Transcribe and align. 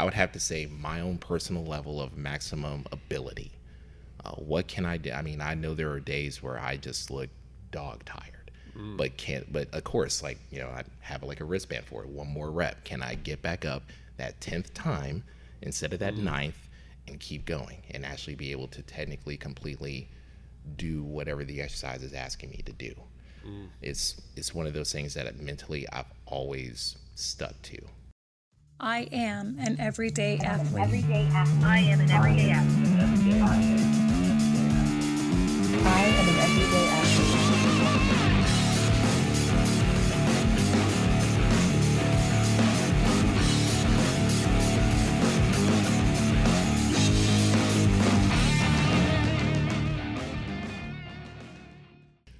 I 0.00 0.04
would 0.04 0.14
have 0.14 0.32
to 0.32 0.40
say 0.40 0.64
my 0.64 1.02
own 1.02 1.18
personal 1.18 1.62
level 1.62 2.00
of 2.00 2.16
maximum 2.16 2.86
ability. 2.90 3.52
Uh, 4.24 4.30
what 4.30 4.66
can 4.66 4.86
I 4.86 4.96
do? 4.96 5.12
I 5.12 5.20
mean, 5.20 5.42
I 5.42 5.52
know 5.52 5.74
there 5.74 5.90
are 5.90 6.00
days 6.00 6.42
where 6.42 6.58
I 6.58 6.78
just 6.78 7.10
look 7.10 7.28
dog 7.70 8.06
tired, 8.06 8.50
mm. 8.74 8.96
but 8.96 9.18
can't. 9.18 9.52
But 9.52 9.68
of 9.74 9.84
course, 9.84 10.22
like 10.22 10.38
you 10.50 10.58
know, 10.58 10.68
I 10.68 10.84
have 11.00 11.22
like 11.22 11.40
a 11.40 11.44
wristband 11.44 11.84
for 11.84 12.02
it. 12.02 12.08
One 12.08 12.28
more 12.28 12.50
rep. 12.50 12.82
Can 12.82 13.02
I 13.02 13.14
get 13.14 13.42
back 13.42 13.66
up 13.66 13.82
that 14.16 14.40
tenth 14.40 14.72
time 14.72 15.22
instead 15.60 15.92
of 15.92 15.98
that 15.98 16.14
mm. 16.14 16.22
ninth 16.22 16.70
and 17.06 17.20
keep 17.20 17.44
going 17.44 17.82
and 17.90 18.06
actually 18.06 18.36
be 18.36 18.52
able 18.52 18.68
to 18.68 18.80
technically 18.80 19.36
completely 19.36 20.08
do 20.76 21.02
whatever 21.02 21.44
the 21.44 21.60
exercise 21.60 22.02
is 22.02 22.14
asking 22.14 22.48
me 22.48 22.62
to 22.64 22.72
do? 22.72 22.94
Mm. 23.46 23.68
It's 23.82 24.18
it's 24.34 24.54
one 24.54 24.66
of 24.66 24.72
those 24.72 24.92
things 24.92 25.12
that 25.12 25.38
mentally 25.38 25.86
I've 25.92 26.10
always 26.24 26.96
stuck 27.16 27.60
to. 27.64 27.82
I 28.82 29.08
am 29.12 29.56
an 29.60 29.78
everyday 29.78 30.38
athlete. 30.38 30.82
Everyday 30.82 31.26
athlete. 31.34 31.64
I 31.64 31.78
am 31.80 32.00
an 32.00 32.10
everyday 32.10 32.50
athlete. 32.50 33.42
I 35.84 36.04
am 36.06 36.28
an 36.28 36.38
everyday 36.38 36.88
athlete. 36.88 37.29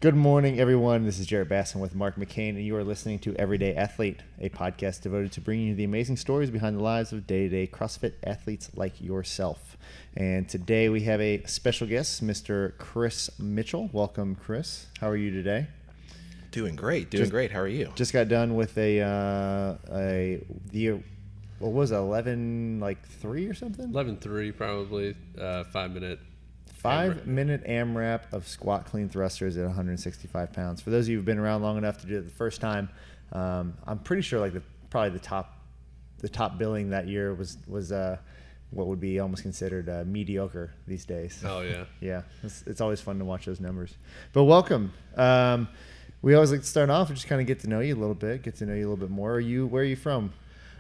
Good 0.01 0.17
morning, 0.17 0.59
everyone. 0.59 1.05
This 1.05 1.19
is 1.19 1.27
Jared 1.27 1.51
Basson 1.51 1.77
with 1.77 1.95
Mark 1.95 2.17
McCain, 2.17 2.51
and 2.51 2.65
you 2.65 2.75
are 2.75 2.83
listening 2.83 3.19
to 3.19 3.37
Everyday 3.37 3.75
Athlete, 3.75 4.21
a 4.41 4.49
podcast 4.49 5.03
devoted 5.03 5.31
to 5.33 5.43
bringing 5.43 5.67
you 5.67 5.75
the 5.75 5.85
amazing 5.85 6.17
stories 6.17 6.49
behind 6.49 6.79
the 6.79 6.83
lives 6.83 7.13
of 7.13 7.27
day 7.27 7.41
to 7.41 7.49
day 7.51 7.67
CrossFit 7.67 8.15
athletes 8.25 8.71
like 8.75 8.99
yourself. 8.99 9.77
And 10.17 10.49
today 10.49 10.89
we 10.89 11.03
have 11.03 11.21
a 11.21 11.43
special 11.45 11.87
guest, 11.87 12.25
Mr. 12.25 12.79
Chris 12.79 13.29
Mitchell. 13.39 13.91
Welcome, 13.93 14.37
Chris. 14.37 14.87
How 15.03 15.11
are 15.11 15.17
you 15.17 15.31
today? 15.31 15.67
Doing 16.51 16.77
great, 16.77 17.11
doing 17.11 17.21
Just- 17.25 17.31
great. 17.31 17.53
How 17.53 17.61
are 17.61 17.69
you? 17.69 17.93
Just 17.95 18.15
got 18.15 18.29
done 18.29 18.55
with 18.55 18.79
a 18.79 19.03
uh, 19.03 19.95
a 19.95 20.43
the 20.73 21.01
what 21.59 21.73
was 21.73 21.91
it, 21.91 21.97
eleven 21.97 22.81
like 22.81 23.07
three 23.07 23.47
or 23.47 23.55
something? 23.55 23.91
Eleven 23.91 24.17
three 24.17 24.51
probably 24.51 25.15
uh, 25.39 25.65
five 25.65 25.91
minute. 25.91 26.21
Five 26.81 27.13
AMRAP. 27.13 27.27
minute 27.27 27.65
AMRAP 27.67 28.33
of 28.33 28.49
squat 28.49 28.87
clean 28.87 29.09
thrusters 29.09 29.57
at 29.57 29.67
165 29.67 30.53
pounds. 30.53 30.81
For 30.81 30.91
those 30.91 31.05
of 31.05 31.11
you 31.11 31.17
who've 31.17 31.25
been 31.25 31.39
around 31.39 31.63
long 31.63 31.77
enough 31.77 32.01
to 32.01 32.07
do 32.07 32.19
it 32.19 32.23
the 32.23 32.31
first 32.31 32.61
time, 32.61 32.89
um, 33.33 33.75
I'm 33.87 33.99
pretty 33.99 34.23
sure 34.23 34.41
like 34.41 34.55
the 34.55 34.63
probably 34.89 35.11
the 35.11 35.19
top 35.19 35.59
the 36.19 36.29
top 36.29 36.59
billing 36.59 36.91
that 36.91 37.07
year 37.07 37.35
was 37.35 37.59
was 37.67 37.93
uh, 37.93 38.17
what 38.71 38.87
would 38.87 39.01
be 39.01 39.21
almost 39.21 39.43
considered 39.43 39.89
uh, 39.89 40.05
mediocre 40.07 40.73
these 40.87 41.05
days. 41.05 41.43
Oh 41.47 41.61
yeah. 41.61 41.85
Yeah, 42.01 42.23
it's, 42.43 42.63
it's 42.67 42.81
always 42.81 43.01
fun 43.01 43.19
to 43.19 43.25
watch 43.25 43.45
those 43.45 43.61
numbers. 43.61 43.95
But 44.33 44.45
welcome. 44.45 44.93
Um, 45.17 45.69
we 46.23 46.35
always 46.35 46.51
like 46.51 46.61
to 46.61 46.67
start 46.67 46.89
off 46.91 47.09
and 47.09 47.17
just 47.17 47.29
kind 47.29 47.41
of 47.41 47.47
get 47.47 47.61
to 47.61 47.69
know 47.69 47.81
you 47.81 47.95
a 47.95 47.99
little 47.99 48.15
bit, 48.15 48.43
get 48.43 48.57
to 48.57 48.67
know 48.67 48.75
you 48.75 48.81
a 48.81 48.89
little 48.89 48.97
bit 48.97 49.11
more. 49.11 49.35
Are 49.35 49.41
you 49.41 49.67
where 49.67 49.83
are 49.83 49.87
you 49.87 49.97
from? 49.97 50.33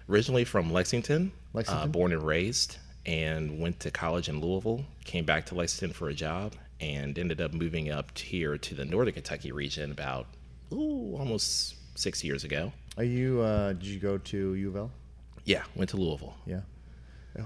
Originally 0.08 0.44
from 0.44 0.72
Lexington, 0.72 1.30
Lexington? 1.52 1.84
Uh, 1.84 1.86
born 1.86 2.12
and 2.12 2.22
raised, 2.22 2.78
and 3.06 3.60
went 3.60 3.80
to 3.80 3.90
college 3.90 4.28
in 4.28 4.40
Louisville. 4.40 4.84
Came 5.04 5.24
back 5.24 5.46
to 5.46 5.54
Lexington 5.54 5.94
for 5.94 6.08
a 6.08 6.14
job, 6.14 6.54
and 6.80 7.18
ended 7.18 7.40
up 7.40 7.52
moving 7.52 7.90
up 7.90 8.16
here 8.18 8.58
to 8.58 8.74
the 8.74 8.84
Northern 8.84 9.14
Kentucky 9.14 9.52
region 9.52 9.90
about 9.90 10.26
ooh 10.72 11.16
almost 11.18 11.76
six 11.98 12.22
years 12.24 12.44
ago. 12.44 12.72
Are 12.96 13.04
you? 13.04 13.40
Uh, 13.40 13.72
did 13.72 13.86
you 13.86 13.98
go 14.00 14.18
to 14.18 14.54
U 14.54 14.68
of 14.68 14.76
L? 14.76 14.90
Yeah, 15.44 15.62
went 15.74 15.90
to 15.90 15.96
Louisville. 15.96 16.34
Yeah. 16.46 16.60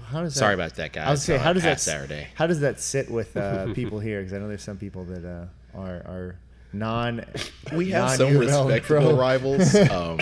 How 0.07 0.21
does 0.21 0.33
that, 0.33 0.39
Sorry 0.39 0.53
about 0.55 0.75
that, 0.75 0.93
guys. 0.93 1.07
I 1.07 1.11
was 1.11 1.29
Uh, 1.29 1.37
how 1.37 1.53
does 1.53 1.63
that 1.63 1.79
Saturday? 1.79 2.27
How 2.33 2.47
does 2.47 2.59
that 2.61 2.79
sit 2.79 3.09
with 3.09 3.37
uh, 3.37 3.71
people 3.73 3.99
here? 3.99 4.19
Because 4.19 4.33
I 4.33 4.39
know 4.39 4.47
there's 4.47 4.63
some 4.63 4.77
people 4.77 5.05
that 5.05 5.23
uh, 5.25 5.45
are 5.77 5.97
are 5.97 6.39
non. 6.73 7.23
we 7.71 7.91
have 7.91 8.11
some 8.11 8.35
of 8.35 8.47
L 8.49 8.67
respectable 8.67 9.15
rivals. 9.17 9.75
Um, 9.91 10.19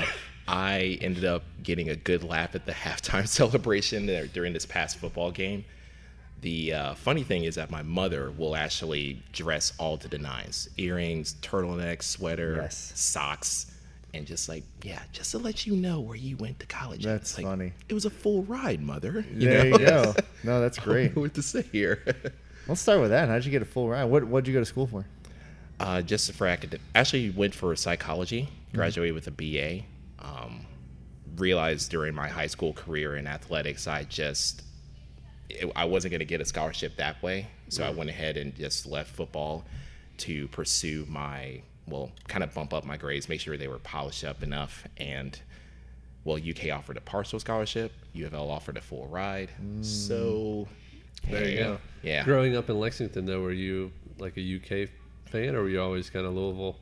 I 0.48 0.98
ended 1.02 1.26
up 1.26 1.44
getting 1.64 1.90
a 1.90 1.96
good 1.96 2.24
laugh 2.24 2.56
at 2.56 2.66
the 2.66 2.72
halftime 2.86 3.28
celebration 3.28 4.06
there 4.06 4.28
during 4.28 4.54
this 4.54 4.66
past 4.66 4.98
football 4.98 5.32
game. 5.32 5.66
The 6.42 6.74
uh, 6.74 6.94
funny 6.96 7.24
thing 7.24 7.46
is 7.46 7.56
that 7.56 7.72
my 7.72 7.82
mother 7.84 8.30
will 8.32 8.56
actually 8.56 9.24
dress 9.32 9.72
all 9.78 9.98
to 9.98 10.10
the 10.10 10.18
nines 10.18 10.68
earrings, 10.78 11.36
turtleneck, 11.42 12.04
sweater, 12.04 12.58
Yes. 12.58 12.92
socks, 12.96 13.72
and 14.14 14.28
just 14.28 14.50
like, 14.50 14.64
yeah, 14.84 15.02
just 15.14 15.32
to 15.32 15.38
let 15.38 15.66
you 15.66 15.76
know 15.78 16.02
where 16.02 16.18
you 16.18 16.36
went 16.36 16.60
to 16.60 16.66
college. 16.66 17.04
That's 17.06 17.38
like, 17.38 17.46
funny. 17.48 17.72
It 17.88 17.94
was 17.94 18.04
a 18.04 18.10
full 18.10 18.44
ride, 18.44 18.82
mother. 18.82 19.26
You 19.34 19.50
There 19.50 19.64
know? 19.70 19.78
you 19.80 19.86
go. 19.86 20.14
No, 20.44 20.60
that's 20.60 20.78
great. 20.78 21.16
what 21.16 21.34
to 21.36 21.42
say 21.42 21.62
here. 21.72 22.04
Let's 22.68 22.82
start 22.82 23.00
with 23.00 23.12
that. 23.12 23.30
How'd 23.30 23.46
you 23.46 23.52
get 23.52 23.62
a 23.62 23.66
full 23.66 23.88
ride? 23.88 24.04
What 24.04 24.26
What'd 24.26 24.46
you 24.46 24.54
go 24.54 24.60
to 24.60 24.66
school 24.66 24.88
for? 24.88 25.06
Uh, 25.80 26.02
just 26.02 26.30
for 26.34 26.46
academic. 26.48 26.82
Actually, 26.94 27.30
went 27.30 27.56
for 27.56 27.74
psychology. 27.78 28.44
Mm-hmm. 28.68 28.78
Graduated 28.78 29.16
with 29.16 29.28
a 29.28 29.32
BA. 29.32 29.86
Um, 30.24 30.66
realized 31.38 31.90
during 31.92 32.14
my 32.14 32.28
high 32.28 32.48
school 32.48 32.74
career 32.74 33.16
in 33.16 33.28
athletics, 33.28 33.88
I 33.88 34.04
just 34.04 34.64
it, 35.50 35.72
I 35.76 35.86
wasn't 35.86 36.12
going 36.12 36.20
to 36.20 36.26
get 36.26 36.42
a 36.42 36.46
scholarship 36.46 36.96
that 36.98 37.22
way. 37.22 37.48
So 37.70 37.84
I 37.84 37.90
went 37.90 38.10
ahead 38.10 38.38
and 38.38 38.56
just 38.56 38.86
left 38.86 39.16
football 39.16 39.66
to 40.20 40.48
pursue 40.50 41.06
my 41.10 41.62
well, 41.88 42.12
kind 42.28 42.44
of 42.44 42.54
bump 42.54 42.74
up 42.74 42.86
my 42.86 42.98
grades, 42.98 43.28
make 43.28 43.42
sure 43.42 43.58
they 43.58 43.68
were 43.68 43.80
polished 43.80 44.24
up 44.24 44.42
enough, 44.44 44.86
and 44.98 45.40
well, 46.24 46.38
UK 46.38 46.72
offered 46.72 46.96
a 46.98 47.02
partial 47.02 47.40
scholarship. 47.40 47.92
U 48.14 48.26
of 48.26 48.34
L 48.34 48.50
offered 48.50 48.78
a 48.78 48.82
full 48.82 49.08
ride. 49.08 49.50
So 49.82 50.68
There 51.30 51.48
you 51.50 51.58
go. 51.58 51.78
Yeah. 52.02 52.24
Growing 52.24 52.56
up 52.56 52.70
in 52.70 52.80
Lexington, 52.80 53.26
though, 53.26 53.42
were 53.42 53.52
you 53.52 53.92
like 54.20 54.38
a 54.38 54.56
UK 54.56 54.90
fan, 55.26 55.56
or 55.56 55.64
were 55.64 55.70
you 55.70 55.82
always 55.82 56.10
kind 56.10 56.26
of 56.26 56.34
Louisville? 56.34 56.78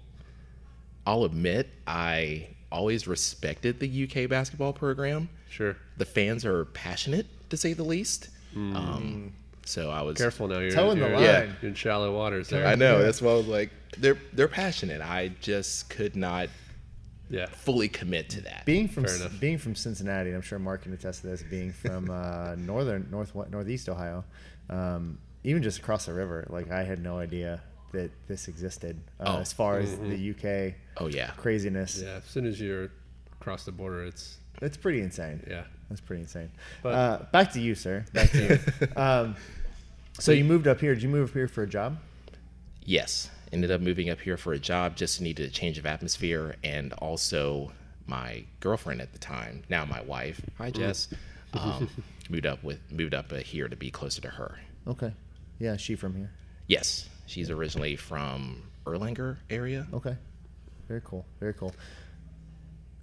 I'll 1.07 1.24
admit 1.24 1.69
I 1.88 2.50
always 2.71 3.07
respected 3.07 3.79
the 3.79 4.03
UK 4.03 4.29
basketball 4.29 4.73
program. 4.73 5.29
Sure. 5.49 5.75
The 5.97 6.05
fans 6.05 6.45
are 6.45 6.65
passionate, 6.65 7.27
to 7.49 7.57
say 7.57 7.73
the 7.73 7.83
least. 7.83 8.29
Um, 8.55 9.33
so 9.65 9.89
I 9.89 10.01
was 10.01 10.17
Careful 10.17 10.47
now. 10.47 10.59
You're, 10.59 10.71
Toeing 10.71 10.99
the 10.99 11.05
you're, 11.07 11.15
line. 11.15 11.23
Yeah. 11.23 11.43
you're 11.61 11.69
in 11.69 11.75
shallow 11.75 12.13
waters 12.15 12.49
there. 12.49 12.65
I 12.67 12.75
know 12.75 13.01
that's 13.01 13.21
why 13.21 13.31
I 13.31 13.35
was 13.35 13.47
like, 13.47 13.69
they're 13.97 14.17
they're 14.33 14.47
passionate. 14.47 15.01
I 15.01 15.29
just 15.41 15.89
could 15.89 16.15
not 16.15 16.49
Yeah. 17.29 17.45
fully 17.47 17.87
commit 17.89 18.29
to 18.31 18.41
that. 18.41 18.65
Being 18.65 18.88
from 18.88 19.05
Fair 19.05 19.15
enough. 19.15 19.39
being 19.39 19.57
from 19.57 19.75
Cincinnati, 19.75 20.29
and 20.29 20.35
I'm 20.35 20.41
sure 20.41 20.59
Mark 20.59 20.83
can 20.83 20.93
attest 20.93 21.21
to 21.21 21.27
this. 21.27 21.43
Being 21.43 21.71
from 21.73 22.09
uh, 22.09 22.55
northern 22.57 23.07
north 23.11 23.33
northeast 23.35 23.88
Ohio, 23.89 24.23
um, 24.69 25.17
even 25.43 25.61
just 25.63 25.79
across 25.79 26.05
the 26.05 26.13
river, 26.13 26.45
like 26.49 26.71
I 26.71 26.83
had 26.83 27.01
no 27.03 27.17
idea 27.19 27.61
that 27.93 28.11
this 28.27 28.47
existed. 28.47 28.99
Uh, 29.19 29.35
Oh. 29.38 29.39
As 29.41 29.51
far 29.53 29.79
as 29.79 29.97
the 29.97 30.31
UK 30.31 30.73
oh 30.97 31.07
yeah, 31.07 31.31
craziness, 31.38 32.02
Yeah. 32.02 32.18
As 32.18 32.25
soon 32.25 32.46
as 32.46 32.59
you're 32.59 32.90
across 33.40 33.66
the 33.66 33.72
border, 33.72 34.03
it's 34.06 34.38
it's 34.62 34.78
pretty 34.78 35.02
insane. 35.02 35.44
yeah. 35.50 35.63
That's 35.90 36.02
pretty 36.02 36.22
insane. 36.22 36.52
But- 36.84 36.94
uh, 36.94 37.19
back 37.34 37.52
to 37.53 37.59
you, 37.59 37.75
sir. 37.75 38.06
Back 38.13 38.29
to 38.31 38.44
you. 38.79 38.88
um, 39.01 39.35
so 40.19 40.31
you 40.31 40.44
moved 40.46 40.68
up 40.68 40.80
here. 40.80 40.94
Did 40.94 41.03
you 41.03 41.09
move 41.09 41.30
up 41.30 41.34
here 41.34 41.47
for 41.47 41.63
a 41.63 41.68
job? 41.68 41.97
yes. 42.85 43.30
Ended 43.53 43.69
up 43.72 43.81
moving 43.81 44.09
up 44.09 44.22
here 44.22 44.38
for 44.38 44.53
a 44.53 44.59
job. 44.59 44.96
Just 44.96 45.19
needed 45.19 45.46
a 45.50 45.51
change 45.51 45.78
of 45.78 45.85
atmosphere, 45.85 46.56
and 46.63 46.94
also 46.94 47.74
my 48.07 48.46
girlfriend 48.62 49.01
at 49.01 49.12
the 49.12 49.19
time, 49.19 49.63
now 49.68 49.84
my 49.84 50.01
wife. 50.03 50.40
Hi 50.57 50.72
Jess. 50.72 51.09
Um, 51.53 51.90
moved 52.30 52.46
up 52.46 52.63
with 52.63 52.80
moved 52.90 53.13
up 53.13 53.34
uh, 53.34 53.38
here 53.40 53.68
to 53.68 53.75
be 53.75 53.91
closer 53.91 54.22
to 54.22 54.30
her. 54.30 54.57
Okay. 54.88 55.12
Yeah, 55.59 55.74
is 55.74 55.81
she 55.81 55.96
from 55.96 56.16
here? 56.16 56.31
Yes, 56.68 57.09
she's 57.25 57.50
originally 57.50 57.97
from 57.97 58.63
Erlanger 58.85 59.35
area. 59.50 59.85
Okay. 59.94 60.16
Very 60.91 61.02
cool. 61.06 61.25
Very 61.40 61.53
cool. 61.53 61.74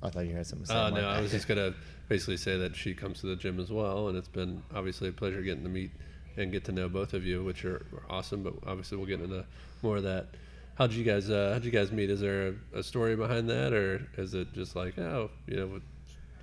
I 0.03 0.11
thought 0.11 0.27
you 0.27 0.35
had 0.37 0.47
something 0.47 0.67
to 0.67 0.73
say. 0.73 0.79
Uh, 0.79 0.91
no, 0.91 1.09
I 1.09 1.23
was 1.23 1.31
just 1.31 1.49
gonna 1.49 1.73
basically 2.11 2.37
say 2.37 2.59
that 2.59 2.77
she 2.77 2.93
comes 2.93 3.21
to 3.21 3.27
the 3.29 3.35
gym 3.37 3.59
as 3.59 3.73
well, 3.73 4.09
and 4.09 4.19
it's 4.19 4.29
been 4.29 4.63
obviously 4.75 5.09
a 5.09 5.13
pleasure 5.13 5.41
getting 5.41 5.63
to 5.63 5.71
meet 5.71 5.91
and 6.37 6.53
get 6.53 6.65
to 6.67 6.73
know 6.73 6.87
both 6.91 7.15
of 7.15 7.25
you, 7.25 7.43
which 7.43 7.65
are 7.65 7.81
awesome. 8.11 8.43
But 8.43 8.53
obviously, 8.67 8.99
we'll 8.99 9.07
get 9.07 9.23
into 9.23 9.43
more 9.83 9.97
of 9.97 10.03
that. 10.03 10.27
How'd 10.75 10.93
you 10.93 11.03
guys? 11.03 11.31
Uh, 11.31 11.53
how'd 11.55 11.65
you 11.65 11.71
guys 11.71 11.91
meet? 11.91 12.11
Is 12.11 12.21
there 12.21 12.49
a, 12.75 12.81
a 12.81 12.83
story 12.83 13.17
behind 13.17 13.49
that, 13.49 13.73
or 13.73 14.07
is 14.19 14.35
it 14.35 14.53
just 14.53 14.77
like, 14.77 14.99
oh, 14.99 15.31
you 15.47 15.57
know, 15.57 15.67
we 15.67 15.81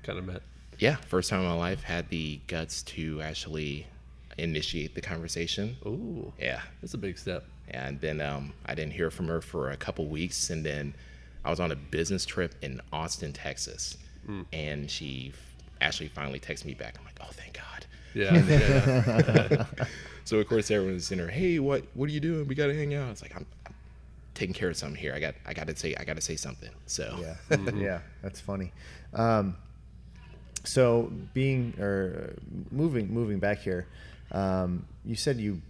kind 0.01 0.17
of 0.17 0.25
met? 0.25 0.41
Yeah, 0.79 0.95
first 0.95 1.29
time 1.29 1.41
in 1.41 1.45
my 1.45 1.53
life 1.53 1.83
had 1.83 2.09
the 2.09 2.41
guts 2.47 2.81
to 2.83 3.21
actually 3.21 3.85
initiate 4.39 4.95
the 4.95 5.01
conversation. 5.01 5.77
Ooh, 5.85 6.33
Yeah, 6.39 6.61
that's 6.81 6.95
a 6.95 6.97
big 6.97 7.19
step. 7.19 7.45
and 7.69 8.01
then 8.01 8.19
um, 8.19 8.51
I 8.65 8.73
didn't 8.75 8.93
hear 8.93 9.09
from 9.11 9.27
her 9.27 9.39
for 9.41 9.69
a 9.69 9.77
couple 9.77 10.07
weeks, 10.07 10.49
and 10.49 10.65
then 10.65 10.93
I 11.45 11.49
was 11.49 11.59
on 11.59 11.71
a 11.71 11.75
business 11.75 12.25
trip 12.25 12.55
in 12.61 12.81
Austin, 12.91 13.31
Texas, 13.31 13.97
and 14.51 14.89
she 14.89 15.31
f- 15.33 15.39
actually 15.79 16.09
finally 16.09 16.39
texted 16.39 16.65
me 16.65 16.73
back. 16.73 16.95
I'm 16.97 17.05
like, 17.05 17.19
oh, 17.21 17.29
thank 17.31 17.53
God. 17.53 17.85
Yeah, 18.15 18.33
yeah, 18.47 19.47
yeah. 19.77 19.85
So 20.23 20.39
of 20.39 20.47
course 20.47 20.71
everyone's 20.71 21.11
in 21.11 21.19
her. 21.19 21.27
Hey, 21.27 21.59
what 21.59 21.83
what 21.93 22.09
are 22.09 22.11
you 22.11 22.19
doing? 22.19 22.47
We 22.47 22.55
gotta 22.55 22.73
hang 22.73 22.95
out. 22.95 23.09
It's 23.11 23.21
like 23.21 23.35
I'm, 23.35 23.45
I'm 23.67 23.73
taking 24.33 24.55
care 24.55 24.69
of 24.69 24.77
something 24.77 24.99
here. 24.99 25.13
I 25.13 25.19
got 25.19 25.35
I 25.45 25.53
gotta 25.53 25.75
say 25.75 25.95
I 25.95 26.03
gotta 26.03 26.21
say 26.21 26.35
something. 26.35 26.71
So 26.87 27.15
Yeah, 27.21 27.57
yeah, 27.75 27.99
that's 28.23 28.39
funny. 28.39 28.71
Um, 29.13 29.55
so 30.63 31.11
being 31.35 31.75
or 31.79 32.33
uh, 32.33 32.39
moving 32.71 33.13
moving 33.13 33.37
back 33.37 33.59
here, 33.59 33.85
um, 34.31 34.85
you 35.05 35.15
said 35.15 35.37
you 35.37 35.61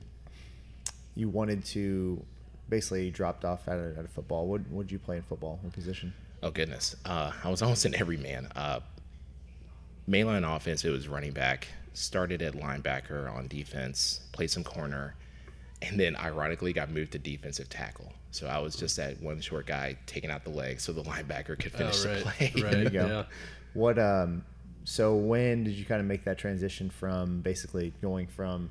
you 1.15 1.27
wanted 1.29 1.65
to 1.65 2.23
basically 2.69 3.11
dropped 3.11 3.45
off 3.45 3.67
out 3.67 3.79
of, 3.79 3.97
out 3.97 4.05
of 4.05 4.11
football. 4.11 4.47
What 4.47 4.61
would 4.69 4.91
you 4.91 4.99
play 4.99 5.17
in 5.17 5.23
football? 5.23 5.59
What 5.61 5.73
position? 5.73 6.13
Oh 6.43 6.51
goodness, 6.51 6.95
uh, 7.05 7.31
I 7.43 7.49
was 7.49 7.61
almost 7.63 7.85
an 7.85 7.95
everyman. 7.95 8.47
Uh, 8.55 8.79
mainline 10.09 10.55
offense, 10.55 10.83
it 10.83 10.91
was 10.91 11.07
running 11.07 11.31
back. 11.31 11.67
Started 11.93 12.41
at 12.41 12.53
linebacker 12.53 13.33
on 13.33 13.47
defense, 13.47 14.19
played 14.33 14.51
some 14.51 14.63
corner, 14.63 15.15
and 15.81 15.99
then 15.99 16.15
ironically 16.17 16.73
got 16.73 16.91
moved 16.91 17.13
to 17.13 17.19
defensive 17.19 17.69
tackle. 17.69 18.11
So 18.31 18.47
I 18.47 18.59
was 18.59 18.75
just 18.75 18.97
that 18.97 19.21
one 19.21 19.39
short 19.39 19.65
guy 19.65 19.97
taking 20.05 20.29
out 20.29 20.43
the 20.43 20.49
legs 20.49 20.83
so 20.83 20.91
the 20.91 21.03
linebacker 21.03 21.57
could 21.57 21.71
finish 21.71 22.05
oh, 22.05 22.09
right, 22.09 22.17
the 22.17 22.23
play. 22.23 22.63
Right. 22.63 22.71
There 22.71 22.83
you 22.83 22.89
go. 22.89 23.07
Yeah. 23.07 23.23
What 23.73 23.97
um 23.97 24.43
so 24.85 25.15
when 25.15 25.63
did 25.63 25.73
you 25.73 25.83
kind 25.83 25.99
of 25.99 26.05
make 26.05 26.25
that 26.25 26.37
transition 26.37 26.89
from 26.89 27.41
basically 27.41 27.93
going 28.01 28.27
from 28.27 28.69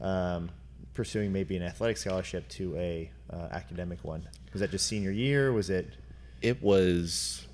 um, 0.00 0.50
pursuing 0.96 1.32
maybe 1.32 1.56
an 1.56 1.62
athletic 1.62 1.96
scholarship 1.98 2.48
to 2.48 2.74
a 2.76 3.10
uh, 3.30 3.48
academic 3.52 4.02
one? 4.02 4.26
Was 4.52 4.60
that 4.60 4.70
just 4.70 4.86
senior 4.86 5.10
year? 5.12 5.52
Was 5.52 5.70
it 5.70 5.88
It 6.42 6.62
was 6.62 7.46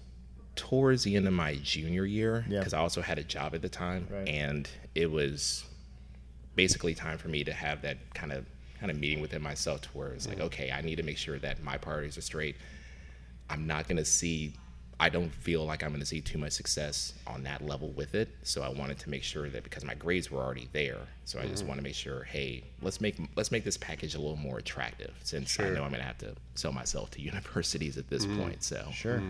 towards 0.57 1.03
the 1.05 1.17
end 1.17 1.27
of 1.27 1.33
my 1.33 1.57
junior 1.57 2.05
year 2.05 2.45
Yeah. 2.49 2.59
because 2.61 2.73
I 2.75 2.79
also 2.79 3.01
had 3.03 3.19
a 3.19 3.25
job 3.25 3.55
at 3.55 3.63
the 3.63 3.69
time, 3.69 4.07
Right. 4.11 4.29
and 4.29 4.69
it 4.95 5.11
was 5.11 5.65
basically 6.55 6.95
time 6.95 7.19
for 7.19 7.29
me 7.29 7.43
to 7.45 7.53
have 7.53 7.83
that 7.83 7.99
kind 8.15 8.33
of 8.33 8.47
kind 8.79 8.91
of 8.91 8.99
meeting 8.99 9.21
within 9.21 9.41
myself 9.41 9.81
to 9.83 9.89
where 9.91 10.09
it's 10.13 10.27
like, 10.27 10.41
okay, 10.41 10.73
I 10.73 10.81
need 10.81 10.97
to 10.97 11.05
make 11.05 11.17
sure 11.17 11.39
that 11.39 11.63
my 11.63 11.79
priorities 11.79 12.19
are 12.19 12.23
straight. 12.23 12.57
I'm 13.49 13.65
not 13.67 13.87
going 13.87 13.97
to 13.99 14.05
see. 14.05 14.55
I 15.03 15.09
don't 15.09 15.35
feel 15.35 15.65
like 15.65 15.83
I'm 15.83 15.89
going 15.91 15.99
to 16.01 16.07
see 16.07 16.21
too 16.21 16.39
much 16.39 16.53
success 16.53 17.13
on 17.27 17.43
that 17.43 17.67
level 17.67 17.89
with 17.91 18.15
it. 18.15 18.29
So 18.45 18.63
I 18.63 18.69
wanted 18.69 19.01
to 19.01 19.11
make 19.11 19.25
sure 19.25 19.49
that 19.49 19.65
because 19.65 19.85
my 19.85 19.95
grades 19.95 20.31
were 20.31 20.41
already 20.41 20.69
there, 20.73 20.99
so 21.25 21.41
I 21.41 21.47
just 21.47 21.65
want 21.67 21.79
to 21.79 21.83
make 21.83 21.97
sure, 21.97 22.23
hey, 22.23 22.63
let's 22.83 23.01
make 23.01 23.17
let's 23.35 23.51
make 23.51 23.65
this 23.65 23.77
package 23.77 24.15
a 24.15 24.21
little 24.21 24.37
more 24.37 24.59
attractive 24.59 25.13
since 25.25 25.59
I 25.59 25.65
know 25.71 25.83
I'm 25.83 25.91
going 25.91 25.95
to 25.95 26.07
have 26.07 26.19
to 26.19 26.35
sell 26.55 26.73
myself 26.73 27.11
to 27.13 27.21
universities 27.33 27.99
at 27.99 28.09
this 28.09 28.25
point. 28.27 28.63
So 28.63 28.87
sure? 28.93 29.21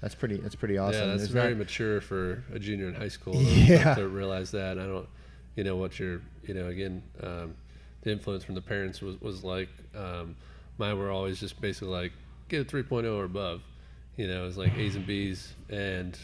That's 0.00 0.14
pretty. 0.14 0.36
That's 0.38 0.54
pretty 0.54 0.78
awesome. 0.78 1.00
Yeah, 1.02 1.06
that's 1.08 1.22
Is 1.24 1.28
very 1.28 1.52
that- 1.52 1.58
mature 1.58 2.00
for 2.00 2.42
a 2.54 2.58
junior 2.58 2.88
in 2.88 2.94
high 2.94 3.08
school 3.08 3.34
to, 3.40 3.40
Yeah. 3.40 3.94
to 3.96 4.08
realize 4.08 4.50
that. 4.52 4.78
I 4.78 4.86
don't, 4.86 5.06
you 5.56 5.64
know, 5.64 5.76
what 5.76 5.98
your, 5.98 6.22
you 6.44 6.54
know, 6.54 6.68
again, 6.68 7.02
um, 7.22 7.54
the 8.00 8.10
influence 8.10 8.42
from 8.44 8.54
the 8.54 8.62
parents 8.62 9.02
was, 9.02 9.20
was 9.20 9.44
like. 9.44 9.68
Um, 9.94 10.36
mine 10.78 10.96
were 10.98 11.10
always 11.10 11.38
just 11.38 11.60
basically 11.60 11.88
like, 11.88 12.12
get 12.48 12.62
a 12.62 12.64
3.0 12.64 13.04
or 13.14 13.24
above. 13.24 13.60
You 14.20 14.28
know, 14.28 14.46
it's 14.46 14.58
like 14.58 14.76
A's 14.76 14.96
and 14.96 15.06
B's. 15.06 15.54
And 15.70 16.18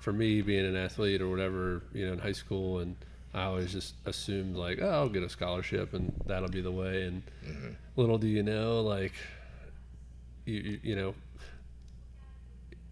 for 0.00 0.14
me, 0.14 0.40
being 0.40 0.64
an 0.64 0.76
athlete 0.76 1.20
or 1.20 1.28
whatever, 1.28 1.82
you 1.92 2.06
know, 2.06 2.14
in 2.14 2.18
high 2.18 2.32
school, 2.32 2.78
and 2.78 2.96
I 3.34 3.42
always 3.42 3.70
just 3.70 3.96
assumed 4.06 4.56
like, 4.56 4.78
oh, 4.80 4.88
I'll 4.88 5.08
get 5.10 5.22
a 5.22 5.28
scholarship 5.28 5.92
and 5.92 6.10
that'll 6.24 6.48
be 6.48 6.62
the 6.62 6.72
way. 6.72 7.02
And 7.02 7.22
mm-hmm. 7.46 7.68
little 7.96 8.16
do 8.16 8.26
you 8.26 8.42
know, 8.42 8.80
like, 8.80 9.12
you, 10.46 10.54
you, 10.54 10.80
you 10.82 10.96
know, 10.96 11.14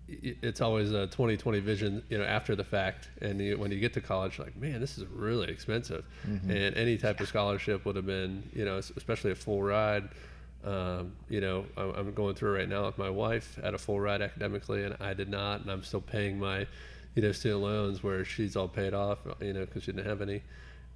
it's 0.06 0.60
always 0.60 0.92
a 0.92 1.06
2020 1.06 1.60
vision, 1.60 2.02
you 2.10 2.18
know, 2.18 2.24
after 2.24 2.54
the 2.54 2.64
fact. 2.64 3.08
And 3.22 3.40
you, 3.40 3.56
when 3.56 3.70
you 3.70 3.80
get 3.80 3.94
to 3.94 4.02
college, 4.02 4.38
like, 4.38 4.54
man, 4.54 4.80
this 4.80 4.98
is 4.98 5.06
really 5.06 5.48
expensive. 5.50 6.04
Mm-hmm. 6.28 6.50
And 6.50 6.76
any 6.76 6.98
type 6.98 7.20
of 7.20 7.28
scholarship 7.28 7.86
would 7.86 7.96
have 7.96 8.06
been, 8.06 8.42
you 8.52 8.66
know, 8.66 8.76
especially 8.76 9.30
a 9.30 9.34
full 9.34 9.62
ride. 9.62 10.10
Um, 10.64 11.12
you 11.28 11.40
know, 11.40 11.64
I'm, 11.76 11.90
I'm 11.90 12.12
going 12.12 12.34
through 12.34 12.56
right 12.56 12.68
now 12.68 12.86
with 12.86 12.98
my 12.98 13.08
wife 13.10 13.58
at 13.62 13.74
a 13.74 13.78
full 13.78 13.98
ride 14.00 14.20
academically, 14.22 14.84
and 14.84 14.96
I 15.00 15.14
did 15.14 15.28
not, 15.28 15.62
and 15.62 15.70
I'm 15.70 15.82
still 15.82 16.00
paying 16.02 16.38
my, 16.38 16.66
you 17.14 17.22
know, 17.22 17.32
student 17.32 17.62
loans 17.62 18.02
where 18.02 18.24
she's 18.24 18.56
all 18.56 18.68
paid 18.68 18.92
off, 18.92 19.18
you 19.40 19.52
know, 19.52 19.60
because 19.64 19.84
she 19.84 19.92
didn't 19.92 20.06
have 20.06 20.20
any. 20.20 20.42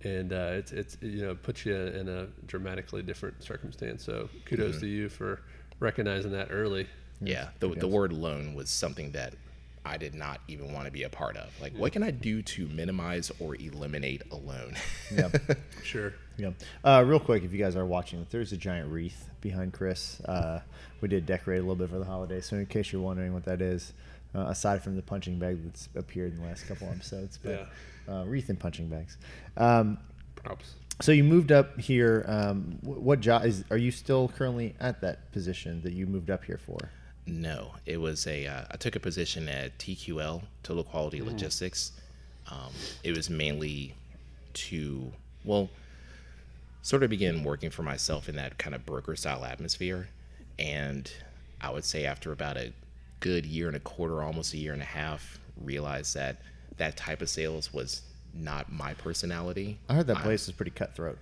And 0.03 0.33
uh, 0.35 0.51
it's 0.53 0.73
it's 0.73 0.99
you 1.01 1.23
know 1.23 1.35
puts 1.35 1.65
you 1.65 1.75
in 1.75 2.09
a 2.09 2.27
dramatically 2.47 3.03
different 3.03 3.43
circumstance. 3.43 4.05
So 4.05 4.29
kudos 4.45 4.81
to 4.81 4.87
you 4.87 5.09
for 5.09 5.41
recognizing 5.81 6.33
that 6.33 6.49
early. 6.51 6.87
Yeah, 7.23 7.49
the, 7.61 7.69
the 7.69 7.89
word 7.89 8.13
loan 8.13 8.55
was 8.55 8.69
something 8.69 9.13
that 9.13 9.35
I 9.87 9.97
did 9.97 10.15
not 10.15 10.41
even 10.49 10.73
want 10.73 10.87
to 10.87 10.91
be 10.91 11.03
a 11.03 11.09
part 11.09 11.37
of. 11.37 11.59
Like, 11.61 11.75
what 11.77 11.93
can 11.93 12.03
I 12.03 12.11
do 12.11 12.43
to 12.43 12.67
minimize 12.69 13.31
or 13.39 13.55
eliminate 13.57 14.23
a 14.31 14.37
loan? 14.37 14.75
Yeah. 15.13 15.31
Sure. 15.83 16.15
Yeah. 16.37 16.51
Uh, 16.83 17.05
real 17.07 17.21
quick, 17.21 17.45
if 17.45 17.53
you 17.53 17.59
guys 17.59 17.77
are 17.77 17.87
watching, 17.87 18.27
there's 18.31 18.53
a 18.53 18.57
giant 18.57 18.91
wreath 18.91 19.29
behind 19.41 19.73
Chris. 19.73 20.21
Uh, 20.23 20.61
we 21.01 21.09
did 21.09 21.27
decorate 21.27 21.59
a 21.59 21.63
little 21.63 21.77
bit 21.77 21.91
for 21.91 21.99
the 21.99 22.05
holiday, 22.05 22.41
so 22.41 22.57
in 22.57 22.67
case 22.67 22.93
you're 22.93 23.03
wondering 23.03 23.33
what 23.33 23.45
that 23.45 23.61
is, 23.61 23.93
uh, 24.35 24.47
aside 24.49 24.83
from 24.83 24.97
the 24.97 25.03
punching 25.03 25.39
bag 25.39 25.59
that's 25.65 25.89
appeared 25.95 26.33
in 26.33 26.41
the 26.41 26.47
last 26.47 26.67
couple 26.67 26.89
episodes, 26.89 27.39
but 27.43 27.69
uh, 28.09 28.25
wreath 28.27 28.49
and 28.49 28.59
punching 28.59 28.89
bags. 28.89 29.17
Um, 29.57 29.99
Props. 30.35 30.75
so 31.01 31.13
you 31.13 31.23
moved 31.25 31.53
up 31.53 31.79
here. 31.79 32.25
Um, 32.27 32.79
what 32.83 33.21
job 33.21 33.45
is? 33.45 33.65
Are 33.71 33.77
you 33.77 33.91
still 33.91 34.29
currently 34.29 34.75
at 34.81 35.01
that 35.03 35.31
position 35.33 35.83
that 35.83 35.93
you 35.93 36.07
moved 36.07 36.31
up 36.31 36.45
here 36.45 36.59
for? 36.59 36.79
no, 37.27 37.73
it 37.87 37.97
was 37.97 38.27
a. 38.27 38.47
Uh, 38.47 38.65
I 38.71 38.77
took 38.77 38.97
a 38.97 39.01
position 39.01 39.49
at 39.49 39.79
TQL, 39.79 40.43
Total 40.63 40.85
Quality 40.85 41.23
Logistics. 41.23 41.93
Um, 42.51 42.71
it 43.03 43.17
was 43.17 43.31
mainly 43.31 43.95
to, 44.53 45.11
well, 45.45 45.71
sort 46.85 47.03
of 47.03 47.09
begin 47.09 47.43
working 47.43 47.71
for 47.71 47.83
myself 47.83 48.29
in 48.29 48.37
that 48.37 48.59
kind 48.59 48.75
of 48.75 48.85
broker 48.85 49.17
style 49.17 49.43
atmosphere. 49.43 50.07
And 50.59 51.11
I 51.59 51.71
would 51.71 51.85
say 51.85 52.05
after 52.05 52.31
about 52.31 52.59
a 52.59 52.75
good 53.21 53.47
year 53.47 53.69
and 53.69 53.77
a 53.77 53.81
quarter, 53.81 54.23
almost 54.23 54.53
a 54.53 54.59
year 54.59 54.75
and 54.75 54.83
a 54.83 54.85
half, 54.85 55.39
realized 55.63 56.15
that 56.15 56.43
that 56.77 56.99
type 56.99 57.23
of 57.23 57.31
sales 57.31 57.73
was 57.73 58.03
not 58.35 58.71
my 58.71 58.93
personality. 58.95 59.79
I 59.89 59.95
heard 59.95 60.07
that 60.09 60.19
I'm- 60.19 60.25
place 60.25 60.47
is 60.47 60.53
pretty 60.53 60.73
cutthroat. 60.73 61.19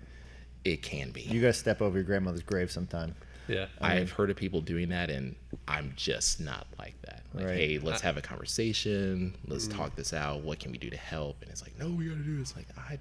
It 0.65 0.83
can 0.83 1.13
be. 1.13 1.23
You 1.23 1.41
guys 1.41 1.59
step 1.59 1.81
over 1.81 1.97
your 1.97 2.05
grandmother's 2.05 2.43
grave 2.43 2.73
sometime. 2.73 3.15
Yeah. 3.47 3.67
I've 3.81 4.11
heard 4.11 4.31
of 4.31 4.37
people 4.37 4.63
doing 4.63 4.89
that, 4.89 5.11
and 5.11 5.37
I'm 5.69 5.93
just 5.97 6.41
not 6.41 6.67
like 6.79 7.01
that. 7.03 7.23
Like, 7.35 7.45
Right. 7.45 7.57
hey, 7.57 7.79
let's 7.79 8.01
have 8.01 8.17
a 8.17 8.21
conversation. 8.23 9.37
Let's 9.47 9.69
mm. 9.69 9.77
talk 9.77 9.95
this 9.95 10.13
out. 10.13 10.43
What 10.43 10.59
can 10.59 10.73
we 10.73 10.79
do 10.79 10.91
to 10.91 10.97
help? 10.97 11.41
And 11.43 11.51
it's 11.51 11.63
like, 11.63 11.79
no, 11.79 11.89
we 11.89 12.07
got 12.07 12.17
to 12.17 12.23
do 12.25 12.39
this. 12.39 12.57
Like, 12.57 12.67
I, 12.77 12.99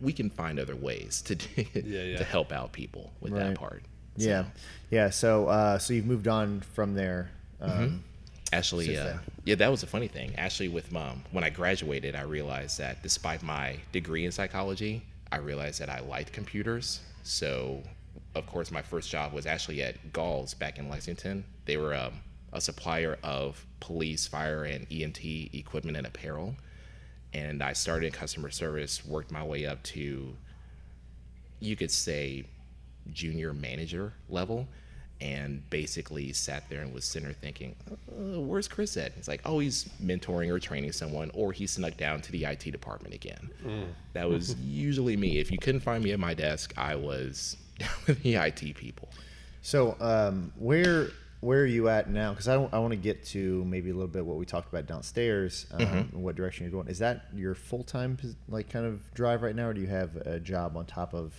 we 0.00 0.12
can 0.12 0.30
find 0.30 0.58
other 0.58 0.76
ways 0.76 1.22
to 1.22 1.34
do, 1.34 1.64
yeah. 1.74 2.16
to 2.18 2.24
help 2.24 2.52
out 2.52 2.72
people 2.72 3.12
with 3.20 3.32
Right. 3.32 3.48
that 3.48 3.54
part. 3.58 3.82
Yeah, 4.16 4.44
So, 4.44 4.50
yeah. 4.90 5.10
So, 5.10 5.46
uh, 5.48 5.78
so 5.78 5.92
you've 5.94 6.06
moved 6.06 6.28
on 6.28 6.60
from 6.60 6.94
there. 6.94 7.30
Um, 7.60 8.04
Actually, 8.52 8.86
Since 8.86 8.98
uh, 8.98 9.18
yeah, 9.44 9.56
that 9.56 9.68
was 9.70 9.82
a 9.82 9.86
funny 9.86 10.06
thing. 10.06 10.32
Actually, 10.36 10.68
with 10.68 10.92
mom, 10.92 11.24
when 11.32 11.42
I 11.42 11.50
graduated, 11.50 12.14
I 12.14 12.22
realized 12.22 12.78
that 12.78 13.02
despite 13.02 13.42
my 13.42 13.78
degree 13.90 14.24
in 14.26 14.30
psychology, 14.30 15.02
I 15.32 15.38
realized 15.38 15.80
that 15.80 15.88
I 15.88 15.98
liked 16.00 16.32
computers. 16.32 17.00
So, 17.24 17.82
of 18.36 18.46
course, 18.46 18.70
my 18.70 18.82
first 18.82 19.10
job 19.10 19.32
was 19.32 19.46
actually 19.46 19.82
at 19.82 20.12
Gall's 20.12 20.54
back 20.54 20.78
in 20.78 20.88
Lexington. 20.88 21.44
They 21.64 21.76
were 21.76 21.94
um, 21.94 22.12
a 22.52 22.60
supplier 22.60 23.18
of 23.24 23.66
police, 23.80 24.28
fire, 24.28 24.64
and 24.64 24.88
EMT 24.88 25.52
equipment 25.54 25.96
and 25.96 26.06
apparel. 26.06 26.54
And 27.34 27.62
I 27.62 27.72
started 27.72 28.06
in 28.06 28.12
customer 28.12 28.50
service, 28.50 29.04
worked 29.04 29.30
my 29.30 29.42
way 29.42 29.66
up 29.66 29.82
to, 29.84 30.36
you 31.60 31.76
could 31.76 31.90
say, 31.90 32.44
junior 33.12 33.52
manager 33.52 34.12
level 34.28 34.66
and 35.20 35.68
basically 35.70 36.32
sat 36.32 36.68
there 36.68 36.80
and 36.80 36.92
was 36.92 37.04
sitting 37.04 37.28
there 37.28 37.36
thinking, 37.40 37.74
uh, 37.90 38.40
where's 38.40 38.68
Chris 38.68 38.96
at? 38.96 39.12
It's 39.16 39.28
like, 39.28 39.40
oh, 39.44 39.58
he's 39.58 39.88
mentoring 40.02 40.50
or 40.50 40.58
training 40.58 40.92
someone, 40.92 41.30
or 41.34 41.52
he 41.52 41.66
snuck 41.66 41.96
down 41.96 42.20
to 42.22 42.32
the 42.32 42.44
IT 42.44 42.70
department 42.70 43.14
again. 43.14 43.50
That 44.12 44.28
was 44.28 44.54
usually 44.64 45.16
me. 45.16 45.38
If 45.38 45.50
you 45.50 45.58
couldn't 45.58 45.80
find 45.80 46.02
me 46.02 46.12
at 46.12 46.18
my 46.20 46.34
desk, 46.34 46.74
I 46.76 46.96
was 46.96 47.56
down 47.78 47.88
with 48.06 48.22
the 48.22 48.34
IT 48.34 48.74
people. 48.76 49.08
So, 49.62 49.96
um, 50.00 50.52
where 50.58 51.08
where 51.44 51.60
are 51.62 51.66
you 51.66 51.88
at 51.88 52.08
now? 52.10 52.30
Because 52.30 52.48
I, 52.48 52.54
don't- 52.54 52.72
I 52.72 52.78
want 52.78 52.92
to 52.92 52.96
get 52.96 53.24
to 53.26 53.64
maybe 53.64 53.90
a 53.90 53.92
little 53.94 54.08
bit 54.08 54.24
what 54.24 54.36
we 54.38 54.46
talked 54.46 54.68
about 54.72 54.86
downstairs, 54.86 55.66
um, 55.72 55.80
Mm-hmm. 55.86 56.20
what 56.20 56.34
direction 56.36 56.64
you're 56.64 56.72
going. 56.72 56.88
Is 56.88 56.98
that 57.00 57.26
your 57.34 57.54
full 57.54 57.84
time 57.84 58.18
like 58.48 58.70
kind 58.70 58.86
of 58.86 59.12
drive 59.14 59.42
right 59.42 59.54
now, 59.54 59.68
or 59.68 59.74
do 59.74 59.80
you 59.80 59.86
have 59.86 60.16
a 60.16 60.40
job 60.40 60.76
on 60.76 60.86
top 60.86 61.14
of 61.14 61.32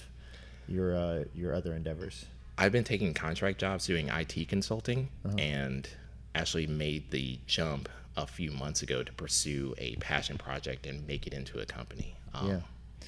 your 0.68 0.96
uh, 0.96 1.24
your 1.34 1.54
other 1.54 1.74
endeavors? 1.74 2.26
I've 2.58 2.72
been 2.72 2.84
taking 2.86 3.14
contract 3.14 3.60
jobs 3.60 3.86
doing 3.86 4.08
IT 4.08 4.48
consulting 4.48 5.10
and 5.38 5.90
actually 6.36 6.68
made 6.68 7.12
the 7.12 7.38
jump 7.48 7.90
a 8.16 8.26
few 8.26 8.50
months 8.52 8.82
ago 8.82 9.04
to 9.04 9.12
pursue 9.14 9.76
a 9.78 9.96
passion 9.98 10.38
project 10.38 10.86
and 10.86 11.06
make 11.06 11.28
it 11.28 11.34
into 11.34 11.60
a 11.60 11.66
company. 11.66 12.16
Um, 12.34 12.48
Yeah. 12.48 12.60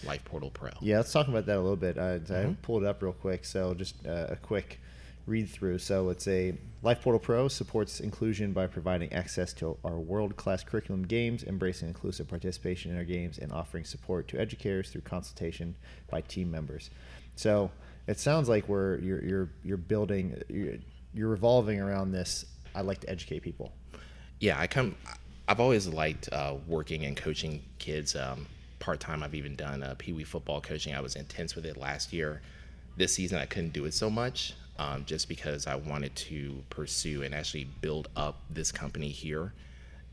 Life 0.03 0.23
Portal 0.25 0.51
Pro. 0.51 0.69
Yeah, 0.81 0.97
let's 0.97 1.11
talk 1.13 1.27
about 1.29 1.45
that 1.47 1.55
a 1.57 1.61
little 1.61 1.75
bit. 1.77 1.97
I, 1.97 2.15
I 2.15 2.17
Mm-hmm. 2.19 2.53
pulled 2.61 2.83
it 2.83 2.87
up 2.89 3.01
real 3.01 3.13
quick, 3.13 3.45
so 3.45 3.73
just 3.73 3.95
uh, 4.05 4.27
a 4.29 4.35
quick 4.35 4.79
read 5.27 5.49
through. 5.49 5.77
So 5.77 6.09
it's 6.09 6.27
a 6.27 6.53
Life 6.81 7.01
Portal 7.01 7.19
Pro 7.19 7.47
supports 7.47 7.99
inclusion 7.99 8.53
by 8.53 8.65
providing 8.67 9.11
access 9.11 9.53
to 9.53 9.77
our 9.83 9.99
world-class 9.99 10.63
curriculum 10.63 11.03
games, 11.03 11.43
embracing 11.43 11.89
inclusive 11.89 12.27
participation 12.27 12.91
in 12.91 12.97
our 12.97 13.03
games, 13.03 13.37
and 13.37 13.51
offering 13.51 13.83
support 13.83 14.27
to 14.29 14.39
educators 14.39 14.89
through 14.89 15.01
consultation 15.01 15.75
by 16.09 16.21
team 16.21 16.49
members. 16.49 16.89
So 17.35 17.69
it 18.07 18.19
sounds 18.19 18.47
like 18.47 18.67
we're 18.67 18.99
you're 18.99 19.23
you're, 19.23 19.49
you're 19.63 19.77
building 19.77 20.41
you're, 20.49 20.75
you're 21.13 21.29
revolving 21.29 21.79
around 21.79 22.11
this. 22.11 22.45
I 22.73 22.81
like 22.81 23.01
to 23.01 23.09
educate 23.09 23.41
people. 23.41 23.73
yeah, 24.39 24.59
I 24.59 24.67
come. 24.67 24.95
I've 25.47 25.59
always 25.59 25.87
liked 25.87 26.29
uh, 26.31 26.55
working 26.67 27.05
and 27.05 27.15
coaching 27.17 27.63
kids. 27.79 28.15
Um, 28.15 28.47
Part 28.79 28.99
time, 28.99 29.23
I've 29.23 29.33
even 29.33 29.55
done 29.55 29.81
uh, 29.81 29.95
Pee 29.97 30.13
Wee 30.13 30.23
football 30.23 30.61
coaching. 30.61 30.93
I 30.93 31.01
was 31.01 31.15
intense 31.15 31.55
with 31.55 31.65
it 31.65 31.77
last 31.77 32.13
year. 32.13 32.43
This 32.95 33.11
season, 33.13 33.39
I 33.39 33.45
couldn't 33.47 33.73
do 33.73 33.85
it 33.85 33.93
so 33.93 34.07
much 34.07 34.53
um, 34.77 35.03
just 35.05 35.27
because 35.27 35.67
I 35.67 35.75
wanted 35.75 36.15
to 36.15 36.63
pursue 36.69 37.23
and 37.23 37.33
actually 37.33 37.65
build 37.81 38.09
up 38.15 38.41
this 38.49 38.71
company 38.71 39.09
here. 39.09 39.53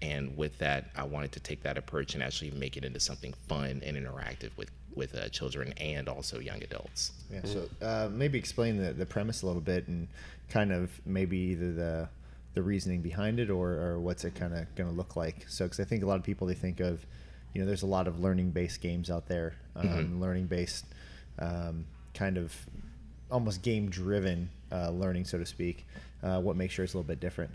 And 0.03 0.37
with 0.37 0.59
that, 0.59 0.91
I 0.97 1.05
wanted 1.05 1.33
to 1.33 1.41
take 1.41 1.63
that 1.63 1.79
approach 1.79 2.15
and 2.15 2.23
actually 2.23 2.51
make 2.51 2.77
it 2.77 2.85
into 2.85 3.01
something 3.01 3.33
fun 3.49 3.81
and 3.85 3.97
interactive 3.97 4.51
with 4.57 4.71
with 4.95 5.13
uh, 5.17 5.29
children 5.29 5.73
and 5.79 6.09
also 6.09 6.39
young 6.39 6.63
adults. 6.63 7.11
Yeah. 7.33 7.41
So 7.45 7.69
uh, 7.83 8.09
maybe 8.13 8.39
explain 8.39 8.77
the, 8.77 8.93
the 8.93 9.07
premise 9.07 9.43
a 9.43 9.47
little 9.47 9.61
bit 9.61 9.89
and 9.89 10.07
kind 10.49 10.71
of 10.73 10.91
maybe 11.05 11.37
either 11.37 11.73
the 11.73 12.09
the 12.55 12.63
reasoning 12.63 13.03
behind 13.03 13.41
it 13.41 13.51
or, 13.51 13.71
or 13.73 13.99
what's 13.99 14.25
it 14.25 14.37
kind 14.37 14.55
of 14.55 14.73
going 14.77 14.89
to 14.89 14.95
look 14.95 15.17
like. 15.17 15.45
So 15.49 15.65
because 15.65 15.81
I 15.81 15.85
think 15.85 16.05
a 16.05 16.07
lot 16.07 16.17
of 16.19 16.23
people 16.23 16.47
they 16.47 16.55
think 16.55 16.79
of, 16.79 17.05
you 17.53 17.61
know, 17.61 17.67
there's 17.67 17.83
a 17.83 17.87
lot 17.87 18.07
of 18.07 18.21
learning 18.21 18.51
based 18.51 18.81
games 18.81 19.11
out 19.11 19.27
there, 19.27 19.55
um, 19.75 19.89
Mhm. 19.89 20.21
learning 20.21 20.47
based 20.47 20.85
um, 21.41 21.85
kind 22.15 22.39
of 22.39 22.55
almost 23.31 23.63
game 23.63 23.89
driven 23.91 24.49
uh, 24.73 24.91
learning, 24.91 25.25
so 25.25 25.39
to 25.39 25.47
speak. 25.47 25.87
Uh, 26.23 26.41
what 26.41 26.57
makes 26.57 26.75
sure 26.75 26.85
it's 26.85 26.95
a 26.95 26.97
little 26.97 27.07
bit 27.09 27.21
different? 27.21 27.51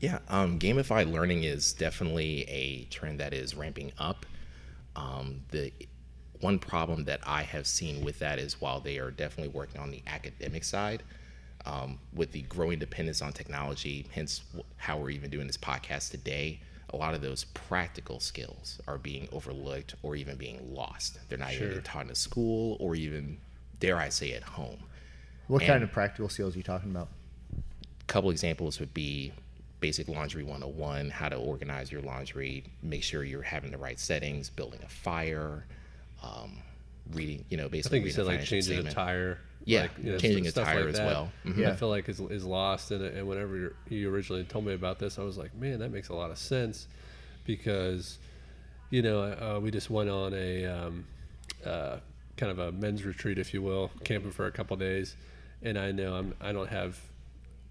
Yeah, 0.00 0.18
um, 0.28 0.58
gamified 0.58 1.10
learning 1.12 1.44
is 1.44 1.72
definitely 1.72 2.42
a 2.48 2.84
trend 2.84 3.20
that 3.20 3.32
is 3.34 3.54
ramping 3.54 3.92
up. 3.98 4.24
Um, 4.96 5.42
the 5.50 5.72
one 6.40 6.58
problem 6.58 7.04
that 7.04 7.20
I 7.26 7.42
have 7.42 7.66
seen 7.66 8.04
with 8.04 8.18
that 8.20 8.38
is 8.38 8.60
while 8.60 8.80
they 8.80 8.98
are 8.98 9.10
definitely 9.10 9.52
working 9.52 9.80
on 9.80 9.90
the 9.90 10.02
academic 10.06 10.62
side, 10.64 11.02
um, 11.66 11.98
with 12.14 12.32
the 12.32 12.42
growing 12.42 12.78
dependence 12.78 13.20
on 13.20 13.32
technology, 13.32 14.06
hence 14.12 14.42
how 14.76 14.96
we're 14.98 15.10
even 15.10 15.30
doing 15.30 15.46
this 15.46 15.56
podcast 15.56 16.10
today, 16.12 16.60
a 16.90 16.96
lot 16.96 17.12
of 17.14 17.20
those 17.20 17.44
practical 17.44 18.20
skills 18.20 18.80
are 18.86 18.96
being 18.98 19.28
overlooked 19.32 19.94
or 20.02 20.16
even 20.16 20.36
being 20.36 20.72
lost. 20.74 21.18
They're 21.28 21.38
not 21.38 21.52
even 21.52 21.58
Sure. 21.58 21.70
being 21.70 21.82
taught 21.82 22.08
in 22.08 22.14
school 22.14 22.76
or 22.80 22.94
even, 22.94 23.38
dare 23.80 23.98
I 23.98 24.08
say, 24.08 24.32
at 24.32 24.42
home. 24.42 24.78
What 25.48 25.62
And- 25.62 25.68
kind 25.68 25.82
of 25.82 25.90
practical 25.92 26.28
skills 26.28 26.54
are 26.54 26.58
you 26.58 26.62
talking 26.62 26.90
about? 26.90 27.08
A 27.56 28.04
couple 28.06 28.30
examples 28.30 28.78
would 28.80 28.94
be 28.94 29.32
basic 29.80 30.08
laundry 30.08 30.42
101 30.42 31.08
how 31.08 31.28
to 31.28 31.36
organize 31.36 31.92
your 31.92 32.02
laundry 32.02 32.64
make 32.82 33.02
sure 33.02 33.22
you're 33.22 33.42
having 33.42 33.70
the 33.70 33.78
right 33.78 34.00
settings 34.00 34.50
building 34.50 34.80
a 34.84 34.88
fire 34.88 35.64
um, 36.20 36.58
reading 37.12 37.44
you 37.48 37.56
know 37.56 37.66
I 37.66 37.68
basically 37.68 37.98
think 38.00 38.06
you 38.06 38.10
said 38.10 38.26
like 38.26 38.40
financial 38.40 38.56
changing 38.60 38.86
a 38.88 38.90
tire. 38.90 39.38
Yeah, 39.64 39.82
like, 39.82 39.90
you 40.02 40.12
know, 40.12 40.18
changing 40.18 40.46
a 40.46 40.52
tire 40.52 40.80
like 40.80 40.88
as 40.88 40.96
that, 40.96 41.06
well. 41.06 41.30
Mhm. 41.44 41.58
Yeah. 41.58 41.70
I 41.70 41.76
feel 41.76 41.90
like 41.90 42.08
is, 42.08 42.20
is 42.20 42.44
lost. 42.44 42.90
And, 42.90 43.04
and 43.04 43.28
whenever 43.28 43.56
you're, 43.56 43.72
you 43.90 44.08
originally 44.10 44.44
told 44.44 44.64
me 44.64 44.72
about 44.72 44.98
this, 44.98 45.18
I 45.18 45.22
was 45.22 45.36
like, 45.36 45.54
man, 45.54 45.80
that 45.80 45.90
makes 45.90 46.08
a 46.08 46.14
lot 46.14 46.30
of 46.30 46.38
sense 46.38 46.86
because, 47.44 48.18
you 48.88 49.02
know, 49.02 49.20
uh, 49.20 49.60
we 49.60 49.70
just 49.70 49.90
went 49.90 50.08
on 50.08 50.32
a 50.32 50.64
um, 50.64 51.04
uh, 51.66 51.98
kind 52.38 52.50
of 52.50 52.58
a 52.58 52.72
men's 52.72 53.04
retreat, 53.04 53.36
if 53.38 53.52
you 53.52 53.60
will, 53.60 53.90
camping 54.04 54.30
for 54.30 54.46
a 54.46 54.50
couple 54.50 54.74
days. 54.78 55.16
And 55.62 55.78
I 55.78 55.92
know 55.92 56.14
I'm, 56.14 56.34
I 56.40 56.52
don't 56.52 56.68
have 56.68 56.98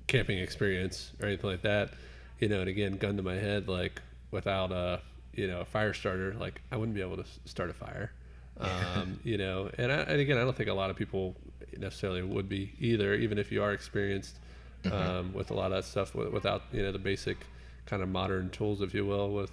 camping 0.08 0.39
experience 0.39 1.12
or 1.22 1.27
anything 1.27 1.50
like 1.50 1.62
that, 1.62 1.91
you 2.39 2.50
know, 2.50 2.62
and 2.62 2.70
again, 2.70 2.98
gun 2.98 3.17
to 3.17 3.24
my 3.24 3.36
head, 3.36 3.67
like 3.67 4.01
without 4.32 4.72
a, 4.72 5.01
you 5.34 5.48
know, 5.48 5.62
a 5.62 5.65
fire 5.65 5.94
starter, 5.94 6.34
like 6.34 6.62
I 6.72 6.77
wouldn't 6.77 6.96
be 6.96 7.01
able 7.01 7.17
to 7.17 7.25
start 7.46 7.70
a 7.70 7.74
fire, 7.74 8.12
um, 8.60 9.20
you 9.24 9.38
know, 9.38 9.70
and, 9.77 9.91
I, 9.91 9.96
and 9.98 10.20
again, 10.20 10.38
I 10.38 10.41
don't 10.41 10.56
think 10.56 10.70
a 10.70 10.74
lot 10.74 10.89
of 10.89 10.96
people 10.96 11.36
necessarily 11.77 12.24
would 12.24 12.50
be 12.50 12.74
either, 12.79 13.13
even 13.13 13.38
if 13.38 13.51
you 13.51 13.62
are 13.62 13.72
experienced 13.72 14.38
um, 14.91 15.34
with 15.34 15.51
a 15.51 15.53
lot 15.53 15.72
of 15.72 15.77
that 15.77 15.86
stuff 15.86 16.15
without, 16.15 16.63
you 16.72 16.82
know, 16.82 16.91
the 16.91 17.00
basic 17.00 17.38
kind 17.86 18.01
of 18.01 18.10
modern 18.10 18.50
tools, 18.50 18.82
if 18.82 18.94
you 18.94 19.06
will, 19.06 19.32
with, 19.32 19.51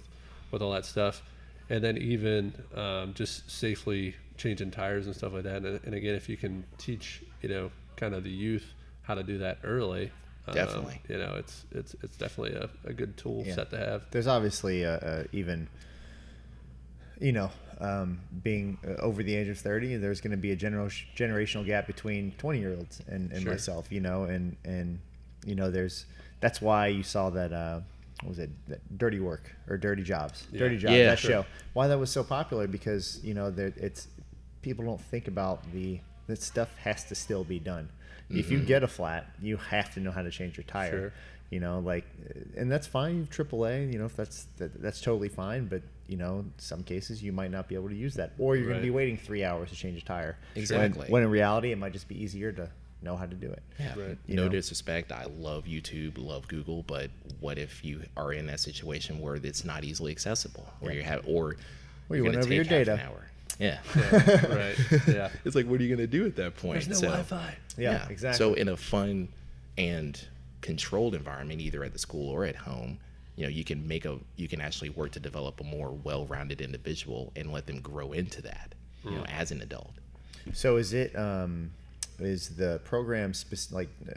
with 0.51 0.61
all 0.61 0.71
that 0.71 0.85
stuff. 0.85 1.21
And 1.69 1.83
then 1.83 1.97
even 1.97 2.53
um, 2.75 3.13
just 3.13 3.49
safely 3.49 4.15
changing 4.37 4.71
tires 4.71 5.07
and 5.07 5.15
stuff 5.15 5.33
like 5.33 5.43
that. 5.43 5.63
And, 5.63 5.79
and 5.83 5.95
again, 5.95 6.15
if 6.15 6.29
you 6.29 6.37
can 6.37 6.63
teach, 6.77 7.23
you 7.41 7.49
know, 7.49 7.71
kind 7.97 8.13
of 8.15 8.23
the 8.23 8.29
youth 8.31 8.73
how 9.03 9.13
to 9.15 9.23
do 9.23 9.37
that 9.39 9.59
early, 9.63 10.11
um, 10.47 10.53
Definitely. 10.55 11.01
you 11.09 11.17
know, 11.17 11.35
it's 11.37 11.65
it's 11.71 11.95
it's 12.03 12.17
definitely 12.17 12.55
a, 12.57 12.69
a 12.89 12.93
good 12.93 13.17
tool 13.17 13.43
Yeah. 13.45 13.55
set 13.55 13.69
to 13.71 13.77
have. 13.77 14.03
There's 14.11 14.27
obviously 14.27 14.83
a, 14.83 14.95
a 15.31 15.35
even, 15.35 15.67
you 17.19 17.31
know, 17.31 17.49
um, 17.79 18.19
being 18.43 18.77
uh, 18.87 19.01
over 19.01 19.23
the 19.23 19.35
age 19.35 19.47
of 19.47 19.57
30, 19.57 19.97
there's 19.97 20.21
going 20.21 20.31
to 20.31 20.37
be 20.37 20.51
a 20.51 20.55
general 20.55 20.87
generational 20.87 21.65
gap 21.65 21.87
between 21.87 22.31
20 22.37 22.59
year 22.59 22.75
olds 22.75 23.01
and, 23.07 23.31
and 23.31 23.41
Sure. 23.43 23.51
myself, 23.51 23.91
you 23.91 24.01
know, 24.01 24.23
and, 24.23 24.55
and, 24.65 24.99
you 25.45 25.55
know, 25.55 25.69
there's, 25.71 26.05
that's 26.39 26.61
why 26.61 26.87
you 26.87 27.03
saw 27.03 27.29
that, 27.31 27.51
uh, 27.53 27.81
what 28.21 28.29
was 28.29 28.39
it, 28.39 28.49
that 28.67 28.97
Dirty 28.97 29.19
Work 29.19 29.53
or 29.69 29.77
Dirty 29.77 30.03
Jobs, 30.03 30.47
Yeah. 30.51 30.59
Dirty 30.59 30.77
Jobs, 30.77 30.93
Yeah. 30.93 31.05
that 31.09 31.19
Sure. 31.19 31.31
show. 31.31 31.45
Why 31.73 31.87
that 31.87 31.99
was 31.99 32.09
so 32.11 32.23
popular 32.23 32.67
because, 32.67 33.19
you 33.23 33.33
know, 33.33 33.51
there, 33.51 33.73
it's, 33.75 34.07
people 34.61 34.85
don't 34.85 35.01
think 35.01 35.27
about 35.27 35.69
the, 35.73 35.99
that 36.27 36.41
stuff 36.41 36.75
has 36.83 37.03
to 37.05 37.15
still 37.15 37.43
be 37.43 37.59
done. 37.59 37.89
If 38.29 38.49
you 38.49 38.57
mm-hmm. 38.57 38.67
get 38.67 38.83
a 38.83 38.87
flat, 38.87 39.27
you 39.41 39.57
have 39.57 39.93
to 39.93 39.99
know 39.99 40.11
how 40.11 40.23
to 40.23 40.31
change 40.31 40.57
your 40.57 40.63
tire 40.63 40.89
Sure. 40.89 41.13
you 41.51 41.59
know 41.59 41.77
like 41.79 42.05
and 42.57 42.71
that's 42.71 42.87
fine 42.87 43.17
you've 43.17 43.29
AAA 43.29 43.93
you 43.93 43.99
know 43.99 44.05
if 44.05 44.15
that's 44.15 44.47
that, 44.57 44.81
that's 44.81 44.99
totally 44.99 45.29
fine 45.29 45.67
but 45.67 45.83
you 46.07 46.17
know 46.17 46.39
in 46.39 46.51
some 46.57 46.81
cases 46.81 47.21
you 47.21 47.31
might 47.31 47.51
not 47.51 47.67
be 47.67 47.75
able 47.75 47.87
to 47.87 47.95
use 47.95 48.15
that 48.15 48.31
or 48.39 48.55
you're 48.55 48.65
going 48.67 48.79
to 48.79 48.83
be 48.83 48.89
waiting 48.89 49.15
three 49.15 49.43
hours 49.43 49.69
to 49.69 49.75
change 49.75 50.01
a 50.01 50.03
tire 50.05 50.37
Exactly. 50.55 51.07
when, 51.07 51.21
in 51.21 51.29
reality 51.29 51.71
it 51.71 51.77
might 51.77 51.93
just 51.93 52.07
be 52.07 52.19
easier 52.21 52.51
to 52.51 52.67
know 53.03 53.15
how 53.15 53.27
to 53.27 53.35
do 53.35 53.51
it 53.51 53.61
Yeah. 53.79 53.93
Right. 53.95 54.17
You 54.25 54.35
No 54.35 54.45
know? 54.45 54.49
disrespect. 54.49 55.11
I 55.11 55.25
love 55.37 55.65
YouTube, 55.65 56.13
love 56.17 56.47
Google, 56.47 56.81
but 56.87 57.11
what 57.39 57.59
if 57.59 57.85
you 57.85 58.01
are 58.17 58.33
in 58.33 58.47
that 58.47 58.59
situation 58.59 59.19
where 59.19 59.35
it's 59.35 59.63
not 59.63 59.83
easily 59.83 60.11
accessible, 60.11 60.65
where 60.79 60.93
you 60.95 61.03
have, 61.03 61.27
or 61.27 61.57
Well, 62.09 62.17
you 62.17 62.23
you're 62.23 62.23
went 62.23 62.33
gonna 62.37 62.45
over 62.45 62.53
your 62.55 62.63
take 62.63 62.87
half 62.87 62.87
data. 62.87 62.93
an 62.93 62.99
hour? 63.11 63.27
Yeah. 63.59 63.79
Yeah, 63.95 64.45
right. 64.55 64.75
Yeah. 65.07 65.29
it's 65.45 65.55
like, 65.55 65.65
what 65.65 65.79
are 65.79 65.83
you 65.83 65.95
gonna 65.95 66.07
do 66.07 66.25
at 66.25 66.35
that 66.37 66.55
point? 66.57 66.73
There's 66.73 66.87
no 66.89 66.95
So- 66.95 67.07
Wi-Fi. 67.07 67.55
yeah, 67.77 68.07
exactly 68.09 68.37
So 68.37 68.53
in 68.53 68.67
a 68.69 68.77
fun 68.77 69.29
and 69.77 70.19
controlled 70.61 71.15
environment, 71.15 71.61
either 71.61 71.83
at 71.83 71.93
the 71.93 71.99
school 71.99 72.29
or 72.29 72.45
at 72.45 72.55
home, 72.55 72.97
you 73.35 73.43
know, 73.43 73.49
you 73.49 73.63
can 73.63 73.87
make 73.87 74.05
a 74.05 74.17
you 74.37 74.47
can 74.47 74.61
actually 74.61 74.89
work 74.89 75.11
to 75.13 75.19
develop 75.19 75.59
a 75.61 75.63
more 75.63 75.91
well-rounded 75.91 76.61
individual 76.61 77.31
and 77.35 77.51
let 77.51 77.65
them 77.67 77.79
grow 77.81 78.11
into 78.13 78.41
that, 78.41 78.73
you 79.03 79.11
know, 79.11 79.25
as 79.25 79.51
an 79.51 79.61
adult. 79.61 79.93
so 80.53 80.77
is 80.77 80.93
it 80.93 81.15
um 81.17 81.71
is 82.19 82.49
the 82.55 82.79
program 82.85 83.33
spec- 83.33 83.71
like 83.71 83.89
uh, 84.09 84.13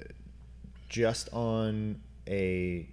just 0.88 1.28
on 1.32 2.00
a 2.28 2.86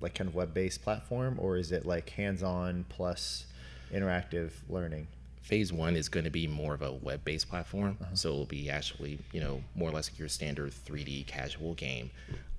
like 0.00 0.14
kind 0.14 0.26
of 0.28 0.34
web-based 0.34 0.82
platform 0.82 1.36
or 1.38 1.56
is 1.56 1.70
it 1.70 1.86
like 1.86 2.10
hands-on 2.10 2.84
plus 2.88 3.46
interactive 3.92 4.50
learning 4.68 5.06
Phase 5.42 5.72
one 5.72 5.96
is 5.96 6.08
going 6.08 6.24
to 6.24 6.30
be 6.30 6.46
more 6.46 6.72
of 6.72 6.82
a 6.82 6.92
web-based 6.92 7.48
platform, 7.48 7.98
so 8.14 8.28
it'll 8.30 8.46
be 8.46 8.70
actually, 8.70 9.18
you 9.32 9.40
know, 9.40 9.62
more 9.74 9.90
or 9.90 9.92
less 9.92 10.08
like 10.10 10.18
your 10.18 10.28
standard 10.28 10.72
3D 10.72 11.26
casual 11.26 11.74
game. 11.74 12.10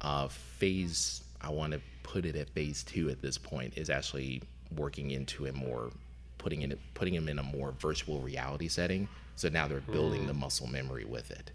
Uh, 0.01 0.27
phase, 0.27 1.23
I 1.41 1.49
want 1.49 1.71
to 1.73 1.81
put 2.03 2.25
it 2.25 2.35
at 2.35 2.49
phase 2.49 2.83
two 2.83 3.09
at 3.09 3.21
this 3.21 3.37
point, 3.37 3.77
is 3.77 3.89
actually 3.89 4.41
working 4.75 5.11
into 5.11 5.45
a 5.45 5.53
more, 5.53 5.91
putting 6.37 6.61
in, 6.61 6.77
putting 6.93 7.13
them 7.15 7.29
in 7.29 7.39
a 7.39 7.43
more 7.43 7.71
virtual 7.79 8.19
reality 8.19 8.67
setting. 8.67 9.07
So 9.37 9.49
now 9.49 9.67
they're 9.67 9.79
building 9.79 10.27
the 10.27 10.33
muscle 10.33 10.67
memory 10.67 11.05
with 11.05 11.31
it. 11.31 11.51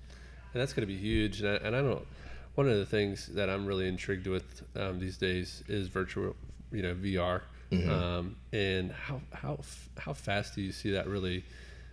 and 0.54 0.60
that's 0.62 0.72
going 0.72 0.86
to 0.86 0.92
be 0.92 0.98
huge. 0.98 1.42
And 1.42 1.50
I, 1.50 1.54
and 1.66 1.76
I 1.76 1.82
don't. 1.82 2.06
One 2.54 2.68
of 2.68 2.76
the 2.76 2.86
things 2.86 3.26
that 3.34 3.48
I'm 3.48 3.66
really 3.66 3.86
intrigued 3.86 4.26
with 4.26 4.62
um, 4.74 4.98
these 4.98 5.16
days 5.16 5.62
is 5.68 5.86
virtual, 5.88 6.34
you 6.72 6.82
know, 6.82 6.94
VR, 6.94 7.42
um, 7.72 8.36
and 8.52 8.92
how 8.92 9.20
how 9.32 9.58
how 9.98 10.12
fast 10.12 10.54
do 10.54 10.62
you 10.62 10.72
see 10.72 10.92
that 10.92 11.06
really 11.06 11.44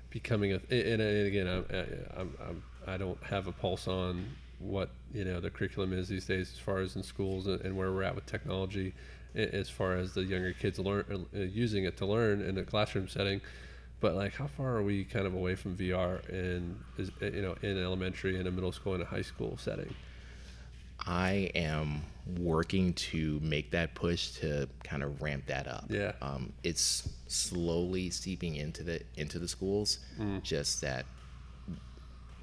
becoming 0.09 0.53
a? 0.53 0.55
And, 0.69 1.01
and 1.01 1.27
again, 1.27 1.47
I'm, 1.47 1.65
I'm, 2.17 2.37
I'm 2.47 2.63
I 2.87 2.97
don't 2.97 3.21
have 3.23 3.47
a 3.47 3.51
pulse 3.51 3.87
on 3.87 4.25
what 4.59 4.89
you 5.13 5.25
know 5.25 5.39
the 5.39 5.49
curriculum 5.49 5.93
is 5.93 6.07
these 6.07 6.25
days 6.25 6.51
as 6.53 6.59
far 6.59 6.79
as 6.79 6.95
in 6.95 7.03
schools 7.03 7.47
and, 7.47 7.61
and 7.61 7.77
where 7.77 7.91
we're 7.91 8.03
at 8.03 8.15
with 8.15 8.25
technology, 8.25 8.93
as 9.35 9.69
far 9.69 9.95
as 9.97 10.13
the 10.13 10.23
younger 10.23 10.53
kids 10.53 10.79
learn 10.79 11.25
uh, 11.35 11.39
using 11.39 11.83
it 11.83 11.97
to 11.97 12.05
learn 12.05 12.41
in 12.41 12.57
a 12.57 12.63
classroom 12.63 13.07
setting 13.07 13.41
but 14.01 14.15
like 14.15 14.33
how 14.33 14.47
far 14.47 14.75
are 14.75 14.83
we 14.83 15.03
kind 15.03 15.25
of 15.25 15.33
away 15.33 15.55
from 15.55 15.75
VR 15.75 16.27
in 16.29 16.77
is 16.97 17.11
you 17.21 17.41
know 17.41 17.55
in 17.61 17.81
elementary 17.81 18.37
and 18.37 18.47
a 18.47 18.51
middle 18.51 18.71
school 18.71 18.93
and 18.93 19.03
a 19.03 19.05
high 19.05 19.21
school 19.21 19.57
setting? 19.57 19.93
I 21.07 21.51
am 21.55 22.01
working 22.39 22.93
to 22.93 23.39
make 23.41 23.71
that 23.71 23.93
push 23.93 24.31
to 24.31 24.67
kind 24.83 25.03
of 25.03 25.21
ramp 25.21 25.45
that 25.47 25.67
up. 25.67 25.85
Yeah. 25.89 26.13
Um, 26.21 26.53
it's 26.63 27.07
slowly 27.27 28.09
seeping 28.09 28.55
into 28.55 28.83
the 28.83 29.01
into 29.15 29.39
the 29.39 29.47
schools. 29.47 29.99
Mm. 30.19 30.41
Just 30.41 30.81
that 30.81 31.05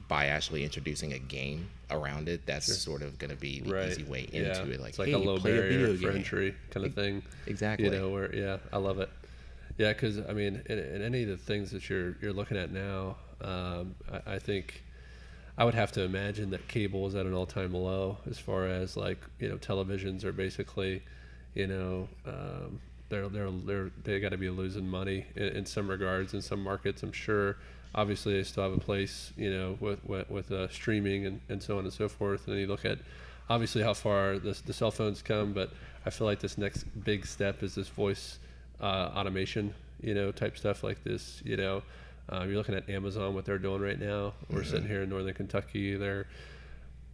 by 0.09 0.26
actually 0.26 0.62
introducing 0.62 1.14
a 1.14 1.19
game 1.19 1.71
around 1.90 2.28
it, 2.28 2.45
that's 2.47 2.76
sort 2.76 3.02
of 3.02 3.19
going 3.19 3.31
to 3.31 3.37
be 3.37 3.61
the 3.61 3.88
easy 3.88 4.04
way 4.04 4.28
into 4.33 4.38
yeah. 4.38 4.75
it. 4.75 4.81
Like, 4.81 4.90
it's 4.90 4.99
like 4.99 5.09
hey, 5.09 5.14
a 5.14 5.19
low 5.19 5.37
a 5.37 5.40
barrier 5.40 5.69
video 5.69 5.97
for 5.97 6.09
game. 6.09 6.16
entry 6.16 6.54
kind 6.71 6.87
of 6.87 6.95
thing. 6.95 7.23
Exactly. 7.47 7.87
You 7.87 7.92
know 7.92 8.11
where 8.11 8.35
yeah, 8.35 8.59
I 8.73 8.78
love 8.78 8.99
it. 8.99 9.09
Yeah, 9.78 9.92
because 9.92 10.19
I 10.19 10.33
mean, 10.33 10.62
in, 10.66 10.78
in 10.78 11.02
any 11.02 11.23
of 11.23 11.31
the 11.31 11.37
things 11.37 11.71
that 11.71 11.88
you're 11.88 12.16
you're 12.21 12.33
looking 12.33 12.57
at 12.57 12.71
now, 12.71 13.16
um, 13.40 13.95
I, 14.12 14.35
I 14.35 14.38
think 14.38 14.83
I 15.59 15.64
would 15.64 15.75
have 15.75 15.92
to 15.92 16.02
imagine 16.02 16.50
that 16.50 16.66
cable 16.68 17.06
is 17.06 17.14
at 17.14 17.26
an 17.26 17.35
all 17.35 17.47
time 17.47 17.75
low 17.75 18.18
as 18.28 18.38
far 18.38 18.66
as 18.66 18.97
like 18.97 19.18
you 19.38 19.49
know 19.49 19.56
televisions 19.56 20.25
are 20.25 20.32
basically, 20.32 21.02
you 21.54 21.66
know, 21.66 22.09
um, 22.26 22.80
they're 23.11 23.28
they're 23.28 23.50
they're 23.50 23.90
they 24.04 24.21
got 24.21 24.30
to 24.30 24.38
be 24.38 24.49
losing 24.49 24.88
money 24.88 25.26
in, 25.37 25.49
in 25.49 25.66
some 25.66 25.88
regards 25.88 26.32
in 26.35 26.40
some 26.40 26.62
markets. 26.62 27.02
I'm 27.02 27.12
sure. 27.12 27.56
Obviously, 27.94 28.32
they 28.32 28.42
still 28.42 28.62
have 28.62 28.73
a 28.73 28.80
place, 28.80 29.32
you 29.37 29.52
know, 29.52 29.76
with 29.78 30.02
with, 30.06 30.30
with 30.30 30.50
uh, 30.50 30.68
streaming 30.68 31.26
and, 31.26 31.40
and 31.50 31.62
so 31.62 31.76
on 31.76 31.85
and 31.85 31.92
so 31.92 32.09
forth. 32.09 32.47
And 32.47 32.54
then 32.54 32.62
you 32.62 32.66
look 32.66 32.87
at 32.87 32.99
obviously 33.50 33.82
how 33.82 33.92
far 33.92 34.38
the 34.38 34.59
the 34.64 34.73
cell 34.73 34.90
phones 34.90 35.21
come, 35.21 35.52
but 35.52 35.71
I 36.06 36.11
feel 36.11 36.26
like 36.26 36.40
this 36.40 36.56
next 36.56 36.85
big 37.04 37.26
step 37.26 37.62
is 37.62 37.75
this 37.75 37.88
voice 37.88 38.38
uh, 38.80 39.11
automation, 39.14 39.75
you 40.00 40.14
know, 40.14 40.32
type 40.32 40.56
stuff 40.56 40.82
like 40.82 41.04
this. 41.04 41.42
You 41.44 41.59
know, 41.59 41.82
uh, 42.31 42.45
you're 42.45 42.57
looking 42.57 42.75
at 42.75 42.88
Amazon, 42.88 43.35
what 43.35 43.45
they're 43.45 43.59
doing 43.59 43.81
right 43.81 43.99
now. 43.99 44.35
We're 44.50 44.64
sitting 44.64 44.87
here 44.87 45.02
in 45.02 45.09
Northern 45.09 45.35
Kentucky. 45.35 45.97
They're 45.97 46.26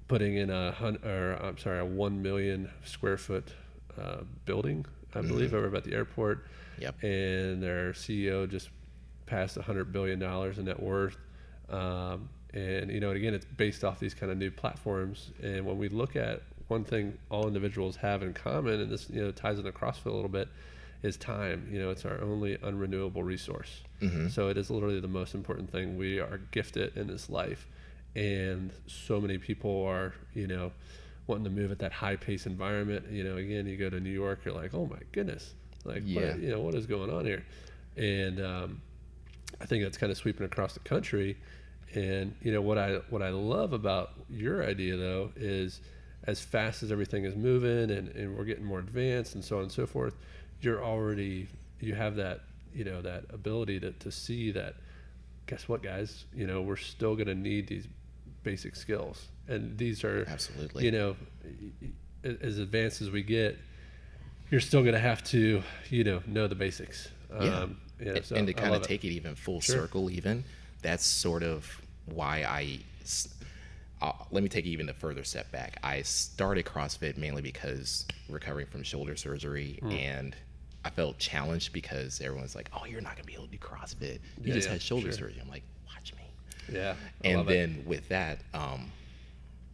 putting 0.07 0.37
in 0.37 0.51
a 0.51 0.73
hun- 0.73 0.99
or 1.05 1.35
I'm 1.43 1.59
sorry, 1.59 1.79
a 1.79 1.85
one 1.85 2.23
million 2.23 2.71
square 2.85 3.17
foot 3.17 3.53
uh, 4.01 4.23
building, 4.45 4.87
I 5.15 5.21
believe, 5.23 5.55
over 5.55 5.75
at 5.77 5.85
the 5.85 5.95
airport. 5.95 6.47
Yep. 6.79 7.03
And 7.03 7.63
their 7.63 7.93
CEO 7.93 8.49
just 8.49 8.71
passed 9.27 9.57
a 9.57 9.63
hundred 9.63 9.93
billion 9.93 10.19
dollars 10.19 10.59
in 10.59 10.65
net 10.65 10.81
worth. 10.81 11.17
Um, 11.69 12.29
and 12.55 12.91
you 12.91 13.01
know, 13.01 13.11
again, 13.11 13.35
it's 13.35 13.45
based 13.45 13.85
off 13.85 13.99
these 13.99 14.15
kind 14.15 14.33
of 14.33 14.39
new 14.39 14.51
platforms. 14.51 15.31
And 15.43 15.67
when 15.67 15.79
we 15.79 15.89
look 15.89 16.17
at 16.17 16.43
one 16.69 16.85
thing 16.85 17.17
all 17.31 17.47
individuals 17.47 17.97
have 17.97 18.23
in 18.23 18.35
common, 18.35 18.81
and 18.81 18.91
this 18.91 19.09
you 19.11 19.23
know 19.23 19.31
ties 19.31 19.59
into 19.59 19.73
CrossFit 19.73 20.07
a 20.07 20.11
little 20.11 20.29
bit, 20.29 20.49
is 21.03 21.17
time. 21.17 21.69
You 21.71 21.79
know, 21.81 21.91
it's 21.91 22.05
our 22.05 22.21
only 22.23 22.57
unrenewable 22.59 23.25
resource. 23.25 23.83
So 24.31 24.49
it 24.49 24.57
is 24.57 24.71
literally 24.71 25.01
the 25.01 25.09
most 25.09 25.35
important 25.35 25.71
thing 25.73 25.97
we 25.97 26.21
are 26.21 26.39
gifted 26.53 26.97
in 26.97 27.07
this 27.09 27.29
life, 27.29 27.67
and 28.15 28.71
so 28.87 29.21
many 29.21 29.39
people 29.39 29.85
are 29.87 30.15
you 30.35 30.47
know 30.47 30.71
wanting 31.27 31.45
to 31.45 31.51
move 31.51 31.71
at 31.73 31.79
that 31.81 31.93
high 31.93 32.17
pace 32.17 32.47
environment. 32.47 33.07
You 33.11 33.25
know, 33.25 33.37
again, 33.37 33.67
you 33.67 33.77
go 33.77 33.91
to 33.91 33.99
New 34.01 34.11
York, 34.11 34.41
you're 34.45 34.55
like, 34.55 34.73
oh 34.73 34.87
my 34.87 35.01
goodness, 35.13 35.55
like 35.85 36.03
Yeah. 36.07 36.31
what, 36.33 36.41
you 36.41 36.51
know 36.51 36.61
what 36.61 36.75
is 36.75 36.87
going 36.87 37.11
on 37.11 37.25
here, 37.25 37.45
and 37.97 38.41
um, 38.41 38.83
I 39.61 39.67
think 39.67 39.83
that's 39.83 39.99
kind 39.99 40.13
of 40.13 40.19
sweeping 40.19 40.47
across 40.47 40.75
the 40.75 40.81
country. 40.81 41.37
And 41.95 42.35
you 42.43 42.53
know 42.53 42.61
what 42.61 42.79
I 42.79 42.97
what 43.11 43.23
I 43.23 43.31
love 43.31 43.73
about 43.73 44.13
your 44.31 44.63
idea 44.65 44.97
though 44.97 45.33
is 45.37 45.81
as 46.25 46.41
fast 46.41 46.83
as 46.83 46.93
everything 46.93 47.25
is 47.25 47.35
moving 47.35 47.91
and, 47.91 48.09
and 48.09 48.37
we're 48.37 48.45
getting 48.45 48.65
more 48.65 48.81
advanced 48.81 49.35
and 49.35 49.43
so 49.45 49.57
on 49.57 49.63
and 49.63 49.73
so 49.73 49.87
forth, 49.87 50.15
you're 50.61 50.83
already 50.85 51.49
you 51.81 51.95
have 51.95 52.17
that 52.17 52.41
you 52.75 52.85
know 52.85 53.01
that 53.03 53.25
ability 53.33 53.79
to, 53.81 53.93
to 53.93 54.11
see 54.11 54.51
that 54.53 54.75
guess 55.47 55.69
what 55.69 55.83
guys 55.83 56.25
you 56.35 56.47
know 56.47 56.61
we're 56.63 56.77
still 56.77 57.15
going 57.15 57.27
to 57.29 57.35
need 57.35 57.67
these 57.67 57.87
basic 58.43 58.77
skills 58.77 59.27
and 59.49 59.77
these 59.79 60.05
are 60.05 60.25
Absolutely. 60.29 60.85
you 60.85 60.91
know 60.91 61.17
as 62.25 62.59
advanced 62.59 63.01
as 63.01 63.11
we 63.11 63.23
get 63.23 63.57
you're 64.51 64.61
still 64.61 64.83
going 64.83 64.95
to 64.95 65.01
have 65.01 65.23
to 65.25 65.63
you 65.91 66.05
know 66.05 66.21
know 66.27 66.47
the 66.49 66.55
basics 66.55 67.09
Yeah. 67.31 67.61
um, 67.61 67.77
you 67.99 68.07
know, 68.07 68.15
and, 68.15 68.25
so 68.25 68.37
and 68.37 68.47
to 68.47 68.53
kind 68.53 68.75
of 68.75 68.83
take 68.83 69.05
it 69.05 69.09
even 69.11 69.35
full 69.35 69.61
Sure. 69.61 69.77
circle, 69.77 70.11
even 70.11 70.45
that's 70.83 71.05
sort 71.05 71.43
of 71.43 71.81
why 72.07 72.45
i 72.45 72.79
Uh, 74.01 74.13
let 74.31 74.45
me 74.45 74.49
take 74.49 74.65
it 74.65 74.69
even 74.69 74.89
a 74.89 74.95
further 74.95 75.25
step 75.25 75.51
back. 75.51 75.77
I 75.83 76.03
started 76.03 76.65
CrossFit 76.65 77.17
mainly 77.19 77.43
because 77.43 78.07
recovering 78.29 78.67
from 78.67 78.85
shoulder 78.85 79.17
surgery, 79.17 79.79
Hmm. 79.83 79.91
and 79.91 80.37
I 80.85 80.91
felt 80.91 81.19
challenged 81.19 81.73
because 81.73 82.21
everyone's 82.21 82.55
like, 82.55 82.71
"Oh, 82.73 82.85
you're 82.87 83.01
not 83.01 83.17
gonna 83.17 83.27
be 83.27 83.35
able 83.35 83.47
to 83.47 83.51
do 83.51 83.59
CrossFit. 83.59 84.15
You 84.39 84.45
Yeah, 84.45 84.55
just 84.55 84.69
yeah, 84.69 84.73
had 84.75 84.83
shoulder 84.83 85.07
sure. 85.13 85.29
surgery." 85.29 85.39
I'm 85.43 85.49
like, 85.51 85.65
"Watch 85.87 86.15
me." 86.15 86.23
yeah 86.73 86.95
I 87.25 87.29
and 87.29 87.37
love 87.39 87.49
it. 87.51 87.53
then 87.55 87.83
with 87.87 88.09
that 88.11 88.41
um, 88.55 88.93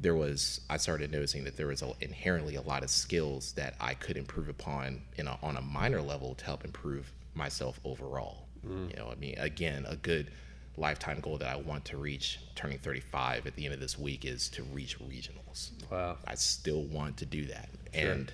there 0.00 0.14
was 0.14 0.60
i 0.70 0.76
started 0.76 1.10
noticing 1.12 1.44
that 1.44 1.56
there 1.56 1.66
was 1.68 1.82
a, 1.82 1.92
inherently 2.00 2.54
a 2.56 2.62
lot 2.62 2.82
of 2.82 2.90
skills 2.90 3.52
that 3.52 3.74
i 3.80 3.94
could 3.94 4.16
improve 4.16 4.48
upon 4.48 5.00
in 5.16 5.26
a, 5.28 5.38
on 5.42 5.56
a 5.56 5.60
minor 5.62 6.00
level 6.02 6.34
to 6.34 6.44
help 6.44 6.64
improve 6.64 7.12
myself 7.34 7.80
overall 7.84 8.40
Mm. 8.66 8.90
you 8.90 8.96
know 8.96 9.10
i 9.10 9.14
mean 9.16 9.34
again 9.38 9.84
a 9.88 9.94
good 9.96 10.30
lifetime 10.78 11.20
goal 11.20 11.36
that 11.38 11.48
i 11.48 11.56
want 11.56 11.84
to 11.86 11.96
reach 11.98 12.38
turning 12.54 12.78
35 12.78 13.46
at 13.46 13.54
the 13.56 13.64
end 13.66 13.74
of 13.74 13.80
this 13.80 13.98
week 13.98 14.24
is 14.24 14.48
to 14.50 14.62
reach 14.64 14.98
regionals 15.00 15.70
Wow. 15.90 16.16
i 16.26 16.34
still 16.34 16.82
want 16.84 17.16
to 17.18 17.26
do 17.26 17.44
that 17.46 17.68
and 17.92 18.32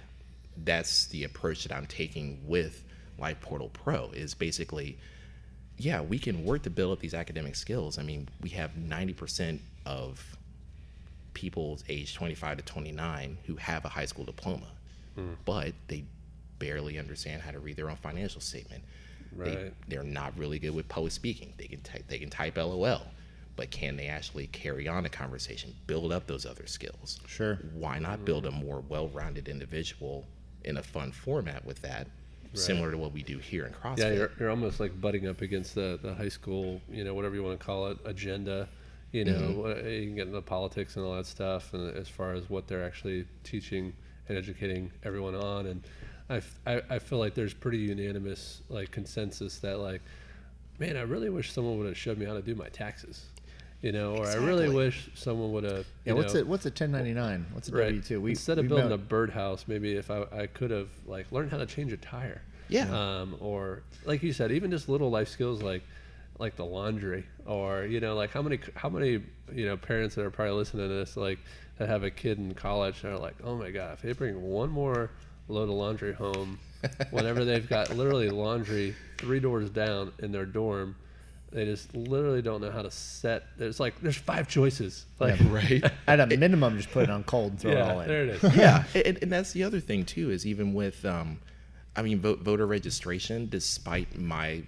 that's 0.58 1.06
the 1.06 1.24
approach 1.24 1.64
that 1.64 1.76
i'm 1.76 1.86
taking 1.86 2.40
with 2.46 2.84
life 3.18 3.40
portal 3.40 3.70
pro 3.72 4.10
is 4.10 4.34
basically 4.34 4.98
yeah, 5.80 6.02
we 6.02 6.18
can 6.18 6.44
work 6.44 6.62
to 6.64 6.70
build 6.70 6.92
up 6.92 7.00
these 7.00 7.14
academic 7.14 7.56
skills. 7.56 7.98
I 7.98 8.02
mean, 8.02 8.28
we 8.42 8.50
have 8.50 8.72
90% 8.72 9.60
of 9.86 10.36
people 11.32 11.78
aged 11.88 12.14
25 12.14 12.58
to 12.58 12.64
29 12.64 13.38
who 13.46 13.56
have 13.56 13.84
a 13.84 13.88
high 13.88 14.04
school 14.04 14.26
diploma, 14.26 14.66
hmm. 15.14 15.32
but 15.46 15.72
they 15.88 16.04
barely 16.58 16.98
understand 16.98 17.40
how 17.40 17.50
to 17.50 17.58
read 17.58 17.76
their 17.76 17.88
own 17.88 17.96
financial 17.96 18.40
statement. 18.40 18.84
They, 19.32 19.56
Right. 19.56 19.88
they're 19.88 20.02
not 20.02 20.36
really 20.36 20.58
good 20.58 20.74
with 20.74 20.88
public 20.88 21.12
speaking. 21.12 21.54
They 21.56 21.66
can 21.66 21.80
type, 21.80 22.04
they 22.08 22.18
can 22.18 22.28
type 22.28 22.58
LOL, 22.58 23.06
but 23.56 23.70
can 23.70 23.96
they 23.96 24.08
actually 24.08 24.48
carry 24.48 24.86
on 24.86 25.06
a 25.06 25.08
conversation, 25.08 25.74
build 25.86 26.12
up 26.12 26.26
those 26.26 26.44
other 26.44 26.66
skills? 26.66 27.20
Sure. 27.26 27.58
Why 27.72 27.98
not 28.00 28.18
hmm. 28.18 28.24
build 28.26 28.44
a 28.44 28.50
more 28.50 28.84
well-rounded 28.86 29.48
individual 29.48 30.26
in 30.64 30.76
a 30.76 30.82
fun 30.82 31.12
format 31.12 31.64
with 31.64 31.80
that, 31.82 32.06
similar 32.54 32.90
to 32.90 32.98
what 32.98 33.12
we 33.12 33.22
do 33.22 33.38
here 33.38 33.64
in 33.66 33.72
CrossFit? 33.72 33.98
Yeah, 33.98 34.12
you're, 34.12 34.30
you're 34.38 34.50
almost 34.50 34.80
like 34.80 35.00
butting 35.00 35.26
up 35.28 35.40
against 35.40 35.74
the, 35.74 35.98
the 36.02 36.14
high 36.14 36.28
school, 36.28 36.80
you 36.90 37.04
know, 37.04 37.14
whatever 37.14 37.34
you 37.34 37.42
want 37.42 37.58
to 37.58 37.64
call 37.64 37.86
it, 37.88 37.98
agenda. 38.04 38.68
You 39.12 39.24
know, 39.24 39.32
Mm-hmm. 39.32 39.86
uh, 39.86 39.88
you 39.88 40.06
can 40.06 40.14
get 40.14 40.26
into 40.28 40.40
politics 40.40 40.94
and 40.96 41.04
all 41.04 41.16
that 41.16 41.26
stuff, 41.26 41.74
and 41.74 41.96
as 41.96 42.08
far 42.08 42.32
as 42.32 42.48
what 42.48 42.68
they're 42.68 42.84
actually 42.84 43.26
teaching 43.42 43.92
and 44.28 44.38
educating 44.38 44.92
everyone 45.02 45.34
on, 45.34 45.66
and 45.66 45.82
I, 46.28 46.36
f- 46.36 46.60
I, 46.64 46.80
I 46.88 46.98
feel 47.00 47.18
like 47.18 47.34
there's 47.34 47.52
pretty 47.52 47.78
unanimous 47.78 48.60
like 48.68 48.92
consensus 48.92 49.58
that 49.58 49.78
like, 49.80 50.00
man, 50.78 50.96
I 50.96 51.00
really 51.00 51.28
wish 51.28 51.50
someone 51.52 51.76
would 51.78 51.88
have 51.88 51.96
showed 51.96 52.18
me 52.18 52.24
how 52.26 52.34
to 52.34 52.42
do 52.42 52.54
my 52.54 52.68
taxes, 52.68 53.24
you 53.82 53.92
know, 53.92 54.16
or 54.16 54.26
I 54.26 54.34
really 54.34 54.68
wish 54.68 55.08
someone 55.14 55.52
would 55.52 55.64
have. 55.64 55.86
Yeah, 56.04 56.12
what's 56.12 56.34
know, 56.34 56.40
it? 56.40 56.46
What's 56.46 56.66
a 56.66 56.70
1099? 56.70 57.46
What's 57.52 57.68
a 57.68 57.72
Right. 57.72 57.84
W 57.84 58.02
two? 58.02 58.20
We 58.20 58.30
Instead 58.30 58.58
of 58.58 58.64
we 58.64 58.68
building 58.68 58.90
met- 58.90 58.94
a 58.94 58.98
birdhouse, 58.98 59.64
maybe 59.66 59.94
if 59.96 60.10
I, 60.10 60.24
I 60.32 60.46
could 60.46 60.70
have 60.70 60.88
like 61.06 61.30
learned 61.32 61.50
how 61.50 61.58
to 61.58 61.66
change 61.66 61.92
a 61.92 61.96
tire. 61.96 62.42
Yeah. 62.68 62.88
Um, 62.90 63.36
or 63.40 63.82
like 64.04 64.22
you 64.22 64.32
said, 64.32 64.52
even 64.52 64.70
just 64.70 64.88
little 64.88 65.10
life 65.10 65.28
skills 65.28 65.62
like 65.62 65.82
like 66.38 66.56
the 66.56 66.64
laundry, 66.64 67.24
or 67.46 67.84
you 67.84 68.00
know, 68.00 68.14
like 68.14 68.30
how 68.30 68.42
many 68.42 68.60
how 68.74 68.88
many 68.88 69.22
you 69.52 69.66
know 69.66 69.76
parents 69.76 70.14
that 70.14 70.24
are 70.24 70.30
probably 70.30 70.54
listening 70.54 70.88
to 70.88 70.94
this 70.94 71.16
like 71.16 71.38
that 71.78 71.88
have 71.88 72.02
a 72.04 72.10
kid 72.10 72.38
in 72.38 72.54
college 72.54 73.02
and 73.02 73.12
are 73.12 73.18
like, 73.18 73.36
oh 73.42 73.56
my 73.56 73.70
god, 73.70 73.94
if 73.94 74.02
they 74.02 74.12
bring 74.12 74.40
one 74.42 74.70
more 74.70 75.10
load 75.48 75.64
of 75.64 75.70
laundry 75.70 76.12
home, 76.12 76.58
whenever 77.10 77.44
they've 77.44 77.68
got 77.68 77.94
literally 77.96 78.28
laundry 78.28 78.94
three 79.18 79.40
doors 79.40 79.70
down 79.70 80.12
in 80.18 80.32
their 80.32 80.46
dorm. 80.46 80.96
They 81.52 81.64
just 81.64 81.94
literally 81.96 82.42
don't 82.42 82.60
know 82.60 82.70
how 82.70 82.82
to 82.82 82.90
set. 82.90 83.44
There's 83.58 83.80
like 83.80 84.00
there's 84.00 84.16
five 84.16 84.48
choices. 84.48 85.06
Like 85.18 85.38
right. 85.46 85.82
at 86.06 86.20
a 86.20 86.26
minimum, 86.26 86.76
just 86.76 86.90
put 86.92 87.04
it 87.04 87.10
on 87.10 87.24
cold 87.24 87.52
and 87.52 87.60
throw 87.60 87.72
it 87.72 87.78
all 87.80 88.00
in. 88.00 88.08
there 88.08 88.22
it 88.24 88.28
is. 88.42 88.42
yeah, 88.56 88.84
and, 88.94 89.18
and 89.22 89.32
that's 89.32 89.52
the 89.52 89.64
other 89.64 89.80
thing 89.80 90.04
too 90.04 90.30
is 90.30 90.46
even 90.46 90.74
with, 90.74 91.04
um, 91.04 91.40
I 91.96 92.02
mean, 92.02 92.20
vote, 92.20 92.40
voter 92.40 92.66
registration. 92.66 93.48
Despite 93.48 94.16
my 94.16 94.62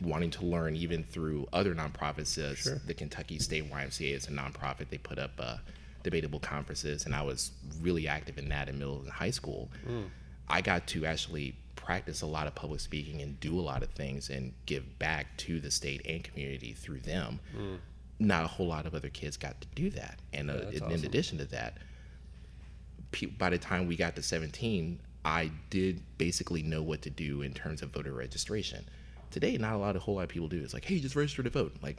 wanting 0.00 0.30
to 0.30 0.46
learn, 0.46 0.76
even 0.76 1.04
through 1.04 1.46
other 1.52 1.74
nonprofits, 1.74 2.38
as 2.38 2.58
Sure. 2.58 2.80
the 2.86 2.94
Kentucky 2.94 3.38
State 3.38 3.70
YMCA 3.70 4.14
is 4.14 4.28
a 4.28 4.30
nonprofit. 4.30 4.88
They 4.88 4.98
put 4.98 5.18
up 5.18 5.32
uh, 5.38 5.56
debatable 6.02 6.40
conferences, 6.40 7.04
and 7.04 7.14
I 7.14 7.22
was 7.22 7.52
really 7.82 8.08
active 8.08 8.38
in 8.38 8.48
that 8.48 8.68
in 8.68 8.78
middle 8.78 9.00
and 9.00 9.10
high 9.10 9.30
school. 9.30 9.70
I 10.48 10.60
got 10.62 10.86
to 10.88 11.04
actually 11.06 11.54
practice 11.82 12.22
a 12.22 12.26
lot 12.26 12.46
of 12.46 12.54
public 12.54 12.80
speaking 12.80 13.20
and 13.22 13.38
do 13.40 13.58
a 13.58 13.60
lot 13.60 13.82
of 13.82 13.90
things 13.90 14.30
and 14.30 14.52
give 14.66 14.98
back 14.98 15.36
to 15.36 15.60
the 15.60 15.70
state 15.70 16.00
and 16.06 16.22
community 16.22 16.72
through 16.72 17.00
them. 17.00 17.40
Not 18.18 18.44
a 18.44 18.46
whole 18.46 18.68
lot 18.68 18.86
of 18.86 18.94
other 18.94 19.08
kids 19.08 19.36
got 19.36 19.60
to 19.60 19.66
do 19.74 19.90
that, 19.90 20.20
and 20.32 20.48
uh, 20.48 20.54
that's 20.54 20.76
in, 20.76 20.76
in 20.76 20.92
awesome. 20.92 21.06
addition 21.06 21.38
to 21.38 21.44
that, 21.46 21.78
pe- 23.10 23.26
by 23.26 23.50
the 23.50 23.58
time 23.58 23.88
we 23.88 23.96
got 23.96 24.14
to 24.14 24.22
17, 24.22 25.00
I 25.24 25.50
did 25.70 26.02
basically 26.18 26.62
know 26.62 26.82
what 26.82 27.02
to 27.02 27.10
do 27.10 27.42
in 27.42 27.52
terms 27.52 27.82
of 27.82 27.90
voter 27.90 28.12
registration. 28.12 28.84
Today, 29.32 29.56
not 29.56 29.74
a 29.74 29.78
lot, 29.78 29.96
a 29.96 29.98
whole 29.98 30.16
lot 30.16 30.22
of 30.24 30.28
people 30.28 30.46
do. 30.48 30.62
It's 30.62 30.74
like, 30.74 30.84
hey, 30.84 31.00
just 31.00 31.16
register 31.16 31.42
to 31.42 31.50
vote. 31.50 31.74
Like, 31.82 31.96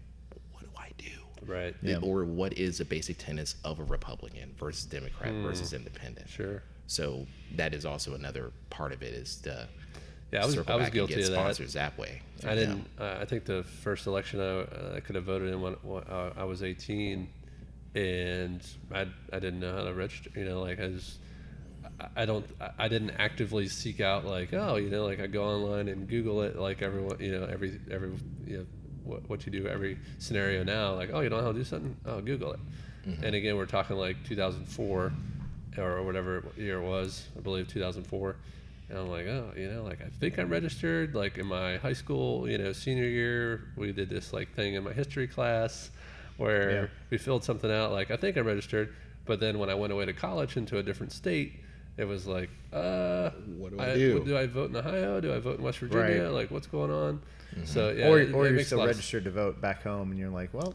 what 0.53 0.63
do 0.63 0.69
I 0.77 0.91
do? 0.97 1.45
Right. 1.45 1.75
Yeah. 1.81 1.97
Or 2.01 2.23
what 2.23 2.53
is 2.53 2.77
the 2.77 2.85
basic 2.85 3.17
tenets 3.17 3.55
of 3.65 3.79
a 3.79 3.83
Republican 3.83 4.55
versus 4.57 4.85
Democrat 4.85 5.33
versus 5.33 5.73
Independent? 5.73 6.29
Sure. 6.29 6.63
So 6.87 7.25
that 7.55 7.73
is 7.73 7.85
also 7.85 8.13
another 8.13 8.51
part 8.69 8.91
of 8.91 9.01
it 9.01 9.13
is 9.13 9.37
the 9.41 9.67
Yeah, 10.31 10.43
I 10.43 10.45
was 10.45 10.57
I 10.67 10.75
was 10.75 10.89
guilty 10.89 11.13
of 11.15 11.19
that. 11.29 11.33
sponsors 11.35 11.73
that 11.73 11.97
way. 11.97 12.21
I 12.45 12.55
didn't. 12.55 12.87
Uh, 12.99 13.17
I 13.21 13.25
think 13.25 13.45
the 13.45 13.63
first 13.63 14.05
election 14.07 14.39
I, 14.41 14.43
uh, 14.43 14.93
I 14.97 14.99
could 14.99 15.15
have 15.15 15.23
voted 15.25 15.49
in 15.53 15.61
when, 15.61 15.73
when 15.83 16.03
uh, 16.03 16.33
I 16.35 16.43
was 16.43 16.61
18, 16.63 17.27
and 17.95 18.61
I 18.93 19.01
I 19.31 19.39
didn't 19.39 19.59
know 19.59 19.73
how 19.73 19.83
to 19.83 19.93
register. 19.93 20.29
You 20.35 20.45
know, 20.45 20.61
like 20.61 20.79
I 20.79 20.89
just 20.89 21.19
I- 22.17 22.25
don't 22.25 22.45
I- 22.79 22.87
didn't 22.87 23.11
actively 23.11 23.67
seek 23.67 24.01
out 24.01 24.25
like 24.25 24.53
oh 24.53 24.75
you 24.75 24.89
know 24.89 25.05
like 25.05 25.19
I 25.19 25.27
go 25.27 25.43
online 25.45 25.87
and 25.87 26.07
Google 26.07 26.41
it 26.41 26.57
like 26.57 26.81
everyone 26.81 27.17
you 27.19 27.31
know 27.31 27.45
every 27.45 27.79
every 27.91 28.11
you 28.45 28.57
know 28.57 28.65
what, 29.03 29.29
what 29.29 29.45
you 29.45 29.51
do 29.51 29.67
every 29.67 29.97
scenario 30.17 30.63
now 30.63 30.95
like 30.95 31.09
oh 31.13 31.19
you 31.19 31.29
don't 31.29 31.39
know 31.39 31.45
how 31.45 31.51
to 31.51 31.57
do 31.57 31.63
something 31.63 31.95
oh 32.05 32.19
Google 32.21 32.53
it 32.53 32.59
and 33.21 33.35
again 33.35 33.57
we're 33.57 33.65
talking 33.65 33.97
like 33.97 34.15
2004 34.25 35.11
or 35.77 36.03
whatever 36.03 36.43
year 36.57 36.79
it 36.81 36.87
was 36.87 37.27
I 37.37 37.41
believe 37.41 37.67
2004 37.67 38.35
And 38.89 38.97
I'm 38.99 39.09
like, 39.09 39.25
oh, 39.27 39.51
you 39.55 39.69
know, 39.71 39.83
like 39.83 40.01
I 40.01 40.09
think 40.19 40.37
I'm 40.37 40.49
registered. 40.49 41.15
Like 41.15 41.37
in 41.37 41.45
my 41.47 41.77
high 41.77 41.93
school, 41.93 42.47
you 42.49 42.57
know, 42.57 42.73
senior 42.73 43.05
year, 43.07 43.61
we 43.77 43.91
did 43.91 44.09
this 44.09 44.33
like 44.33 44.53
thing 44.53 44.75
in 44.75 44.83
my 44.83 44.93
history 44.93 45.27
class 45.27 45.89
where 46.37 46.71
Yeah. 46.71 46.87
we 47.09 47.17
filled 47.17 47.43
something 47.43 47.71
out. 47.71 47.91
Like 47.91 48.11
I 48.11 48.17
think 48.17 48.37
I'm 48.37 48.45
registered, 48.45 48.93
but 49.25 49.39
then 49.39 49.57
when 49.59 49.69
I 49.69 49.75
went 49.75 49.93
away 49.93 50.05
to 50.05 50.13
college 50.13 50.57
into 50.57 50.77
a 50.79 50.83
different 50.83 51.11
state, 51.11 51.53
it 51.97 52.05
was 52.05 52.27
like, 52.27 52.49
uh, 52.73 53.29
What 53.57 53.71
do 53.71 53.79
I 53.79 53.93
do? 53.95 54.23
Do 54.23 54.37
I 54.37 54.45
vote 54.47 54.69
in 54.71 54.75
Ohio? 54.75 55.21
Do 55.21 55.33
I 55.33 55.39
vote 55.39 55.57
in 55.59 55.63
West 55.63 55.79
Virginia? 55.79 56.23
Right. 56.25 56.31
Like 56.33 56.51
what's 56.51 56.67
going 56.67 56.91
on? 56.91 57.21
So 57.65 57.89
yeah, 57.91 58.09
or 58.09 58.19
it- 58.19 58.33
or 58.33 58.47
it 58.47 58.51
you're 58.53 58.63
still 58.63 58.85
registered 58.85 59.23
to 59.25 59.31
vote 59.31 59.61
back 59.61 59.83
home, 59.83 60.09
and 60.11 60.19
you're 60.19 60.29
like, 60.41 60.53
well, 60.53 60.73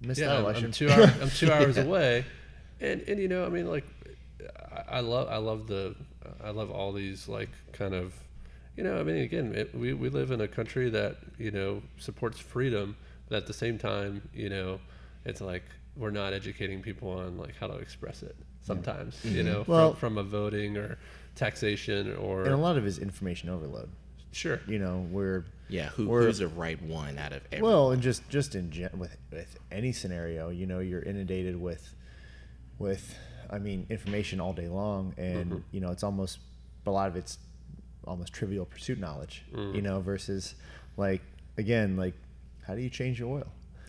missed 0.00 0.20
yeah, 0.20 0.28
that 0.28 0.36
I'm, 0.38 0.44
election. 0.44 0.66
I'm 0.66 0.72
two 0.72 0.88
hours. 0.94 1.10
I'm 1.20 1.30
two 1.30 1.50
hours 1.52 1.76
away, 1.76 2.24
and 2.80 3.00
and 3.08 3.18
you 3.20 3.26
know, 3.28 3.44
I 3.44 3.48
mean, 3.48 3.66
like, 3.66 3.84
I, 4.70 4.96
I 4.98 5.00
love 5.00 5.28
I 5.28 5.36
love 5.36 5.66
the 5.66 5.94
I 6.42 6.50
love 6.50 6.70
all 6.70 6.92
these 6.92 7.28
like 7.28 7.50
kind 7.72 7.94
of, 7.94 8.14
you 8.76 8.84
know, 8.84 8.98
I 8.98 9.02
mean, 9.02 9.16
again, 9.18 9.54
it, 9.54 9.74
we 9.74 9.92
we 9.94 10.08
live 10.08 10.30
in 10.30 10.40
a 10.40 10.48
country 10.48 10.90
that 10.90 11.16
you 11.38 11.50
know 11.50 11.82
supports 11.98 12.38
freedom, 12.38 12.96
but 13.28 13.36
at 13.36 13.46
the 13.46 13.52
same 13.54 13.78
time, 13.78 14.22
you 14.34 14.48
know, 14.48 14.80
it's 15.24 15.40
like 15.40 15.64
we're 15.96 16.10
not 16.10 16.32
educating 16.32 16.80
people 16.82 17.10
on 17.10 17.36
like 17.38 17.54
how 17.58 17.66
to 17.66 17.74
express 17.78 18.22
it 18.22 18.36
sometimes, 18.62 19.22
you 19.24 19.42
know, 19.42 19.60
Mm-hmm. 19.62 19.70
Well- 19.72 19.92
from, 19.94 20.14
from 20.14 20.18
a 20.18 20.22
voting 20.22 20.76
or 20.76 20.98
taxation 21.34 22.14
or 22.16 22.44
And 22.44 22.52
a 22.52 22.56
lot 22.56 22.76
of 22.76 22.84
it 22.84 22.88
is 22.88 22.98
information 22.98 23.48
overload. 23.48 23.88
sure, 24.32 24.60
You 24.66 24.78
know, 24.78 25.06
we're 25.10 25.44
Yeah, 25.68 25.88
who, 25.88 26.08
We're- 26.08 26.26
who's 26.26 26.38
the 26.38 26.48
right 26.48 26.80
one 26.82 27.18
out 27.18 27.32
of 27.32 27.42
every? 27.52 27.62
well, 27.66 27.90
and 27.92 28.00
just 28.02 28.28
just 28.28 28.54
in 28.54 28.70
gen- 28.70 28.98
with 28.98 29.16
with 29.32 29.56
any 29.72 29.92
scenario, 29.92 30.50
you 30.50 30.66
know, 30.66 30.78
you're 30.78 31.02
inundated 31.02 31.60
with 31.60 31.94
with 32.78 33.16
I 33.50 33.58
mean 33.58 33.86
information 33.90 34.40
all 34.40 34.52
day 34.52 34.68
long, 34.68 35.14
and 35.18 35.46
Mm-hmm. 35.52 35.58
you 35.72 35.80
know, 35.80 35.90
it's 35.90 36.02
almost 36.02 36.38
a 36.86 36.90
lot 36.90 37.08
of 37.08 37.16
it's 37.16 37.38
almost 38.06 38.32
trivial 38.32 38.64
pursuit 38.64 38.98
knowledge, 38.98 39.44
Mm. 39.52 39.74
you 39.74 39.82
know, 39.82 40.00
versus 40.00 40.54
like 40.96 41.22
again, 41.58 41.96
like 41.96 42.14
how 42.66 42.74
do 42.74 42.80
you 42.80 42.90
change 42.90 43.18
your 43.20 43.36
oil? 43.38 43.46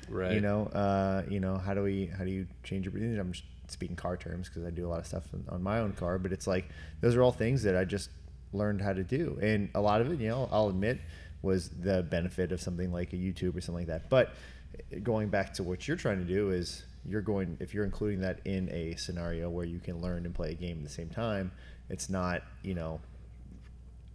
right, 0.10 0.34
You 0.34 0.42
know, 0.42 0.66
uh, 0.68 1.24
you 1.30 1.40
know, 1.40 1.58
how 1.58 1.74
do 1.74 1.84
we 1.84 2.08
how 2.18 2.24
do 2.26 2.32
you 2.32 2.48
change 2.64 2.86
your? 2.86 2.92
Breathing? 2.92 3.18
I'm 3.20 3.32
just 3.32 3.46
speaking 3.68 3.96
car 3.96 4.18
terms 4.18 4.50
because 4.50 4.66
I 4.66 4.70
do 4.70 4.86
a 4.86 4.90
lot 4.90 5.00
of 5.00 5.06
stuff 5.08 5.24
on, 5.34 5.46
on 5.48 5.64
my 5.64 5.80
own 5.80 5.94
car, 5.94 6.18
but 6.20 6.32
it's 6.34 6.48
like 6.48 6.66
those 7.00 7.16
are 7.16 7.22
all 7.22 7.32
things 7.32 7.64
that 7.64 7.78
I 7.78 7.86
just 7.86 8.10
learned 8.54 8.82
how 8.82 8.92
to 8.94 9.04
do, 9.04 9.38
and 9.42 9.70
a 9.76 9.80
lot 9.82 10.02
of 10.02 10.12
it, 10.12 10.20
you 10.20 10.28
know, 10.28 10.50
I'll 10.52 10.68
admit, 10.68 11.00
was 11.42 11.70
the 11.70 12.04
benefit 12.04 12.52
of 12.52 12.60
something 12.62 12.92
like 12.92 13.14
a 13.14 13.16
YouTube 13.16 13.56
or 13.56 13.62
something 13.62 13.88
like 13.88 13.88
that. 13.88 14.10
But 14.10 14.34
going 15.04 15.30
back 15.30 15.54
to 15.54 15.64
what 15.64 15.88
you're 15.88 15.96
trying 15.98 16.20
to 16.20 16.26
do 16.26 16.50
is 16.52 16.84
you're 17.08 17.22
going 17.22 17.58
if 17.60 17.74
you're 17.74 17.86
including 17.86 18.22
that 18.22 18.40
in 18.46 18.70
a 18.70 18.96
scenario 18.96 19.50
where 19.50 19.66
you 19.66 19.80
can 19.80 20.02
learn 20.02 20.26
and 20.26 20.34
play 20.36 20.52
a 20.52 20.56
game 20.56 20.78
at 20.78 20.84
the 20.84 20.90
same 20.90 21.10
time. 21.10 21.52
It's 21.90 22.10
not 22.10 22.44
you 22.64 22.74
know 22.74 23.02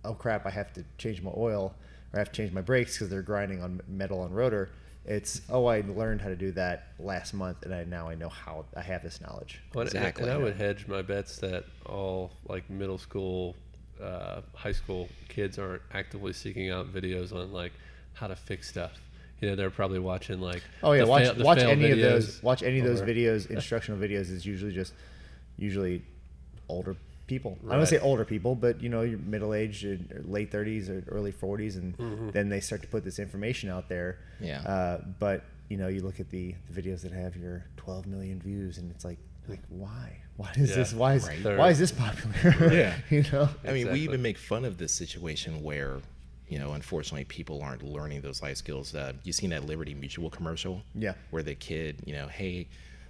oh 0.07 0.14
crap, 0.14 0.46
I 0.46 0.51
have 0.51 0.72
to 0.75 0.85
change 0.99 1.20
my 1.20 1.33
oil 1.37 1.75
or 2.12 2.16
I 2.16 2.18
have 2.18 2.33
to 2.33 2.37
change 2.37 2.53
my 2.53 2.61
brakes 2.61 2.94
because 2.94 3.11
they're 3.11 3.22
grinding 3.22 3.62
on 3.62 3.81
metal 3.88 4.20
on 4.20 4.33
rotor. 4.33 4.70
It's 5.05 5.42
oh, 5.51 5.66
I 5.66 5.83
learned 5.83 6.20
how 6.20 6.29
to 6.29 6.37
do 6.37 6.51
that 6.53 6.88
last 6.99 7.33
month, 7.33 7.62
and 7.64 7.72
I 7.72 7.85
now 7.85 8.09
I 8.09 8.16
know 8.16 8.29
how 8.29 8.64
I 8.77 8.81
have 8.83 9.03
this 9.03 9.20
knowledge. 9.20 9.61
Well, 9.72 9.83
and- 9.83 9.94
Exactly. 9.94 10.25
And 10.25 10.33
I 10.33 10.37
would 10.37 10.57
hedge 10.57 10.88
my 10.88 11.03
bets 11.03 11.38
that 11.38 11.64
all 11.85 12.33
like 12.49 12.68
middle 12.68 12.99
school, 12.99 13.55
uh, 14.03 14.40
high 14.55 14.72
school 14.72 15.09
kids 15.29 15.59
aren't 15.59 15.83
actively 15.92 16.33
seeking 16.33 16.70
out 16.70 16.92
videos 16.92 17.33
on 17.33 17.53
like 17.53 17.72
how 18.14 18.27
to 18.27 18.35
fix 18.35 18.68
stuff. 18.68 19.01
You 19.40 19.51
know, 19.51 19.57
they're 19.57 19.70
probably 19.70 19.99
watching 19.99 20.40
like 20.40 20.62
Oh 20.83 20.92
yeah, 20.92 21.03
the 21.05 21.07
watch 21.09 21.22
fail- 21.25 21.35
the 21.35 21.44
watch 21.44 21.59
fail 21.59 21.68
any 21.70 21.90
of 21.90 21.99
those. 21.99 22.42
Watch 22.42 22.62
any 22.62 22.79
of 22.81 22.87
those 22.87 23.03
or- 23.03 23.07
videos. 23.07 23.51
Instructional 23.51 24.01
videos 24.01 24.31
is 24.31 24.46
usually 24.46 24.72
just 24.72 24.92
usually 25.59 26.03
older 26.68 26.96
people. 27.27 27.59
I 27.66 27.70
don't 27.70 27.79
Right. 27.81 27.88
say 27.88 27.99
older 27.99 28.25
people, 28.25 28.55
but 28.55 28.81
you 28.83 28.88
know, 28.88 29.03
you're 29.03 29.18
middle 29.18 29.53
aged, 29.53 29.85
or 29.85 29.99
late 30.27 30.51
thirties 30.51 30.88
or 30.88 31.03
early 31.09 31.33
forties, 31.33 31.77
and 31.77 31.96
Mm-hmm. 31.99 32.31
then 32.31 32.49
they 32.49 32.61
start 32.61 32.83
to 32.83 32.88
put 32.88 33.05
this 33.05 33.18
information 33.18 33.68
out 33.68 33.88
there. 33.88 34.18
Yeah. 34.40 34.61
Uh, 34.62 35.01
but 35.18 35.42
you 35.68 35.77
know, 35.77 35.88
you 35.88 36.01
look 36.03 36.20
at 36.20 36.31
the, 36.31 36.55
the 36.70 36.81
videos 36.81 37.01
that 37.03 37.11
have 37.11 37.37
your 37.37 37.64
12 37.77 38.07
million 38.07 38.38
views, 38.40 38.79
and 38.79 38.88
it's 38.92 39.05
like, 39.05 39.18
like 39.49 39.59
why? 39.68 40.16
Why 40.37 40.53
is 40.57 40.70
Yeah, 40.70 40.77
this? 40.77 40.92
Why 40.94 41.14
is 41.14 41.27
right. 41.27 41.59
why 41.59 41.70
is 41.70 41.79
this 41.81 41.90
popular? 41.92 42.72
Yeah. 42.72 42.94
you 43.11 43.25
know. 43.33 43.49
I 43.64 43.68
mean, 43.72 43.79
Exactly. 43.79 43.92
we 43.92 44.01
even 44.01 44.22
make 44.22 44.38
fun 44.38 44.64
of 44.64 44.79
this 44.79 44.92
situation 44.92 45.62
where, 45.64 45.99
you 46.48 46.59
know, 46.59 46.72
unfortunately, 46.74 47.24
people 47.24 47.61
aren't 47.62 47.82
learning 47.82 48.20
those 48.20 48.42
life 48.42 48.56
skills. 48.56 48.94
Uh, 48.94 49.12
you 49.24 49.32
seen 49.32 49.50
that 49.50 49.66
Liberty 49.66 49.94
Mutual 49.94 50.30
commercial? 50.30 50.82
Yeah. 50.94 51.14
Where 51.30 51.42
the 51.42 51.54
kid, 51.54 52.02
you 52.06 52.12
know, 52.14 52.28
hey, 52.28 52.68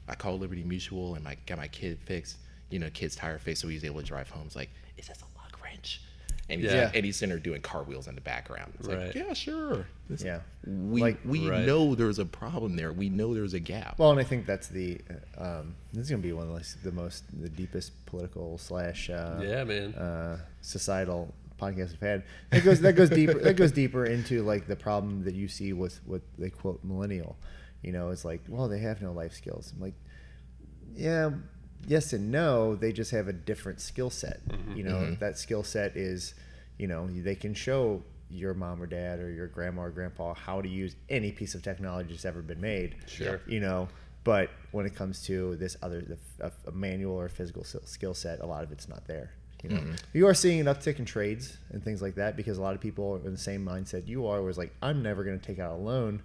I 0.09 0.15
called 0.15 0.41
Liberty 0.41 0.63
Mutual 0.65 1.15
and 1.17 1.27
I 1.29 1.37
got 1.47 1.59
my 1.59 1.69
kid 1.69 1.99
fixed. 2.05 2.37
You 2.71 2.79
know, 2.79 2.89
kid's 2.91 3.15
tire 3.15 3.39
fixed, 3.39 3.63
so 3.63 3.69
he's 3.69 3.85
able 3.85 4.01
to 4.01 4.07
drive 4.07 4.29
home. 4.31 4.45
It's 4.47 4.57
like, 4.57 4.71
is 4.99 5.07
this 5.09 5.19
a 5.21 5.25
lug 5.41 5.53
wrench? 5.63 6.01
And 6.49 6.61
he's, 6.61 6.73
Yeah. 6.73 6.91
and 6.95 7.05
he's 7.05 7.17
sitting 7.17 7.31
there 7.31 7.39
doing 7.39 7.61
cartwheels 7.61 8.07
in 8.09 8.15
the 8.15 8.21
background. 8.21 8.73
It's 8.79 8.89
Right. 8.89 9.07
like, 9.07 9.15
yeah, 9.15 9.33
sure. 9.35 9.87
It's- 10.11 10.23
Yeah. 10.25 10.41
We 10.67 11.01
Like- 11.01 11.19
we 11.25 11.49
Right. 11.49 11.67
know 11.67 11.95
there's 11.95 12.19
a 12.21 12.25
problem 12.25 12.77
there. 12.77 12.93
We 12.93 13.09
know 13.09 13.35
there's 13.35 13.55
a 13.55 13.61
gap. 13.61 13.99
Well, 13.99 14.11
and 14.13 14.19
I 14.21 14.25
think 14.25 14.47
that's 14.47 14.69
the 14.69 15.01
uh, 15.39 15.61
um, 15.61 15.75
this 15.93 16.05
is 16.05 16.11
gonna 16.11 16.23
be 16.23 16.33
one 16.33 16.49
of 16.49 16.55
the, 16.83 16.91
the 16.91 16.93
most 16.93 17.25
the 17.41 17.49
deepest 17.49 17.93
political 18.07 18.59
slash 18.59 19.11
uh, 19.11 19.41
Yeah, 19.43 19.65
man. 19.65 19.95
uh, 19.95 20.39
societal 20.63 21.35
podcasts 21.61 21.93
we've 21.93 22.01
had. 22.01 22.23
That 22.51 22.65
goes 22.65 22.81
that 22.81 22.95
goes 22.95 23.11
deeper 23.11 23.39
that 23.41 23.55
goes 23.55 23.73
deeper 23.73 24.05
into 24.05 24.43
like 24.43 24.67
the 24.67 24.77
problem 24.77 25.25
that 25.25 25.35
you 25.35 25.49
see 25.49 25.73
with 25.73 26.01
what 26.05 26.23
they 26.39 26.51
quote 26.51 26.81
millennial. 26.85 27.37
You 27.83 27.93
know, 27.93 28.11
it's 28.11 28.25
like, 28.25 28.43
well, 28.49 28.69
they 28.69 28.81
have 28.81 29.01
no 29.03 29.13
life 29.13 29.33
skills. 29.33 29.73
I'm 29.75 29.83
like, 29.83 29.95
yeah, 30.95 31.31
yes 31.87 32.13
and 32.13 32.31
no. 32.31 32.75
They 32.75 32.93
just 32.93 33.11
have 33.11 33.29
a 33.29 33.33
different 33.33 33.81
skill 33.81 34.11
set. 34.11 34.47
Mm-hmm. 34.49 34.77
You 34.77 34.83
know, 34.85 34.97
mm-hmm. 34.97 35.21
that 35.21 35.39
skill 35.39 35.63
set 35.63 35.97
is, 35.97 36.35
you 36.79 36.87
know, 36.87 37.07
they 37.07 37.35
can 37.35 37.55
show 37.55 38.03
your 38.29 38.55
mom 38.55 38.83
or 38.83 38.87
dad 38.87 39.21
or 39.21 39.31
your 39.31 39.47
grandma 39.47 39.83
or 39.83 39.91
grandpa 39.91 40.35
how 40.35 40.61
to 40.61 40.69
use 40.69 40.97
any 41.09 41.31
piece 41.31 41.55
of 41.55 41.63
technology 41.63 42.11
that's 42.11 42.25
ever 42.25 42.43
been 42.43 42.61
made. 42.61 42.97
Sure. 43.07 43.41
You 43.47 43.61
know, 43.61 43.89
but 44.25 44.51
when 44.73 44.87
it 44.87 44.97
comes 44.97 45.23
to 45.27 45.55
this 45.57 45.77
other, 45.83 46.01
the, 46.01 46.19
a, 46.41 46.51
a 46.69 46.73
manual 46.73 47.15
or 47.15 47.29
physical 47.29 47.63
skill 47.63 48.15
set, 48.15 48.41
a 48.41 48.47
lot 48.47 48.65
of 48.65 48.73
it's 48.73 48.89
not 48.89 49.07
there. 49.07 49.31
You 49.71 49.77
know, 49.77 49.93
you 50.13 50.27
are 50.27 50.35
seeing 50.35 50.61
an 50.61 50.67
uptick 50.67 50.99
in 50.99 51.05
trades 51.05 51.57
and 51.71 51.83
things 51.83 52.01
like 52.03 52.15
that 52.17 52.37
because 52.37 52.59
a 52.59 52.63
lot 52.63 52.75
of 52.75 52.81
people 52.81 53.15
are 53.23 53.27
in 53.27 53.33
the 53.33 53.39
same 53.39 53.65
mindset 53.65 54.07
you 54.07 54.27
are, 54.27 54.43
was 54.43 54.59
like, 54.59 54.73
I'm 54.83 55.03
never 55.03 55.25
going 55.25 55.39
to 55.39 55.45
take 55.45 55.59
out 55.59 55.73
a 55.73 55.77
loan. 55.77 56.23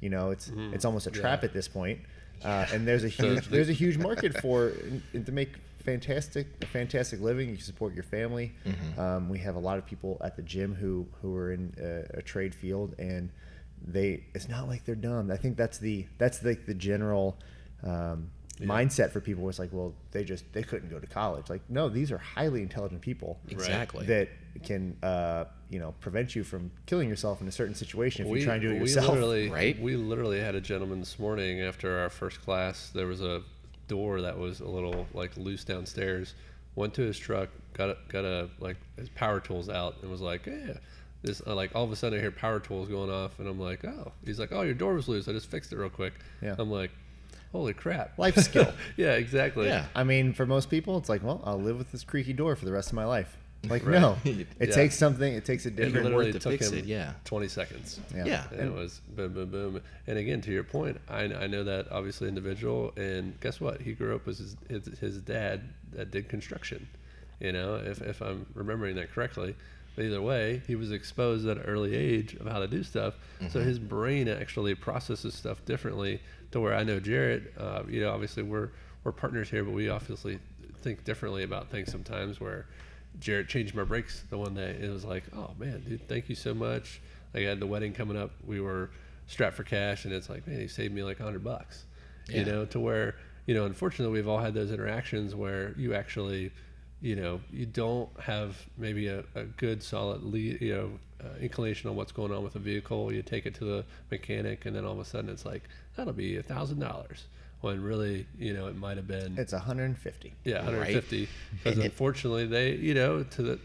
You 0.00 0.10
know, 0.10 0.30
it's 0.30 0.50
it's 0.72 0.84
almost 0.84 1.06
a 1.06 1.10
trap 1.10 1.42
Yeah. 1.42 1.46
at 1.48 1.52
this 1.54 1.68
point. 1.68 2.00
Uh, 2.44 2.66
and 2.72 2.86
there's 2.88 3.04
a 3.04 3.08
huge 3.20 3.46
there's 3.48 3.68
a 3.68 3.72
huge 3.72 3.98
market 3.98 4.40
for 4.40 4.72
and 5.12 5.24
to 5.26 5.32
make 5.32 5.50
fantastic 5.84 6.46
a 6.62 6.66
fantastic 6.66 7.20
living. 7.20 7.48
You 7.50 7.56
can 7.56 7.64
support 7.64 7.94
your 7.94 8.02
family. 8.04 8.52
Um, 8.98 9.28
we 9.28 9.38
have 9.40 9.54
a 9.56 9.60
lot 9.60 9.78
of 9.78 9.86
people 9.86 10.16
at 10.24 10.36
the 10.36 10.42
gym 10.42 10.74
who 10.74 11.06
who 11.20 11.36
are 11.36 11.52
in 11.52 11.72
a, 11.80 12.18
a 12.18 12.22
trade 12.22 12.54
field, 12.54 12.94
and 12.98 13.30
they 13.84 14.24
it's 14.34 14.48
not 14.48 14.68
like 14.68 14.84
they're 14.84 14.94
dumb. 14.94 15.30
I 15.30 15.36
think 15.36 15.56
that's 15.56 15.78
the 15.78 16.06
that's 16.18 16.42
like 16.44 16.66
the 16.66 16.74
general 16.74 17.36
um, 17.84 18.30
mindset 18.66 19.10
for 19.10 19.20
people. 19.20 19.44
was 19.44 19.58
like, 19.58 19.70
well, 19.72 19.94
they 20.10 20.24
just 20.24 20.44
they 20.52 20.62
couldn't 20.62 20.90
go 20.90 20.98
to 20.98 21.06
college. 21.06 21.48
Like, 21.48 21.62
no, 21.68 21.88
these 21.88 22.12
are 22.12 22.18
highly 22.18 22.62
intelligent 22.62 23.00
people 23.00 23.38
exactly. 23.48 24.06
that 24.06 24.28
can 24.62 24.96
uh, 25.02 25.44
you 25.70 25.78
know 25.78 25.94
prevent 26.00 26.36
you 26.36 26.44
from 26.44 26.70
killing 26.86 27.08
yourself 27.08 27.40
in 27.40 27.48
a 27.48 27.52
certain 27.52 27.74
situation 27.74 28.26
if 28.26 28.36
you 28.36 28.44
try 28.44 28.54
and 28.54 28.62
do 28.62 28.70
it 28.70 28.74
we 28.74 28.80
yourself. 28.80 29.08
Literally, 29.08 29.50
Right? 29.50 29.80
We 29.80 29.96
literally 29.96 30.40
had 30.40 30.54
a 30.54 30.60
gentleman 30.60 31.00
this 31.00 31.18
morning 31.18 31.60
after 31.60 31.98
our 31.98 32.10
first 32.10 32.42
class. 32.42 32.90
There 32.94 33.06
was 33.06 33.22
a 33.22 33.42
door 33.88 34.20
that 34.22 34.38
was 34.38 34.60
a 34.60 34.68
little 34.68 35.06
like 35.14 35.36
loose 35.36 35.64
downstairs. 35.64 36.34
Went 36.74 36.94
to 36.94 37.02
his 37.02 37.18
truck, 37.18 37.50
got 37.74 37.90
a, 37.90 37.96
got 38.08 38.24
a 38.24 38.48
like 38.58 38.76
his 38.96 39.08
power 39.10 39.40
tools 39.40 39.68
out, 39.68 39.96
and 40.02 40.10
was 40.10 40.20
like, 40.20 40.46
"Yeah." 40.46 40.74
This 41.22 41.42
uh, 41.46 41.54
like 41.54 41.74
all 41.74 41.84
of 41.84 41.92
a 41.92 41.96
sudden 41.96 42.18
I 42.18 42.22
hear 42.22 42.30
power 42.30 42.60
tools 42.60 42.88
going 42.88 43.10
off, 43.10 43.38
and 43.38 43.48
I'm 43.48 43.60
like, 43.60 43.84
"Oh." 43.84 44.12
He's 44.24 44.40
like, 44.40 44.52
"Oh, 44.52 44.62
your 44.62 44.74
door 44.74 44.94
was 44.94 45.08
loose. 45.08 45.28
I 45.28 45.32
just 45.32 45.50
fixed 45.50 45.72
it 45.72 45.76
real 45.76 45.90
quick." 45.90 46.14
Yeah. 46.40 46.56
I'm 46.58 46.70
like, 46.70 46.90
"Holy 47.52 47.72
crap!" 47.74 48.18
Life 48.18 48.36
skill. 48.36 48.72
yeah, 48.96 49.12
exactly. 49.12 49.66
Yeah. 49.68 49.86
I 49.94 50.04
mean, 50.04 50.32
for 50.32 50.46
most 50.46 50.70
people, 50.70 50.98
it's 50.98 51.08
like, 51.08 51.22
well, 51.22 51.40
I'll 51.44 51.60
live 51.60 51.78
with 51.78 51.92
this 51.92 52.02
creaky 52.04 52.32
door 52.32 52.56
for 52.56 52.64
the 52.64 52.72
rest 52.72 52.88
of 52.88 52.94
my 52.94 53.04
life. 53.04 53.36
Like, 53.68 53.86
Right. 53.86 54.00
no, 54.00 54.16
it 54.24 54.46
Yeah. 54.60 54.66
takes 54.74 54.96
something. 54.96 55.32
It 55.34 55.44
takes 55.44 55.66
a 55.66 55.70
different 55.70 55.98
It 55.98 56.02
literally 56.08 56.32
to 56.32 56.40
took 56.40 56.52
fix 56.52 56.70
him 56.70 56.78
it, 56.78 56.84
yeah. 56.84 57.12
20 57.26 57.46
seconds. 57.46 58.00
Yeah. 58.12 58.24
Yeah. 58.24 58.44
And 58.50 58.60
it 58.60 58.72
was 58.74 59.00
boom, 59.14 59.32
boom, 59.34 59.50
boom. 59.50 59.80
And 60.08 60.18
again, 60.18 60.40
to 60.40 60.50
your 60.50 60.64
point, 60.64 61.00
I, 61.08 61.22
I 61.24 61.46
know 61.46 61.62
that 61.62 61.86
obviously 61.92 62.26
individual, 62.26 62.92
and 62.96 63.38
guess 63.40 63.60
what? 63.60 63.80
He 63.80 63.92
grew 63.92 64.16
up 64.16 64.26
with 64.26 64.38
his, 64.38 64.56
his, 64.68 64.98
his 64.98 65.18
dad 65.20 65.62
that 65.92 66.10
did 66.10 66.28
construction. 66.28 66.88
You 67.38 67.52
know, 67.52 67.76
if, 67.76 68.00
if 68.02 68.20
I'm 68.20 68.46
remembering 68.54 68.96
that 68.96 69.12
correctly. 69.12 69.54
But 69.94 70.06
either 70.06 70.22
way, 70.22 70.62
he 70.66 70.74
was 70.74 70.90
exposed 70.90 71.46
at 71.46 71.58
an 71.58 71.64
early 71.64 71.94
age 71.94 72.34
of 72.34 72.46
how 72.46 72.60
to 72.60 72.66
do 72.66 72.82
stuff. 72.82 73.14
So 73.50 73.60
his 73.60 73.78
brain 73.78 74.28
actually 74.28 74.74
processes 74.74 75.34
stuff 75.34 75.64
differently 75.66 76.20
to 76.52 76.60
where 76.60 76.74
I 76.74 76.82
know 76.82 76.98
Jarrett, 77.00 77.52
uh, 77.58 77.82
you 77.88 78.00
know, 78.00 78.12
obviously 78.12 78.42
we're, 78.42 78.70
we're 79.04 79.12
partners 79.12 79.50
here, 79.50 79.64
but 79.64 79.72
we 79.72 79.88
obviously 79.88 80.38
think 80.82 81.04
differently 81.04 81.42
about 81.42 81.68
things 81.70 81.90
sometimes 81.90 82.40
where 82.40 82.66
Jarrett 83.20 83.48
changed 83.48 83.74
my 83.74 83.84
brakes 83.84 84.24
the 84.30 84.38
one 84.38 84.54
day. 84.54 84.78
It 84.80 84.90
was 84.90 85.04
like, 85.04 85.24
oh 85.36 85.50
man, 85.58 85.82
dude, 85.86 86.08
thank 86.08 86.28
you 86.28 86.34
so 86.34 86.54
much. 86.54 87.00
Like 87.34 87.44
I 87.44 87.48
had 87.48 87.60
the 87.60 87.66
wedding 87.66 87.92
coming 87.92 88.16
up. 88.16 88.30
We 88.46 88.60
were 88.60 88.90
strapped 89.26 89.56
for 89.56 89.64
cash, 89.64 90.04
and 90.04 90.12
it's 90.14 90.28
like, 90.28 90.46
man, 90.46 90.60
he 90.60 90.68
saved 90.68 90.94
me 90.94 91.02
like 91.02 91.20
a 91.20 91.22
hundred 91.22 91.44
bucks. 91.44 91.84
You 92.28 92.44
know, 92.44 92.64
to 92.66 92.80
where 92.80 93.16
you 93.46 93.54
know, 93.54 93.66
unfortunately, 93.66 94.12
we've 94.12 94.28
all 94.28 94.38
had 94.38 94.54
those 94.54 94.70
interactions 94.70 95.34
where 95.34 95.74
you 95.76 95.94
actually 95.94 96.52
you 97.02 97.16
know 97.16 97.40
you 97.52 97.66
don't 97.66 98.08
have 98.20 98.56
maybe 98.78 99.08
a, 99.08 99.24
a 99.34 99.44
good 99.44 99.82
solid 99.82 100.22
lead, 100.22 100.60
you 100.62 100.74
know 100.74 100.90
uh, 101.22 101.36
inclination 101.40 101.90
on 101.90 101.96
what's 101.96 102.12
going 102.12 102.32
on 102.32 102.42
with 102.42 102.52
the 102.54 102.58
vehicle. 102.58 103.12
You 103.12 103.22
take 103.22 103.44
it 103.46 103.54
to 103.56 103.64
the 103.64 103.84
mechanic, 104.10 104.64
and 104.66 104.74
then 104.74 104.84
all 104.84 104.92
of 104.92 104.98
a 105.00 105.04
sudden 105.04 105.28
it's 105.30 105.44
like 105.44 105.62
that'll 105.96 106.12
be 106.12 106.36
a 106.36 106.42
thousand 106.42 106.78
dollars. 106.80 107.24
When 107.60 107.80
really, 107.80 108.26
you 108.36 108.54
know, 108.54 108.66
it 108.66 108.74
might 108.76 108.96
have 108.96 109.06
been 109.06 109.38
It's 109.38 109.52
150. 109.52 110.34
yeah, 110.42 110.64
150. 110.64 111.28
Because 111.52 111.76
And- 111.76 111.84
unfortunately, 111.90 112.44
they, 112.46 112.74
you 112.74 112.92
know, 112.92 113.22
to 113.22 113.42
the 113.42 113.58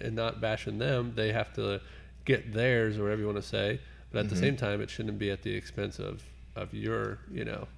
and 0.00 0.16
not 0.16 0.40
bashing 0.40 0.78
them, 0.78 1.12
they 1.14 1.30
have 1.30 1.52
to 1.54 1.80
get 2.24 2.52
theirs 2.52 2.98
or 2.98 3.04
whatever 3.04 3.20
you 3.20 3.26
want 3.26 3.38
to 3.40 3.46
say. 3.48 3.78
But 4.10 4.20
at 4.24 4.30
the 4.30 4.36
same 4.36 4.56
time, 4.56 4.80
it 4.80 4.90
shouldn't 4.90 5.18
be 5.20 5.30
at 5.30 5.42
the 5.42 5.54
expense 5.54 5.98
of 6.00 6.24
of 6.56 6.74
your, 6.74 7.18
you 7.30 7.44
know, 7.44 7.68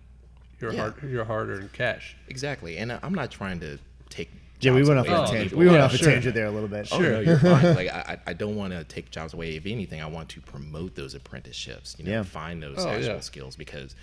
your 0.61 0.73
Yeah. 0.73 0.81
hard 0.91 1.03
your 1.03 1.25
hard 1.27 1.51
earned 1.51 1.73
cash. 1.75 2.17
Exactly, 2.29 2.79
and 2.79 2.91
I'm 3.03 3.15
not 3.15 3.31
trying 3.31 3.61
to 3.61 3.79
take. 4.09 4.31
Yeah, 4.61 4.73
we 4.75 4.83
went 4.83 4.99
off 4.99 5.07
a 5.07 5.11
tangent. 5.11 5.43
people. 5.45 5.59
We 5.59 5.67
went 5.67 5.79
yeah, 5.79 5.85
off 5.85 5.95
a 5.95 5.99
tangent 5.99 6.35
there 6.35 6.47
a 6.47 6.51
little 6.51 6.69
bit. 6.69 6.89
Oh 6.91 6.99
no, 6.99 7.21
you're 7.21 7.39
fine. 7.39 7.63
Like 7.77 7.89
I, 7.89 8.19
I 8.27 8.31
I 8.31 8.33
don't 8.33 8.57
want 8.57 8.73
to 8.73 8.83
take 8.85 9.11
jobs 9.11 9.33
away. 9.35 9.55
If 9.57 9.67
anything, 9.67 10.03
I 10.03 10.07
want 10.07 10.29
to 10.31 10.41
promote 10.41 10.95
those 10.97 11.15
apprenticeships. 11.15 11.95
You 11.99 12.05
know, 12.07 12.11
Yeah. 12.11 12.23
find 12.25 12.63
those 12.63 12.79
Oh, 12.79 12.89
actual 12.89 13.15
yeah. 13.15 13.21
skills 13.21 13.55
because 13.57 13.95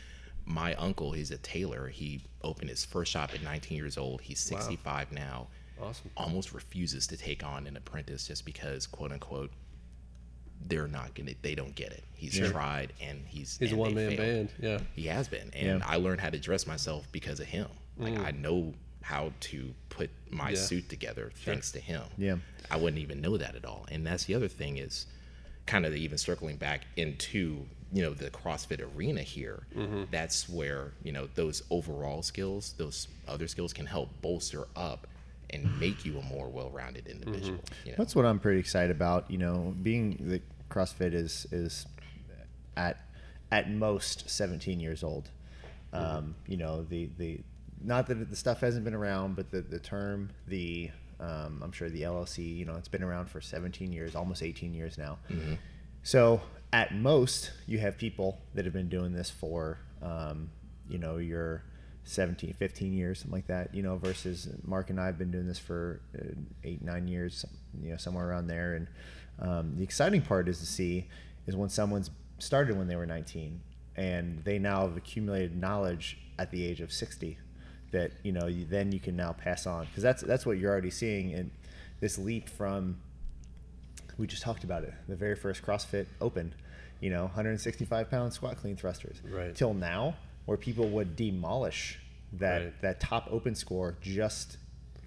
my 0.46 0.74
uncle, 0.76 1.12
he's 1.12 1.32
a 1.32 1.38
tailor. 1.40 1.88
He 1.90 2.22
opened 2.44 2.70
his 2.70 2.86
first 2.86 3.12
shop 3.12 3.32
at 3.34 3.42
19 3.44 3.76
years 3.78 3.98
old. 3.98 4.22
He's 4.22 4.40
65 4.40 5.12
now. 5.12 5.48
Awesome. 5.82 6.10
Almost 6.16 6.54
refuses 6.54 7.06
to 7.08 7.18
take 7.18 7.44
on 7.44 7.68
an 7.68 7.76
apprentice 7.76 8.28
just 8.28 8.46
because, 8.46 8.88
quote 8.88 9.12
unquote, 9.12 9.52
they're 10.68 10.88
not 10.88 11.14
gonna. 11.16 11.32
They 11.42 11.54
don't 11.56 11.76
get 11.76 11.92
it. 11.92 12.04
He's 12.14 12.38
tried 12.50 12.94
and 13.02 13.22
he's 13.28 13.58
He's 13.58 13.74
a 13.74 13.76
one-man 13.76 14.16
failed. 14.16 14.20
band. 14.20 14.50
Yeah. 14.60 14.80
He 14.96 15.08
has 15.08 15.28
been, 15.28 15.50
and 15.54 15.80
Yeah. 15.82 15.86
I 15.86 15.98
learned 15.98 16.22
how 16.22 16.30
to 16.30 16.40
dress 16.40 16.66
myself 16.66 17.08
because 17.12 17.40
of 17.42 17.48
him. 17.48 17.68
Like 17.98 18.14
Mm. 18.16 18.26
I 18.26 18.32
know 18.32 18.74
how 19.06 19.32
to 19.40 19.72
put 19.90 20.10
my 20.32 20.50
Yeah. 20.50 20.56
suit 20.58 20.90
together 20.90 21.32
thanks 21.36 21.72
to 21.74 21.80
him. 21.80 22.06
Yeah. 22.18 22.38
I 22.72 22.78
wouldn't 22.78 23.00
even 23.00 23.22
know 23.22 23.38
that 23.38 23.56
at 23.56 23.64
all. 23.64 23.86
And 23.92 24.06
that's 24.06 24.24
the 24.26 24.34
other 24.34 24.48
thing 24.48 24.78
is 24.80 25.06
kind 25.68 25.86
of 25.86 25.96
even 25.96 26.18
circling 26.18 26.58
back 26.58 26.82
into 26.96 27.68
you 27.94 28.02
know 28.02 28.16
the 28.16 28.32
CrossFit 28.32 28.82
arena 28.96 29.22
here. 29.22 29.68
Mm-hmm. 29.76 30.06
That's 30.10 30.50
where 30.50 30.94
you 31.04 31.12
know 31.12 31.28
those 31.36 31.62
overall 31.70 32.24
skills, 32.24 32.74
those 32.80 33.08
other 33.28 33.48
skills 33.48 33.74
can 33.74 33.86
help 33.86 34.10
bolster 34.24 34.66
up 34.76 35.06
and 35.52 35.80
make 35.80 36.04
you 36.04 36.18
a 36.18 36.24
more 36.24 36.50
well-rounded 36.50 37.06
individual. 37.08 37.60
Mm-hmm. 37.60 37.86
You 37.86 37.92
know? 37.92 37.98
That's 38.00 38.16
what 38.16 38.26
I'm 38.26 38.40
pretty 38.40 38.60
excited 38.60 38.90
about. 38.90 39.30
You 39.30 39.38
know, 39.38 39.76
being 39.84 40.18
the 40.20 40.42
CrossFit 40.72 41.14
is 41.14 41.46
is 41.52 41.86
at 42.76 43.06
at 43.52 43.70
most 43.70 44.28
17 44.32 44.80
years 44.80 45.04
old. 45.04 45.30
Um, 45.94 46.36
you 46.48 46.58
know, 46.58 46.84
the 46.84 47.10
the 47.20 47.42
not 47.86 48.08
that 48.08 48.30
the 48.30 48.36
stuff 48.36 48.62
hasn't 48.62 48.84
been 48.84 48.94
around, 48.94 49.36
but 49.36 49.52
the 49.52 49.62
the 49.62 49.80
term 49.80 50.32
the 50.48 50.92
um, 51.20 51.62
I'm 51.64 51.72
sure 51.72 51.90
the 51.90 52.02
LLC, 52.02 52.58
you 52.58 52.66
know, 52.66 52.76
it's 52.76 52.88
been 52.88 53.04
around 53.04 53.30
for 53.30 53.40
17 53.40 53.94
years, 53.94 54.16
almost 54.16 54.44
18 54.44 54.74
years 54.74 54.98
now. 54.98 55.18
So 56.04 56.42
at 56.74 56.94
most, 56.94 57.52
you 57.68 57.80
have 57.80 57.98
people 57.98 58.42
that 58.54 58.66
have 58.66 58.74
been 58.74 58.90
doing 58.90 59.14
this 59.14 59.30
for, 59.30 59.80
um, 60.02 60.50
you 60.90 60.98
know, 60.98 61.18
your 61.18 61.64
17, 62.04 62.54
15 62.54 62.94
years, 62.94 63.20
something 63.20 63.32
like 63.32 63.48
that, 63.48 63.74
you 63.74 63.82
know, 63.82 63.98
versus 63.98 64.50
Mark 64.64 64.90
and 64.90 65.00
I 65.00 65.06
have 65.06 65.18
been 65.18 65.32
doing 65.32 65.48
this 65.48 65.58
for 65.58 66.02
uh, 66.18 66.34
eight, 66.64 66.84
nine 66.84 67.08
years, 67.08 67.46
you 67.82 67.92
know, 67.92 67.98
somewhere 67.98 68.28
around 68.28 68.48
there. 68.48 68.76
And 68.76 68.88
um, 69.40 69.76
the 69.78 69.84
exciting 69.84 70.22
part 70.22 70.48
is 70.48 70.60
to 70.60 70.66
see 70.66 71.08
is 71.48 71.56
when 71.56 71.70
someone's 71.70 72.12
started 72.40 72.78
when 72.78 72.88
they 72.88 72.96
were 72.96 73.06
19 73.06 73.62
and 73.96 74.44
they 74.44 74.60
now 74.60 74.82
have 74.82 74.98
accumulated 74.98 75.56
knowledge 75.56 76.18
at 76.38 76.52
the 76.52 76.66
age 76.66 76.82
of 76.82 76.92
60 76.92 77.38
that, 77.92 78.12
you 78.24 78.32
know, 78.32 78.48
you, 78.48 78.66
then 78.66 78.92
you 78.92 79.00
can 79.00 79.16
now 79.16 79.34
pass 79.34 79.66
on. 79.68 79.86
Because 79.86 80.04
that's, 80.04 80.22
that's 80.22 80.46
what 80.46 80.58
you're 80.58 80.72
already 80.72 80.90
seeing 80.90 81.32
in 81.32 81.52
this 82.00 82.18
leap 82.18 82.50
from 82.50 82.98
we 84.18 84.28
just 84.28 84.44
talked 84.44 84.64
about 84.64 84.84
it. 84.84 84.94
The 85.08 85.16
very 85.16 85.36
first 85.36 85.62
CrossFit 85.62 86.06
Open, 86.22 86.54
you 87.00 87.10
know, 87.10 87.24
165 87.24 88.10
pound 88.10 88.34
squat 88.34 88.58
clean 88.58 88.76
thrusters. 88.76 89.22
Right. 89.30 89.56
Till 89.56 89.74
now, 89.74 90.16
where 90.46 90.58
people 90.58 90.88
would 90.90 91.16
demolish 91.16 92.00
that 92.34 92.64
Right. 92.64 92.82
that 92.82 93.00
top 93.00 93.28
open 93.32 93.56
score 93.56 93.96
just 94.02 94.58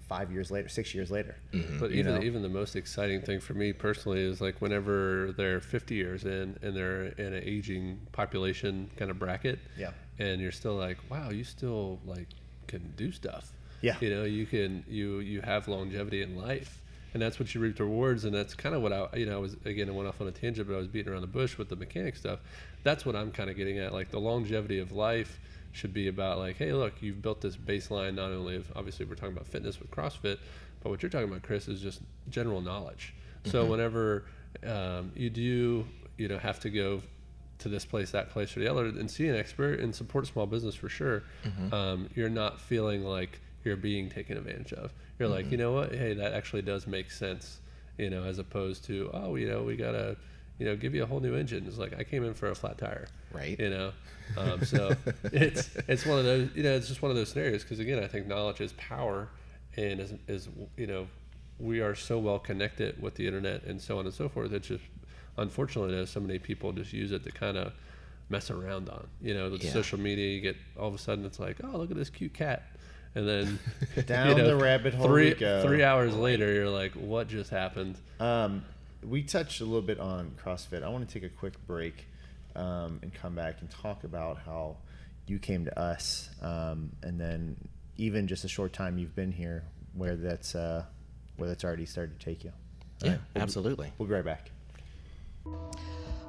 five 0.07 0.31
years 0.31 0.49
later, 0.49 0.67
six 0.67 0.95
years 0.95 1.11
later. 1.11 1.35
Mm-hmm. 1.53 1.79
But 1.79 1.91
even 1.91 2.15
know? 2.15 2.21
even 2.21 2.41
the 2.41 2.49
most 2.49 2.75
exciting 2.75 3.21
thing 3.21 3.39
for 3.39 3.53
me 3.53 3.71
personally 3.73 4.21
is 4.21 4.41
like 4.41 4.59
whenever 4.59 5.33
they're 5.37 5.59
50 5.61 5.93
years 5.93 6.23
in 6.25 6.57
and 6.63 6.75
they're 6.75 7.05
in 7.05 7.33
an 7.33 7.43
aging 7.45 7.99
population 8.11 8.89
kind 8.97 9.11
of 9.11 9.19
bracket. 9.19 9.59
Yeah. 9.77 9.91
And 10.17 10.41
you're 10.41 10.51
still 10.51 10.75
like, 10.75 10.97
wow, 11.09 11.29
you 11.29 11.43
still 11.43 11.99
like 12.05 12.27
can 12.69 12.93
do 12.95 13.11
stuff. 13.11 13.51
Yeah. 13.81 13.95
You 13.99 14.09
know, 14.09 14.23
you 14.23 14.45
can 14.45 14.85
you 14.87 15.19
you 15.19 15.41
have 15.41 15.67
longevity 15.67 16.21
in 16.21 16.37
life. 16.37 16.81
And 17.11 17.19
that's 17.19 17.39
what 17.39 17.55
you 17.55 17.59
reap 17.59 17.75
the 17.75 17.85
rewards, 17.85 18.23
and 18.25 18.35
that's 18.35 18.53
kind 18.53 18.75
of 18.75 18.83
what 18.83 18.93
I, 18.93 19.07
you 19.15 19.25
know, 19.25 19.37
I 19.37 19.39
was 19.39 19.55
again, 19.65 19.89
I 19.89 19.91
went 19.93 20.07
off 20.07 20.21
on 20.21 20.27
a 20.27 20.31
tangent, 20.31 20.67
but 20.67 20.75
I 20.75 20.77
was 20.77 20.87
beating 20.87 21.11
around 21.11 21.21
the 21.21 21.27
bush 21.27 21.57
with 21.57 21.67
the 21.67 21.75
mechanic 21.75 22.15
stuff. 22.15 22.39
That's 22.83 23.03
what 23.03 23.15
I'm 23.15 23.31
kind 23.31 23.49
of 23.49 23.57
getting 23.57 23.79
at. 23.79 23.93
Like 23.93 24.11
the 24.11 24.19
longevity 24.19 24.77
of 24.77 24.91
life 24.91 25.39
should 25.71 25.91
be 25.91 26.07
about 26.07 26.37
like, 26.37 26.57
hey, 26.57 26.71
look, 26.71 27.01
you've 27.01 27.19
built 27.19 27.41
this 27.41 27.57
baseline 27.57 28.13
not 28.13 28.31
only 28.31 28.57
of 28.57 28.71
obviously 28.75 29.07
we're 29.07 29.15
talking 29.15 29.33
about 29.33 29.47
fitness 29.47 29.79
with 29.79 29.89
CrossFit, 29.89 30.37
but 30.81 30.89
what 30.89 31.01
you're 31.01 31.09
talking 31.09 31.27
about, 31.27 31.41
Chris, 31.41 31.67
is 31.67 31.81
just 31.81 32.01
general 32.29 32.61
knowledge. 32.61 33.15
So 33.45 33.65
whenever 33.65 34.25
um, 34.65 35.11
you 35.15 35.29
do, 35.29 35.87
you 36.17 36.27
know, 36.27 36.37
have 36.37 36.59
to 36.61 36.69
go 36.69 37.01
to 37.59 37.69
this 37.69 37.85
place, 37.85 38.11
that 38.11 38.29
place, 38.29 38.55
or 38.55 38.61
the 38.61 38.67
other, 38.67 38.85
and 38.85 39.09
see 39.09 39.27
an 39.27 39.35
expert 39.35 39.79
and 39.79 39.93
support 39.93 40.27
small 40.27 40.45
business 40.45 40.75
for 40.75 40.89
sure, 40.89 41.23
um, 41.73 42.09
you're 42.15 42.29
not 42.29 42.59
feeling 42.59 43.03
like 43.03 43.39
you're 43.63 43.75
being 43.75 44.09
taken 44.09 44.37
advantage 44.37 44.73
of. 44.73 44.93
You're 45.19 45.27
like, 45.27 45.51
you 45.51 45.57
know 45.57 45.73
what? 45.73 45.93
Hey, 45.93 46.13
that 46.13 46.33
actually 46.33 46.61
does 46.61 46.87
make 46.87 47.11
sense. 47.11 47.59
You 47.97 48.09
know, 48.09 48.23
as 48.23 48.39
opposed 48.39 48.85
to, 48.85 49.09
oh, 49.13 49.35
you 49.35 49.47
know, 49.49 49.63
we 49.63 49.75
gotta, 49.75 50.15
you 50.57 50.65
know, 50.65 50.75
give 50.77 50.95
you 50.95 51.03
a 51.03 51.05
whole 51.05 51.19
new 51.19 51.35
engine. 51.35 51.65
It's 51.67 51.77
like 51.77 51.97
I 51.99 52.03
came 52.03 52.23
in 52.23 52.33
for 52.33 52.49
a 52.49 52.55
flat 52.55 52.77
tire, 52.77 53.07
Right. 53.33 53.59
You 53.59 53.69
know, 53.69 53.91
um, 54.37 54.63
so 54.65 54.95
it's 55.25 55.69
it's 55.87 56.05
one 56.05 56.17
of 56.19 56.23
those, 56.25 56.49
you 56.55 56.63
know, 56.63 56.73
it's 56.75 56.87
just 56.87 57.01
one 57.01 57.11
of 57.11 57.17
those 57.17 57.29
scenarios. 57.29 57.63
Because 57.63 57.79
again, 57.79 58.01
I 58.01 58.07
think 58.07 58.27
knowledge 58.27 58.61
is 58.61 58.71
power, 58.73 59.27
and 59.75 59.99
is, 59.99 60.13
is 60.29 60.47
you 60.77 60.87
know, 60.87 61.07
we 61.59 61.81
are 61.81 61.93
so 61.95 62.17
well 62.17 62.39
connected 62.39 63.01
with 63.01 63.15
the 63.15 63.27
internet 63.27 63.63
and 63.63 63.81
so 63.81 63.99
on 63.99 64.05
and 64.05 64.13
so 64.13 64.29
forth. 64.29 64.53
It's 64.53 64.69
just 64.69 64.83
unfortunately, 65.41 65.93
there's 65.95 66.09
so 66.09 66.19
many 66.19 66.39
people 66.39 66.71
just 66.73 66.93
use 66.93 67.11
it 67.11 67.23
to 67.23 67.31
kind 67.31 67.57
of 67.57 67.73
mess 68.29 68.49
around 68.51 68.89
on. 68.89 69.07
You 69.21 69.33
know, 69.33 69.49
with 69.49 69.63
Yeah. 69.63 69.71
social 69.71 69.99
media, 69.99 70.27
you 70.33 70.41
get 70.41 70.55
all 70.77 70.87
of 70.87 70.93
a 70.93 70.97
sudden 70.99 71.25
it's 71.25 71.39
like, 71.39 71.57
oh, 71.63 71.77
look 71.77 71.91
at 71.91 71.97
this 71.97 72.09
cute 72.09 72.33
cat, 72.33 72.63
and 73.15 73.27
then 73.27 73.59
Down 74.05 74.37
the 74.37 74.55
rabbit 74.55 74.93
hole 74.93 75.07
Three 75.07 75.29
we 75.29 75.35
go. 75.35 75.63
three 75.65 75.83
hours 75.83 76.15
later, 76.15 76.53
you're 76.53 76.69
like, 76.69 76.93
what 76.93 77.27
just 77.27 77.49
happened? 77.49 77.97
Um, 78.19 78.63
we 79.03 79.23
touched 79.23 79.61
a 79.61 79.65
little 79.65 79.81
bit 79.81 79.99
on 79.99 80.31
CrossFit. 80.43 80.83
I 80.83 80.89
want 80.89 81.07
to 81.07 81.13
take 81.13 81.23
a 81.23 81.33
quick 81.33 81.53
break 81.65 82.05
um, 82.55 82.99
and 83.01 83.13
come 83.13 83.33
back 83.35 83.61
and 83.61 83.69
talk 83.69 84.03
about 84.03 84.39
how 84.45 84.75
you 85.25 85.39
came 85.39 85.65
to 85.65 85.79
us, 85.79 86.29
um, 86.41 86.91
and 87.03 87.19
then 87.19 87.55
even 87.97 88.27
just 88.27 88.43
a 88.43 88.47
short 88.47 88.73
time 88.73 88.97
you've 88.97 89.15
been 89.15 89.31
here, 89.31 89.63
where 89.93 90.15
that's 90.15 90.53
uh, 90.55 90.83
where 91.37 91.47
that's 91.47 91.63
already 91.63 91.85
started 91.85 92.19
to 92.19 92.25
take 92.25 92.43
you. 92.43 92.51
All 92.51 93.07
Yeah, 93.07 93.11
right, 93.11 93.19
we'll 93.33 93.33
be- 93.35 93.41
absolutely. 93.41 93.93
We'll 93.97 94.07
be 94.09 94.15
right 94.15 94.25
back. 94.25 94.51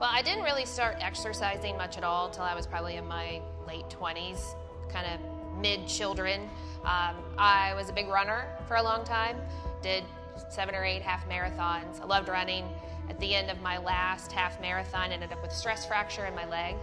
Well, 0.01 0.11
I 0.11 0.23
didn't 0.23 0.45
really 0.45 0.65
start 0.65 0.97
exercising 1.01 1.77
much 1.77 1.99
at 1.99 2.05
all 2.05 2.27
until 2.27 2.45
I 2.45 2.55
was 2.55 2.67
probably 2.67 2.97
in 2.97 3.07
my 3.07 3.43
late 3.67 3.85
20s, 3.91 4.55
kind 4.89 5.07
of 5.07 5.61
mid 5.61 5.87
children. 5.87 6.49
Um, 6.85 7.17
I 7.37 7.75
was 7.75 7.91
a 7.91 7.93
big 7.93 8.09
runner 8.09 8.47
for 8.67 8.77
a 8.77 8.83
long 8.83 9.05
time, 9.05 9.37
did 9.83 10.05
seven 10.49 10.75
or 10.75 10.85
eight 10.85 11.03
half 11.03 11.29
marathons. 11.29 12.01
I 12.01 12.07
loved 12.07 12.29
running. 12.29 12.65
At 13.11 13.19
the 13.19 13.35
end 13.35 13.51
of 13.51 13.61
my 13.61 13.77
last 13.79 14.31
half 14.31 14.61
marathon, 14.61 15.11
ended 15.11 15.33
up 15.33 15.43
with 15.43 15.53
stress 15.53 15.85
fracture 15.85 16.27
in 16.27 16.35
my 16.35 16.49
leg. 16.49 16.77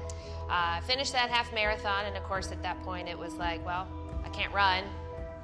Uh, 0.49 0.81
finished 0.81 1.13
that 1.13 1.29
half 1.29 1.53
marathon, 1.53 2.05
and 2.05 2.17
of 2.17 2.23
course, 2.23 2.51
at 2.51 2.61
that 2.63 2.81
point, 2.83 3.07
it 3.07 3.17
was 3.17 3.35
like, 3.35 3.65
well, 3.65 3.87
I 4.25 4.29
can't 4.29 4.53
run 4.53 4.83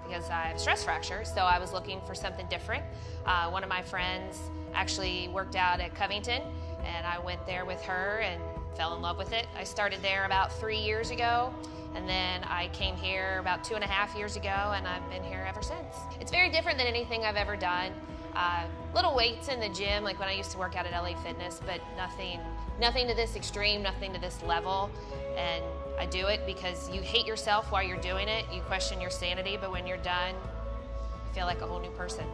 because 0.06 0.30
I 0.30 0.48
have 0.48 0.60
stress 0.60 0.84
fracture. 0.84 1.24
So 1.24 1.42
I 1.42 1.58
was 1.58 1.74
looking 1.74 2.02
for 2.06 2.14
something 2.14 2.46
different. 2.50 2.84
Uh, 3.26 3.50
one 3.50 3.64
of 3.64 3.70
my 3.70 3.82
friends 3.82 4.40
actually 4.74 5.30
worked 5.30 5.56
out 5.56 5.80
at 5.80 5.96
Covington, 5.96 6.42
and 6.84 7.06
I 7.06 7.20
went 7.20 7.46
there 7.46 7.66
with 7.66 7.82
her 7.84 8.20
and 8.20 8.42
fell 8.76 8.96
in 8.96 9.02
love 9.02 9.18
with 9.18 9.34
it. 9.34 9.48
I 9.58 9.64
started 9.64 10.02
there 10.02 10.26
about 10.26 10.52
three 10.52 10.78
years 10.80 11.12
ago, 11.12 11.54
and 11.96 12.08
then 12.08 12.44
I 12.44 12.70
came 12.70 12.96
here 12.96 13.38
about 13.40 13.64
two 13.64 13.76
and 13.76 13.84
a 13.84 13.88
half 13.88 14.16
years 14.16 14.36
ago, 14.36 14.74
and 14.76 14.88
I've 14.88 15.08
been 15.10 15.24
here 15.24 15.46
ever 15.48 15.62
since. 15.62 15.96
It's 16.20 16.32
very 16.32 16.50
different 16.50 16.78
than 16.78 16.88
anything 16.88 17.24
I've 17.24 17.36
ever 17.36 17.56
done. 17.56 17.92
Uh, 18.36 18.66
little 18.96 19.16
weights 19.16 19.48
in 19.48 19.60
the 19.60 19.70
gym, 19.70 20.04
like 20.04 20.20
when 20.20 20.28
I 20.28 20.34
used 20.34 20.52
to 20.52 20.58
work 20.58 20.76
out 20.76 20.88
at 20.88 20.92
LA 20.92 21.16
Fitness, 21.22 21.62
but 21.66 21.82
nothing, 21.96 22.40
nothing 22.80 23.08
to 23.08 23.14
this 23.14 23.36
extreme, 23.36 23.84
nothing 23.84 24.12
to 24.14 24.20
this 24.20 24.42
level. 24.42 24.90
And 25.38 25.64
I 26.00 26.08
do 26.08 26.28
it 26.28 26.46
because 26.48 26.90
you 26.90 27.02
hate 27.02 27.28
yourself 27.28 27.72
while 27.72 27.84
you're 27.84 28.02
doing 28.02 28.28
it. 28.28 28.46
You 28.52 28.62
question 28.62 29.00
your 29.00 29.12
sanity, 29.12 29.58
but 29.60 29.72
when 29.72 29.86
you're 29.86 29.98
done, 29.98 30.34
you 30.34 31.34
feel 31.34 31.46
like 31.46 31.62
a 31.62 31.68
whole 31.68 31.80
new 31.80 31.92
person. 31.92 32.26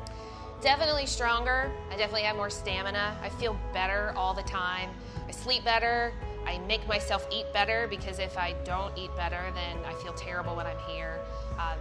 Definitely 0.62 1.06
stronger. 1.06 1.72
I 1.90 1.96
definitely 1.96 2.24
have 2.24 2.36
more 2.36 2.50
stamina. 2.50 3.18
I 3.24 3.30
feel 3.30 3.58
better 3.72 4.14
all 4.18 4.34
the 4.34 4.44
time. 4.44 4.90
I 5.26 5.32
sleep 5.32 5.64
better. 5.64 6.12
I 6.46 6.58
make 6.68 6.86
myself 6.86 7.26
eat 7.32 7.46
better 7.54 7.88
because 7.90 8.20
if 8.20 8.38
I 8.38 8.56
don't 8.66 8.98
eat 8.98 9.10
better, 9.16 9.42
then 9.56 9.78
I 9.86 9.94
feel 10.04 10.12
terrible 10.14 10.56
when 10.58 10.68
I'm 10.68 10.80
here. 10.80 11.20
Um, 11.54 11.78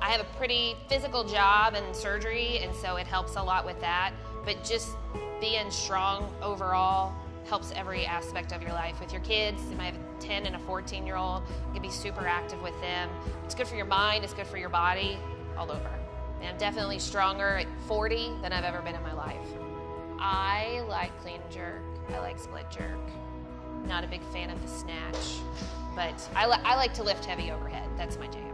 I 0.00 0.10
have 0.10 0.20
a 0.20 0.36
pretty 0.36 0.76
physical 0.88 1.24
job 1.24 1.74
and 1.74 1.94
surgery, 1.94 2.58
and 2.58 2.74
so 2.76 2.96
it 2.96 3.06
helps 3.06 3.34
a 3.36 3.42
lot 3.42 3.64
with 3.64 3.80
that. 3.80 4.12
But 4.44 4.62
just 4.62 4.90
being 5.40 5.70
strong 5.70 6.32
overall 6.42 7.12
helps 7.48 7.72
every 7.72 8.06
aspect 8.06 8.52
of 8.52 8.62
your 8.62 8.72
life. 8.72 9.00
With 9.00 9.12
your 9.12 9.22
kids, 9.22 9.60
I 9.80 9.84
have 9.86 9.96
a 9.96 10.20
10 10.20 10.46
and 10.46 10.54
a 10.54 10.60
14 10.60 11.04
year 11.06 11.16
old. 11.16 11.42
You 11.68 11.72
can 11.74 11.82
be 11.82 11.90
super 11.90 12.26
active 12.26 12.62
with 12.62 12.80
them. 12.80 13.10
It's 13.44 13.54
good 13.54 13.66
for 13.66 13.74
your 13.74 13.86
mind, 13.86 14.22
it's 14.22 14.34
good 14.34 14.46
for 14.46 14.58
your 14.58 14.68
body, 14.68 15.18
all 15.56 15.70
over. 15.70 16.01
And 16.42 16.50
I'm 16.50 16.58
definitely 16.58 16.98
stronger 16.98 17.58
at 17.58 17.66
40 17.86 18.32
than 18.42 18.52
I've 18.52 18.64
ever 18.64 18.82
been 18.82 18.96
in 18.96 19.02
my 19.02 19.12
life. 19.12 19.36
I 20.18 20.84
like 20.88 21.16
clean 21.22 21.40
jerk, 21.50 21.82
I 22.12 22.18
like 22.18 22.38
split 22.38 22.68
jerk. 22.68 22.98
Not 23.86 24.02
a 24.02 24.08
big 24.08 24.22
fan 24.32 24.50
of 24.50 24.60
the 24.60 24.68
snatch, 24.68 25.38
but 25.94 26.28
I, 26.34 26.46
li- 26.46 26.62
I 26.64 26.74
like 26.74 26.94
to 26.94 27.04
lift 27.04 27.24
heavy 27.24 27.52
overhead. 27.52 27.88
That's 27.96 28.18
my 28.18 28.26
jam. 28.26 28.52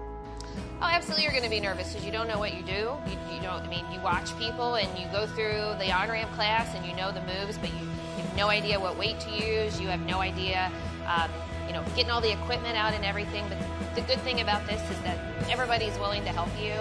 Oh, 0.81 0.85
absolutely, 0.85 1.25
you're 1.25 1.33
going 1.33 1.45
to 1.45 1.51
be 1.51 1.61
nervous 1.61 1.89
because 1.89 2.05
you 2.05 2.13
don't 2.13 2.29
know 2.29 2.39
what 2.39 2.55
you 2.55 2.63
do. 2.63 2.93
You, 3.07 3.35
you 3.35 3.41
don't. 3.43 3.63
I 3.63 3.69
mean, 3.69 3.85
you 3.91 4.01
watch 4.01 4.37
people 4.39 4.75
and 4.75 4.99
you 4.99 5.07
go 5.11 5.27
through 5.27 5.79
the 5.79 5.91
on 5.91 6.09
ramp 6.09 6.31
class 6.33 6.75
and 6.75 6.85
you 6.85 6.95
know 6.95 7.11
the 7.11 7.23
moves, 7.23 7.57
but 7.59 7.71
you, 7.73 7.81
you 7.81 8.23
have 8.23 8.37
no 8.37 8.49
idea 8.49 8.79
what 8.79 8.99
weight 8.99 9.19
to 9.21 9.31
use. 9.31 9.81
You 9.81 9.89
have 9.89 10.01
no 10.01 10.21
idea, 10.21 10.71
um, 11.07 11.31
you 11.67 11.73
know, 11.73 11.83
getting 11.97 12.11
all 12.11 12.21
the 12.21 12.33
equipment 12.33 12.77
out 12.77 12.93
and 12.93 13.05
everything. 13.05 13.45
But 13.49 13.59
the 13.95 14.03
good 14.03 14.21
thing 14.21 14.41
about 14.41 14.67
this 14.67 14.81
is 14.91 15.01
that 15.03 15.19
everybody's 15.51 15.99
willing 15.99 16.23
to 16.25 16.31
help 16.31 16.49
you. 16.61 16.75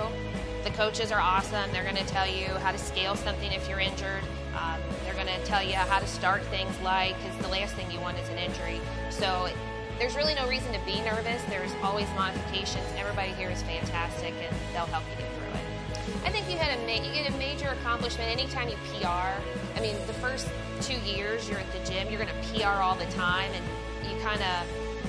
The 0.63 0.71
coaches 0.71 1.11
are 1.11 1.19
awesome. 1.19 1.71
They're 1.71 1.83
going 1.83 1.95
to 1.95 2.05
tell 2.05 2.27
you 2.27 2.47
how 2.47 2.71
to 2.71 2.77
scale 2.77 3.15
something 3.15 3.51
if 3.51 3.67
you're 3.69 3.79
injured. 3.79 4.23
Um, 4.55 4.79
they're 5.03 5.13
going 5.13 5.27
to 5.27 5.45
tell 5.45 5.63
you 5.63 5.75
how 5.75 5.99
to 5.99 6.07
start 6.07 6.43
things 6.45 6.73
like, 6.81 7.15
because 7.21 7.37
the 7.41 7.47
last 7.47 7.75
thing 7.75 7.89
you 7.91 7.99
want 7.99 8.17
is 8.19 8.27
an 8.29 8.37
injury. 8.37 8.81
So 9.09 9.49
there's 9.99 10.15
really 10.15 10.35
no 10.35 10.47
reason 10.47 10.73
to 10.73 10.79
be 10.85 11.01
nervous. 11.01 11.41
There's 11.49 11.71
always 11.83 12.07
modifications. 12.15 12.85
Everybody 12.97 13.31
here 13.31 13.49
is 13.49 13.61
fantastic, 13.63 14.33
and 14.41 14.55
they'll 14.73 14.85
help 14.85 15.03
you 15.09 15.23
get 15.23 15.31
through 15.33 15.59
it. 15.59 16.25
I 16.25 16.29
think 16.29 16.49
you 16.49 16.57
had 16.57 16.77
a 16.77 16.81
ma- 16.85 17.03
you 17.03 17.13
get 17.13 17.29
a 17.33 17.37
major 17.37 17.69
accomplishment 17.69 18.29
anytime 18.29 18.69
you 18.69 18.75
PR. 18.93 19.07
I 19.75 19.81
mean, 19.81 19.95
the 20.05 20.13
first 20.13 20.47
two 20.81 20.99
years 20.99 21.49
you're 21.49 21.59
at 21.59 21.71
the 21.71 21.79
gym, 21.89 22.09
you're 22.09 22.23
going 22.23 22.29
to 22.29 22.53
PR 22.53 22.81
all 22.81 22.95
the 22.95 23.09
time, 23.13 23.51
and 23.53 23.65
you 24.09 24.19
kind 24.21 24.41
of 24.41 24.67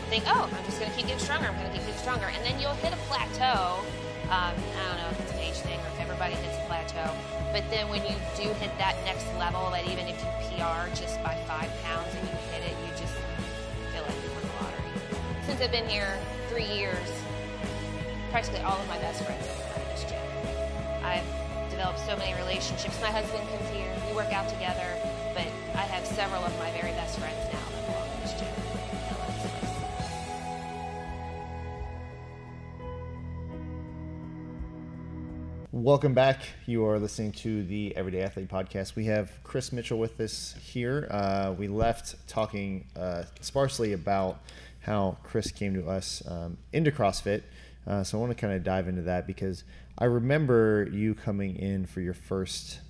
think, 0.09 0.25
oh, 0.27 0.49
I'm 0.51 0.65
just 0.65 0.81
going 0.81 0.91
to 0.91 0.97
keep 0.97 1.07
getting 1.07 1.23
stronger. 1.23 1.49
I'm 1.49 1.55
going 1.55 1.67
to 1.67 1.73
keep 1.73 1.87
getting 1.87 2.01
stronger, 2.01 2.27
and 2.27 2.45
then 2.45 2.61
you'll 2.61 2.79
hit 2.81 2.93
a 2.93 3.01
plateau. 3.09 3.85
Um, 4.29 4.53
I 4.53 4.85
don't 4.85 5.01
know 5.01 5.09
if 5.09 5.21
it's 5.21 5.33
an 5.33 5.41
age 5.41 5.57
thing 5.65 5.81
or 5.81 5.89
if 5.89 6.01
everybody 6.01 6.35
hits 6.35 6.61
a 6.61 6.65
plateau, 6.69 7.17
but 7.51 7.65
then 7.71 7.89
when 7.89 8.05
you 8.05 8.13
do 8.37 8.53
hit 8.61 8.69
that 8.77 8.93
next 9.09 9.25
level, 9.41 9.71
that 9.73 9.89
even 9.89 10.05
if 10.05 10.21
you 10.21 10.29
PR 10.53 10.85
just 10.93 11.17
by 11.25 11.33
five 11.49 11.73
pounds 11.81 12.13
and 12.13 12.29
you 12.29 12.37
hit 12.53 12.61
it, 12.61 12.77
you 12.85 12.93
just 12.93 13.17
feel 13.89 14.05
like 14.05 14.21
you 14.21 14.29
won 14.37 14.45
the 14.45 14.55
lottery. 14.61 14.93
Since 15.49 15.63
I've 15.63 15.73
been 15.73 15.89
here 15.89 16.13
three 16.53 16.69
years, 16.69 17.09
practically 18.29 18.61
all 18.61 18.77
of 18.77 18.87
my 18.87 18.99
best 18.99 19.25
friends 19.25 19.47
have 19.49 19.57
been 19.57 19.81
at 19.81 19.97
this 19.97 20.05
gym. 20.05 20.21
I've 21.01 21.25
developed 21.71 22.01
so 22.01 22.15
many 22.21 22.37
relationships. 22.37 23.01
My 23.01 23.09
husband 23.09 23.41
comes 23.49 23.69
here, 23.73 23.89
we 24.05 24.13
work 24.13 24.29
out 24.37 24.53
together, 24.53 24.93
but 25.33 25.49
I 25.73 25.89
have 25.89 26.05
several 26.05 26.45
of 26.45 26.53
my 26.59 26.71
very 26.73 26.93
best 26.93 27.19
friends 27.19 27.41
now 27.51 27.68
Welcome 35.71 36.15
back. 36.15 36.41
You 36.65 36.87
are 36.87 36.99
listening 36.99 37.33
to 37.33 37.63
the 37.63 37.95
Everyday 37.95 38.23
Athlete 38.23 38.49
podcast. 38.49 38.97
We 38.97 39.05
have 39.05 39.31
Chris 39.45 39.71
Mitchell 39.71 39.99
with 39.99 40.19
us 40.19 40.55
here. 40.63 41.07
Uh, 41.11 41.53
we 41.59 41.69
left 41.69 42.27
talking 42.27 42.87
uh, 42.99 43.25
sparsely 43.43 43.93
about 43.93 44.41
how 44.81 45.19
Chris 45.23 45.51
came 45.51 45.75
to 45.75 45.87
us 45.87 46.23
um, 46.27 46.57
into 46.73 46.91
CrossFit. 46.91 47.43
Uh, 47.87 48.03
so 48.03 48.17
I 48.17 48.21
want 48.23 48.35
to 48.35 48.41
kind 48.41 48.55
of 48.55 48.65
dive 48.65 48.89
into 48.89 49.03
that 49.03 49.27
because 49.27 49.65
I 49.99 50.07
remember 50.07 50.89
you 50.91 51.15
coming 51.15 51.57
in 51.57 51.85
for 51.85 52.01
your 52.01 52.15
first, 52.15 52.81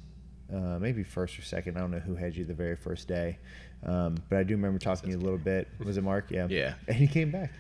uh, 0.55 0.79
maybe 0.79 1.03
first 1.03 1.37
or 1.37 1.43
second. 1.43 1.77
I 1.77 1.81
don't 1.81 1.91
know 1.91 1.99
who 1.99 2.15
had 2.15 2.37
you 2.37 2.45
the 2.45 2.55
very 2.55 2.77
first 2.77 3.09
day. 3.09 3.39
Um, 3.85 4.19
but 4.29 4.39
I 4.39 4.45
do 4.45 4.55
remember 4.55 4.79
talking 4.79 5.11
to 5.11 5.17
you 5.17 5.21
a 5.21 5.25
little 5.25 5.37
bit. 5.37 5.67
Was 5.85 5.97
it 5.97 6.05
Mark? 6.05 6.31
Yeah. 6.31 6.47
Yeah. 6.49 6.75
And 6.87 6.97
he 6.97 7.09
came 7.09 7.33
back. 7.33 7.51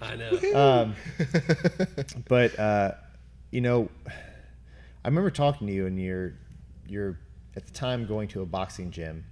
I 0.00 0.16
know. 0.16 0.30
Um, 0.54 0.94
but 2.26 2.58
uh, 2.58 2.92
you 3.50 3.60
know, 3.60 3.90
I 5.04 5.08
remember 5.08 5.30
talking 5.30 5.66
to 5.66 5.72
you, 5.72 5.86
and 5.86 5.98
you're 6.00 6.34
you're 6.86 7.18
at 7.56 7.66
the 7.66 7.72
time 7.72 8.06
going 8.06 8.28
to 8.28 8.42
a 8.42 8.46
boxing 8.46 8.90
gym, 8.90 9.24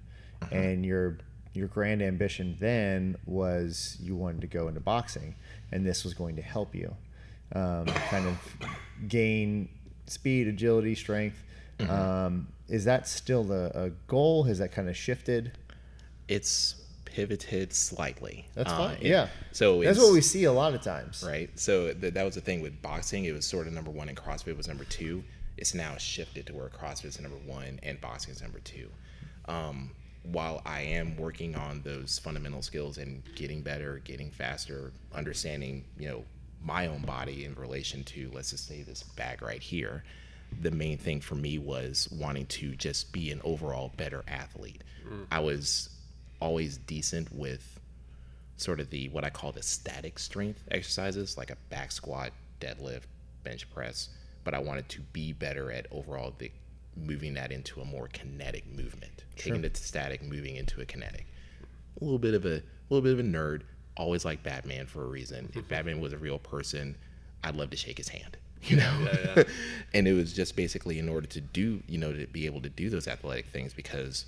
and 0.50 0.84
your 0.84 1.18
your 1.52 1.68
grand 1.68 2.00
ambition 2.02 2.56
then 2.60 3.16
was 3.26 3.96
you 4.00 4.14
wanted 4.16 4.40
to 4.42 4.46
go 4.46 4.68
into 4.68 4.80
boxing, 4.80 5.34
and 5.72 5.84
this 5.86 6.04
was 6.04 6.14
going 6.14 6.36
to 6.36 6.42
help 6.42 6.74
you 6.74 6.94
um, 7.54 7.86
kind 7.86 8.26
of 8.26 8.38
gain 9.08 9.68
speed, 10.06 10.46
agility, 10.48 10.94
strength. 10.94 11.42
Um, 11.88 12.48
is 12.68 12.84
that 12.84 13.08
still 13.08 13.42
the 13.44 13.70
a 13.74 13.90
goal? 14.06 14.44
Has 14.44 14.58
that 14.58 14.70
kind 14.72 14.88
of 14.88 14.96
shifted? 14.96 15.52
It's 16.28 16.76
pivoted 17.06 17.72
slightly. 17.72 18.46
That's 18.54 18.70
Uh, 18.70 18.76
fine. 18.76 18.96
it- 18.98 19.06
yeah. 19.06 19.28
So 19.52 19.82
that's 19.82 19.98
what 19.98 20.12
we 20.12 20.20
see 20.20 20.44
a 20.44 20.52
lot 20.52 20.74
of 20.74 20.82
times. 20.82 21.24
right? 21.26 21.50
So 21.58 21.92
th- 21.92 22.14
that 22.14 22.22
was 22.24 22.34
the 22.36 22.40
thing 22.40 22.60
with 22.60 22.80
boxing. 22.82 23.24
It 23.24 23.32
was 23.32 23.46
sort 23.46 23.66
of 23.66 23.72
number 23.72 23.90
one, 23.90 24.08
and 24.08 24.16
CrossFit 24.16 24.56
was 24.56 24.68
number 24.68 24.84
two. 24.84 25.24
It's 25.60 25.74
now 25.74 25.96
shifted 25.98 26.46
to 26.46 26.54
where 26.54 26.68
CrossFit 26.68 27.04
is 27.04 27.20
number 27.20 27.36
one 27.46 27.78
and 27.82 28.00
boxing 28.00 28.32
is 28.32 28.42
number 28.42 28.60
two. 28.60 28.88
Um, 29.44 29.90
while 30.22 30.62
I 30.66 30.80
am 30.80 31.16
working 31.16 31.54
on 31.54 31.82
those 31.82 32.18
fundamental 32.18 32.62
skills 32.62 32.98
and 32.98 33.22
getting 33.36 33.62
better, 33.62 34.00
getting 34.04 34.30
faster, 34.30 34.92
understanding, 35.14 35.84
you 35.98 36.08
know, 36.08 36.24
my 36.62 36.88
own 36.88 37.02
body 37.02 37.44
in 37.44 37.54
relation 37.54 38.04
to, 38.04 38.30
let's 38.34 38.50
just 38.50 38.66
say, 38.68 38.82
this 38.82 39.02
bag 39.02 39.40
right 39.40 39.62
here, 39.62 40.04
the 40.60 40.70
main 40.70 40.98
thing 40.98 41.20
for 41.20 41.36
me 41.36 41.58
was 41.58 42.08
wanting 42.10 42.46
to 42.46 42.74
just 42.74 43.12
be 43.12 43.30
an 43.30 43.40
overall 43.44 43.92
better 43.96 44.24
athlete. 44.28 44.82
I 45.30 45.40
was 45.40 45.88
always 46.40 46.76
decent 46.76 47.32
with 47.32 47.80
sort 48.56 48.80
of 48.80 48.90
the 48.90 49.08
what 49.08 49.24
I 49.24 49.30
call 49.30 49.52
the 49.52 49.62
static 49.62 50.18
strength 50.18 50.62
exercises, 50.70 51.36
like 51.38 51.50
a 51.50 51.56
back 51.70 51.92
squat, 51.92 52.32
deadlift, 52.60 53.04
bench 53.42 53.70
press. 53.72 54.10
But 54.44 54.54
I 54.54 54.58
wanted 54.58 54.88
to 54.90 55.00
be 55.00 55.32
better 55.32 55.70
at 55.70 55.86
overall 55.90 56.34
the 56.38 56.50
moving 56.96 57.34
that 57.34 57.52
into 57.52 57.80
a 57.80 57.84
more 57.84 58.08
kinetic 58.08 58.66
movement, 58.66 59.24
taking 59.36 59.62
the 59.62 59.70
static, 59.74 60.22
moving 60.22 60.56
into 60.56 60.80
a 60.80 60.84
kinetic. 60.84 61.26
A 62.00 62.04
little 62.04 62.18
bit 62.18 62.34
of 62.34 62.46
a, 62.46 62.62
little 62.88 63.02
bit 63.02 63.12
of 63.12 63.20
a 63.20 63.28
nerd. 63.28 63.62
Always 63.96 64.24
like 64.24 64.42
Batman 64.42 64.86
for 64.86 65.04
a 65.04 65.08
reason. 65.08 65.50
If 65.54 65.68
Batman 65.68 66.00
was 66.00 66.12
a 66.12 66.18
real 66.18 66.38
person, 66.38 66.96
I'd 67.44 67.56
love 67.56 67.70
to 67.70 67.76
shake 67.76 67.98
his 67.98 68.08
hand. 68.08 68.36
You 68.62 68.76
know, 68.76 69.06
and 69.94 70.06
it 70.06 70.12
was 70.12 70.34
just 70.34 70.54
basically 70.54 70.98
in 70.98 71.08
order 71.08 71.26
to 71.28 71.40
do, 71.40 71.82
you 71.88 71.96
know, 71.96 72.12
to 72.12 72.26
be 72.26 72.44
able 72.44 72.60
to 72.60 72.68
do 72.68 72.90
those 72.90 73.08
athletic 73.08 73.46
things 73.46 73.72
because 73.72 74.26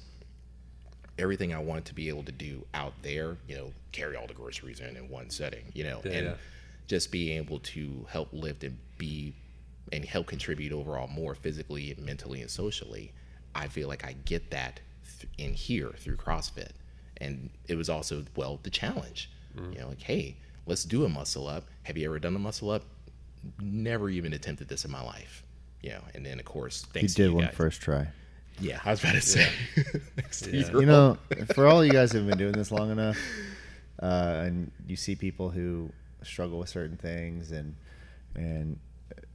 everything 1.19 1.53
I 1.55 1.59
wanted 1.59 1.85
to 1.87 1.95
be 1.95 2.09
able 2.09 2.23
to 2.23 2.33
do 2.33 2.65
out 2.73 2.95
there, 3.03 3.37
you 3.47 3.57
know, 3.57 3.73
carry 3.93 4.17
all 4.17 4.27
the 4.27 4.33
groceries 4.33 4.81
in 4.81 4.97
in 4.97 5.11
one 5.11 5.29
setting, 5.29 5.65
you 5.75 5.85
know, 5.85 6.01
and 6.05 6.27
yeah. 6.27 6.35
just 6.87 7.13
being 7.13 7.37
able 7.37 7.59
to 7.59 8.07
help 8.09 8.29
lift 8.33 8.65
and 8.65 8.79
be 8.97 9.35
and 9.91 10.05
help 10.05 10.27
contribute 10.27 10.73
overall 10.73 11.09
more 11.09 11.35
physically, 11.35 11.91
and 11.93 12.05
mentally, 12.05 12.41
and 12.41 12.51
socially. 12.51 13.13
I 13.55 13.69
feel 13.69 13.89
like 13.89 14.05
I 14.05 14.15
get 14.25 14.51
that 14.51 14.81
in 15.39 15.53
here 15.55 15.91
through 15.99 16.17
CrossFit, 16.17 16.71
and 17.19 17.51
it 17.69 17.75
was 17.77 17.89
also 17.91 18.25
well 18.37 18.59
the 18.63 18.71
challenge. 18.71 19.31
You 19.55 19.79
know, 19.81 19.89
like 19.89 20.01
hey, 20.03 20.37
let's 20.67 20.85
do 20.85 21.05
a 21.05 21.09
muscle 21.09 21.47
up. 21.47 21.65
Have 21.83 21.99
you 21.99 22.07
ever 22.07 22.19
done 22.19 22.35
a 22.35 22.39
muscle 22.39 22.71
up? 22.71 22.85
Never 23.61 24.09
even 24.09 24.33
attempted 24.33 24.69
this 24.69 24.85
in 24.87 24.91
my 24.91 25.03
life. 25.03 25.43
You 25.83 25.91
know, 25.91 26.01
and 26.15 26.25
then 26.25 26.39
of 26.39 26.45
course, 26.47 26.85
You 26.87 26.93
thanks 27.01 27.15
to 27.15 27.23
did 27.23 27.29
you 27.31 27.35
one 27.35 27.45
guys. 27.47 27.55
first 27.55 27.83
try. 27.83 28.09
Yeah, 28.61 28.81
I 28.85 28.91
was 28.93 29.01
about 29.03 29.15
to 29.15 29.21
say. 29.21 29.49
Thanks 30.17 30.41
to 30.43 30.57
Yeah. 30.57 30.71
you. 30.71 30.81
you 30.81 30.87
know, 30.87 31.19
for 31.55 31.67
all 31.67 31.85
you 31.85 31.91
guys 31.91 32.13
who 32.13 32.19
have 32.19 32.27
been 32.29 32.39
doing 32.39 32.53
this 32.53 32.71
long 32.71 32.91
enough, 32.91 33.19
uh, 34.01 34.43
and 34.47 34.71
you 34.87 34.95
see 34.97 35.17
people 35.17 35.51
who 35.51 35.91
struggle 36.23 36.59
with 36.61 36.69
certain 36.69 36.97
things, 36.97 37.51
and 37.51 37.75
and 38.35 38.79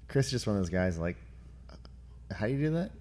Chris 0.08 0.28
is 0.28 0.32
just 0.32 0.48
one 0.48 0.56
of 0.56 0.62
those 0.62 0.70
guys 0.70 0.98
like, 0.98 1.18
how 2.32 2.48
do 2.48 2.54
you 2.54 2.60
do 2.60 2.72
that? 2.76 2.92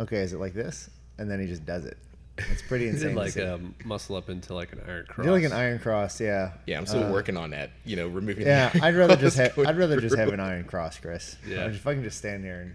Okay, 0.00 0.18
is 0.18 0.32
it 0.32 0.38
like 0.38 0.54
this? 0.54 0.90
And 1.18 1.30
then 1.30 1.40
he 1.40 1.46
just 1.46 1.64
does 1.66 1.84
it. 1.84 1.96
It's 2.38 2.62
pretty 2.62 2.86
insane. 2.88 3.08
did 3.08 3.14
to 3.14 3.18
like 3.20 3.32
see. 3.32 3.42
um, 3.42 3.74
muscle 3.84 4.14
up 4.16 4.30
into 4.30 4.54
like 4.54 4.72
an 4.72 4.80
iron 4.86 5.06
cross. 5.08 5.24
did 5.26 5.32
like 5.32 5.42
an 5.44 5.52
iron 5.52 5.78
cross, 5.80 6.20
yeah. 6.20 6.52
Yeah, 6.66 6.78
I'm 6.78 6.86
still 6.86 7.04
Uh, 7.04 7.12
working 7.12 7.36
on 7.36 7.50
that. 7.50 7.70
You 7.84 7.96
know, 7.96 8.08
removing. 8.08 8.46
Yeah, 8.46 8.68
the 8.70 8.82
I'd 8.84 8.94
rather 8.96 9.16
just 9.16 9.36
have 9.38 9.58
I'd 9.58 9.76
rather 9.76 10.00
just 10.00 10.16
have 10.16 10.28
an 10.32 10.38
iron 10.40 10.64
cross, 10.64 10.98
Chris. 10.98 11.36
Yeah. 11.46 11.66
if 11.66 11.86
I 11.86 11.94
can 11.94 12.04
just 12.04 12.18
stand 12.18 12.44
there 12.44 12.60
and 12.60 12.74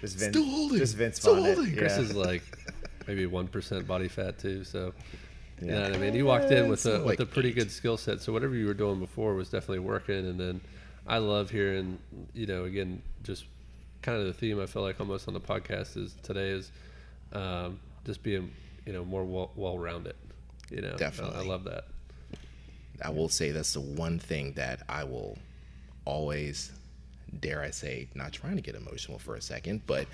just 0.00 0.16
Vince, 0.18 0.30
Still 0.36 0.44
holding. 0.50 0.78
just 0.78 0.96
Vince 0.96 1.16
Still 1.20 1.36
Vaughn 1.36 1.46
it. 1.46 1.54
holding. 1.56 1.76
Chris 1.76 1.98
is 1.98 2.14
like 2.14 2.42
maybe 3.06 3.26
one 3.26 3.46
percent 3.46 3.86
body 3.86 4.08
fat 4.08 4.38
too. 4.38 4.64
So 4.64 4.94
you 5.60 5.68
Yeah. 5.68 5.74
know 5.74 5.82
what 5.82 5.94
I 5.94 5.98
mean. 5.98 6.14
You 6.14 6.24
walked 6.24 6.50
in 6.50 6.68
with 6.68 6.84
a 6.86 6.96
It's 6.96 7.04
with 7.04 7.20
a 7.20 7.26
pretty 7.26 7.50
eight. 7.50 7.56
good 7.56 7.70
skill 7.70 7.98
set. 7.98 8.22
So 8.22 8.32
whatever 8.32 8.54
you 8.54 8.66
were 8.66 8.72
doing 8.74 8.98
before 9.00 9.34
was 9.34 9.50
definitely 9.50 9.80
working. 9.80 10.26
And 10.26 10.40
then 10.40 10.60
I 11.06 11.18
love 11.18 11.50
hearing 11.50 11.98
you 12.32 12.46
know 12.46 12.64
again 12.64 13.02
just 13.22 13.44
kind 14.02 14.18
of 14.20 14.26
the 14.26 14.32
theme 14.32 14.60
I 14.60 14.66
feel 14.66 14.82
like 14.82 15.00
almost 15.00 15.28
on 15.28 15.34
the 15.34 15.40
podcast 15.40 15.96
is 15.96 16.14
today 16.22 16.50
is 16.50 16.70
um, 17.32 17.80
just 18.04 18.22
being 18.22 18.52
you 18.86 18.92
know 18.92 19.04
more 19.04 19.24
well, 19.24 19.50
well 19.56 19.78
rounded. 19.78 20.14
You 20.70 20.82
know, 20.82 20.96
Definitely. 20.96 21.40
I, 21.40 21.42
love 21.42 21.64
that. 21.64 21.84
I 23.02 23.10
will 23.10 23.28
say 23.28 23.50
that's 23.50 23.74
the 23.74 23.80
one 23.80 24.18
thing 24.18 24.54
that 24.54 24.82
I 24.88 25.04
will 25.04 25.36
always, 26.04 26.72
dare 27.40 27.62
I 27.62 27.70
say, 27.70 28.08
not 28.14 28.32
trying 28.32 28.56
to 28.56 28.62
get 28.62 28.74
emotional 28.74 29.18
for 29.18 29.36
a 29.36 29.42
second, 29.42 29.82
but 29.86 30.06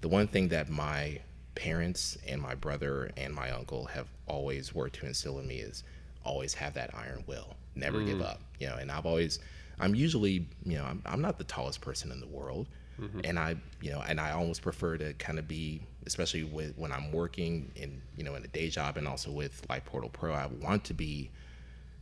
the 0.00 0.08
one 0.08 0.26
thing 0.26 0.48
that 0.48 0.68
my 0.68 1.20
parents 1.54 2.18
and 2.26 2.40
my 2.40 2.54
brother 2.54 3.10
and 3.16 3.32
my 3.32 3.50
uncle 3.50 3.86
have 3.86 4.08
always 4.26 4.74
worked 4.74 4.96
to 4.96 5.06
instill 5.06 5.38
in 5.38 5.46
me 5.46 5.56
is 5.56 5.84
always 6.24 6.54
have 6.54 6.74
that 6.74 6.94
iron 6.94 7.22
will, 7.26 7.54
never 7.74 8.02
give 8.02 8.20
up. 8.20 8.40
You 8.58 8.68
know, 8.68 8.76
and 8.76 8.90
I've 8.90 9.06
always, 9.06 9.38
I'm 9.82 9.94
usually, 9.94 10.46
you 10.64 10.78
know, 10.78 10.84
I'm, 10.84 11.02
I'm 11.04 11.20
not 11.20 11.38
the 11.38 11.44
tallest 11.44 11.80
person 11.80 12.12
in 12.12 12.20
the 12.20 12.26
world. 12.26 12.68
Mm-hmm. 13.00 13.20
And 13.24 13.38
I, 13.38 13.56
you 13.80 13.90
know, 13.90 14.02
and 14.06 14.20
I 14.20 14.30
almost 14.30 14.62
prefer 14.62 14.96
to 14.96 15.12
kind 15.14 15.38
of 15.38 15.48
be, 15.48 15.82
especially 16.06 16.44
with 16.44 16.76
when 16.76 16.92
I'm 16.92 17.10
working 17.10 17.70
in, 17.74 18.00
you 18.16 18.22
know, 18.22 18.34
in 18.36 18.44
a 18.44 18.48
day 18.48 18.68
job 18.68 18.96
and 18.96 19.08
also 19.08 19.30
with 19.30 19.66
Life 19.68 19.84
Portal 19.86 20.10
Pro, 20.10 20.32
I 20.32 20.46
want 20.46 20.84
to 20.84 20.94
be 20.94 21.30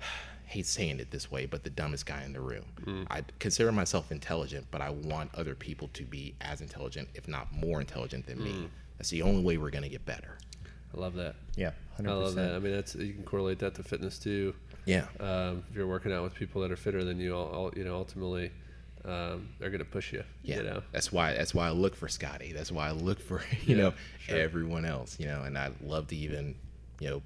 hate 0.44 0.66
saying 0.66 0.98
it 0.98 1.10
this 1.10 1.30
way, 1.30 1.46
but 1.46 1.62
the 1.62 1.70
dumbest 1.70 2.06
guy 2.06 2.22
in 2.24 2.32
the 2.32 2.40
room. 2.40 2.64
Mm. 2.84 3.06
I 3.08 3.22
consider 3.38 3.72
myself 3.72 4.12
intelligent, 4.12 4.66
but 4.70 4.82
I 4.82 4.90
want 4.90 5.30
other 5.34 5.54
people 5.54 5.88
to 5.94 6.02
be 6.02 6.34
as 6.40 6.60
intelligent, 6.60 7.08
if 7.14 7.28
not 7.28 7.52
more 7.52 7.80
intelligent 7.80 8.26
than 8.26 8.42
me. 8.42 8.52
Mm. 8.52 8.68
That's 8.98 9.10
the 9.10 9.22
only 9.22 9.42
way 9.42 9.56
we're 9.56 9.70
going 9.70 9.84
to 9.84 9.88
get 9.88 10.04
better. 10.04 10.36
I 10.94 11.00
love 11.00 11.14
that. 11.14 11.36
Yeah, 11.56 11.70
hundred 11.96 12.10
I 12.10 12.14
love 12.14 12.34
that. 12.34 12.54
I 12.54 12.58
mean, 12.58 12.72
that's 12.72 12.96
you 12.96 13.14
can 13.14 13.22
correlate 13.22 13.60
that 13.60 13.74
to 13.76 13.82
fitness 13.82 14.18
too. 14.18 14.54
Yeah. 14.86 15.06
Um, 15.20 15.64
if 15.70 15.76
you're 15.76 15.86
working 15.86 16.12
out 16.12 16.22
with 16.22 16.34
people 16.34 16.60
that 16.62 16.70
are 16.70 16.76
fitter 16.76 17.04
than 17.04 17.18
you, 17.20 17.34
all, 17.36 17.46
all 17.48 17.72
you 17.76 17.84
know, 17.84 17.96
ultimately, 17.96 18.50
um, 19.04 19.48
they're 19.58 19.70
gonna 19.70 19.84
push 19.84 20.12
you. 20.12 20.22
Yeah. 20.42 20.56
You 20.58 20.62
know. 20.64 20.82
That's 20.92 21.10
why 21.12 21.32
that's 21.34 21.54
why 21.54 21.68
I 21.68 21.70
look 21.70 21.94
for 21.96 22.08
Scotty. 22.08 22.52
That's 22.52 22.70
why 22.72 22.88
I 22.88 22.92
look 22.92 23.20
for, 23.20 23.42
you 23.64 23.76
Yeah, 23.76 23.82
know, 23.82 23.94
sure. 24.20 24.38
everyone 24.38 24.84
else, 24.84 25.18
you 25.18 25.26
know, 25.26 25.42
and 25.42 25.56
I 25.56 25.70
love 25.82 26.08
to 26.08 26.16
even, 26.16 26.54
you 27.00 27.08
know, 27.10 27.22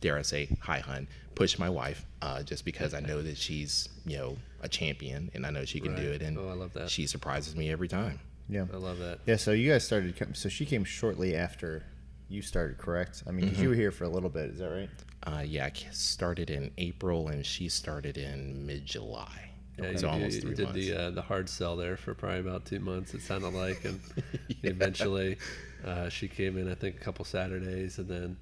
dare 0.00 0.16
I 0.18 0.22
say, 0.22 0.48
hi 0.60 0.78
hun, 0.80 1.06
push 1.34 1.58
my 1.58 1.68
wife, 1.68 2.04
uh, 2.22 2.42
just 2.42 2.64
because 2.64 2.94
I 2.94 3.00
know 3.00 3.20
that 3.22 3.36
she's, 3.36 3.88
you 4.06 4.16
know, 4.16 4.36
a 4.62 4.68
champion 4.68 5.30
and 5.34 5.46
I 5.46 5.50
know 5.50 5.64
she 5.64 5.78
can 5.80 5.94
do 5.94 6.10
it 6.10 6.22
and 6.22 6.38
Oh, 6.38 6.48
I 6.48 6.54
love 6.54 6.72
that. 6.74 6.90
she 6.90 7.06
surprises 7.06 7.54
me 7.54 7.70
every 7.70 7.88
time. 7.88 8.18
Yeah, 8.48 8.66
I 8.72 8.76
love 8.78 8.98
that. 8.98 9.20
yeah. 9.26 9.36
So 9.36 9.52
you 9.52 9.70
guys 9.70 9.84
started. 9.84 10.14
So 10.36 10.48
she 10.48 10.66
came 10.66 10.82
shortly 10.82 11.36
after 11.36 11.84
you 12.28 12.42
started, 12.42 12.78
correct? 12.78 13.22
I 13.28 13.30
mean, 13.30 13.48
'cause 13.48 13.60
you 13.60 13.68
were 13.68 13.74
here 13.76 13.92
for 13.92 14.04
a 14.04 14.08
little 14.08 14.28
bit. 14.28 14.50
Is 14.50 14.58
that 14.58 14.68
right? 14.70 14.88
Uh, 15.22 15.42
yeah, 15.44 15.66
I 15.66 15.72
started 15.92 16.50
in 16.50 16.70
April 16.78 17.28
and 17.28 17.44
she 17.44 17.68
started 17.68 18.16
in 18.16 18.66
mid 18.66 18.86
July. 18.86 19.50
Yeah, 19.78 19.96
so 19.96 20.06
you, 20.06 20.12
almost 20.12 20.36
you, 20.36 20.40
three 20.42 20.54
did 20.54 20.64
months. 20.64 20.78
the 20.78 20.96
uh, 20.96 21.10
the 21.10 21.22
hard 21.22 21.48
sell 21.48 21.76
there 21.76 21.96
for 21.96 22.14
probably 22.14 22.40
about 22.40 22.64
two 22.64 22.80
months. 22.80 23.14
It 23.14 23.22
sounded 23.22 23.54
like, 23.54 23.84
and 23.84 24.00
eventually 24.62 25.36
uh, 25.84 26.08
she 26.08 26.28
came 26.28 26.56
in. 26.56 26.70
I 26.70 26.74
think 26.74 26.96
a 26.96 26.98
couple 26.98 27.24
Saturdays, 27.24 27.98
and 27.98 28.08
then 28.08 28.36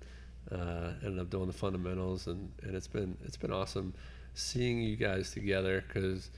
uh, 0.53 0.93
ended 1.05 1.21
up 1.21 1.31
doing 1.31 1.47
the 1.47 1.53
fundamentals, 1.53 2.27
and, 2.27 2.51
and 2.63 2.75
it's 2.75 2.87
been 2.87 3.17
it's 3.25 3.37
been 3.37 3.53
awesome 3.53 3.95
seeing 4.35 4.81
you 4.81 4.97
guys 4.97 5.33
together 5.33 5.85
because 5.87 6.31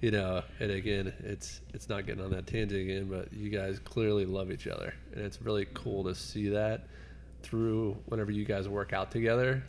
you 0.00 0.10
know, 0.10 0.42
and 0.58 0.70
again, 0.70 1.12
it's 1.20 1.60
it's 1.72 1.88
not 1.88 2.06
getting 2.06 2.24
on 2.24 2.30
that 2.32 2.46
tangent 2.46 2.80
again, 2.80 3.08
but 3.08 3.32
you 3.32 3.50
guys 3.50 3.78
clearly 3.78 4.26
love 4.26 4.50
each 4.50 4.66
other, 4.66 4.94
and 5.12 5.22
it's 5.24 5.40
really 5.40 5.66
cool 5.74 6.04
to 6.04 6.14
see 6.14 6.48
that 6.48 6.86
through 7.42 7.96
whenever 8.06 8.30
you 8.30 8.44
guys 8.44 8.68
work 8.68 8.92
out 8.92 9.10
together 9.10 9.62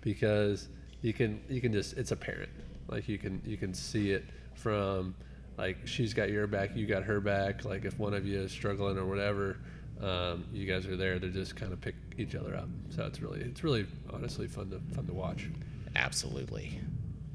because 0.00 0.68
you 1.02 1.12
can 1.12 1.40
you 1.48 1.60
can 1.60 1.72
just 1.72 1.96
it's 1.96 2.10
apparent 2.12 2.50
like 2.88 3.08
you 3.08 3.18
can 3.18 3.40
you 3.44 3.56
can 3.56 3.74
see 3.74 4.10
it 4.10 4.24
from 4.54 5.14
like 5.58 5.76
she's 5.86 6.14
got 6.14 6.30
your 6.30 6.46
back 6.46 6.74
you 6.76 6.86
got 6.86 7.02
her 7.02 7.20
back 7.20 7.64
like 7.64 7.84
if 7.84 7.98
one 7.98 8.14
of 8.14 8.26
you 8.26 8.40
is 8.40 8.52
struggling 8.52 8.96
or 8.98 9.04
whatever 9.06 9.56
um, 10.02 10.44
you 10.52 10.66
guys 10.66 10.86
are 10.86 10.96
there 10.96 11.18
to 11.18 11.28
just 11.28 11.56
kind 11.56 11.72
of 11.72 11.80
pick 11.80 11.94
each 12.18 12.34
other 12.34 12.54
up 12.54 12.68
so 12.90 13.04
it's 13.06 13.20
really 13.20 13.40
it's 13.40 13.64
really 13.64 13.86
honestly 14.12 14.46
fun 14.46 14.70
to 14.70 14.80
fun 14.94 15.06
to 15.06 15.14
watch 15.14 15.48
Absolutely. 15.96 16.78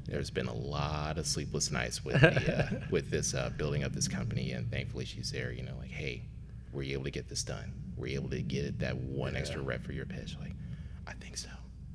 There's 0.06 0.30
been 0.30 0.46
a 0.46 0.54
lot 0.54 1.18
of 1.18 1.26
sleepless 1.26 1.70
nights 1.70 2.04
with 2.04 2.20
the, 2.20 2.58
uh, 2.58 2.80
with 2.90 3.10
this 3.10 3.34
uh, 3.34 3.50
building 3.56 3.82
up 3.82 3.92
this 3.92 4.08
company, 4.08 4.52
and 4.52 4.70
thankfully 4.70 5.04
she's 5.04 5.32
there. 5.32 5.52
You 5.52 5.62
know, 5.64 5.72
like, 5.80 5.90
hey, 5.90 6.22
were 6.72 6.82
you 6.82 6.94
able 6.94 7.04
to 7.04 7.10
get 7.10 7.28
this 7.28 7.42
done? 7.42 7.72
Were 7.96 8.06
you 8.06 8.18
able 8.18 8.30
to 8.30 8.42
get 8.42 8.64
it 8.64 8.78
that 8.80 8.96
one 8.96 9.36
extra 9.36 9.60
rep 9.60 9.84
for 9.84 9.92
your 9.92 10.06
pitch? 10.06 10.36
Like, 10.40 10.54
I 11.06 11.12
think 11.14 11.36
so. 11.36 11.48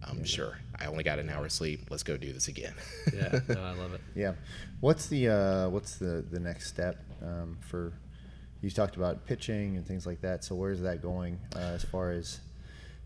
I'm 0.04 0.24
sure. 0.24 0.58
I 0.80 0.86
only 0.86 1.04
got 1.04 1.20
an 1.20 1.30
hour's 1.30 1.54
sleep. 1.54 1.88
Let's 1.90 2.04
go 2.04 2.18
do 2.18 2.32
this 2.32 2.48
again. 2.48 2.74
yeah 3.14 3.40
no, 3.50 3.62
i 3.62 3.72
love 3.74 3.94
it 3.94 4.02
Yeah. 4.16 4.34
What's 4.80 5.08
the 5.08 5.30
uh, 5.30 5.70
what's 5.70 5.96
the 5.96 6.24
the 6.30 6.40
next 6.40 6.68
step 6.68 7.04
um, 7.22 7.58
for? 7.62 7.94
You 8.62 8.72
talked 8.72 8.96
about 8.96 9.26
pitching 9.26 9.78
and 9.78 9.86
things 9.86 10.08
like 10.08 10.22
that. 10.22 10.44
So 10.44 10.56
where's 10.56 10.82
that 10.82 11.02
going 11.02 11.40
uh, 11.56 11.60
as 11.60 11.84
far 11.84 12.12
as 12.12 12.40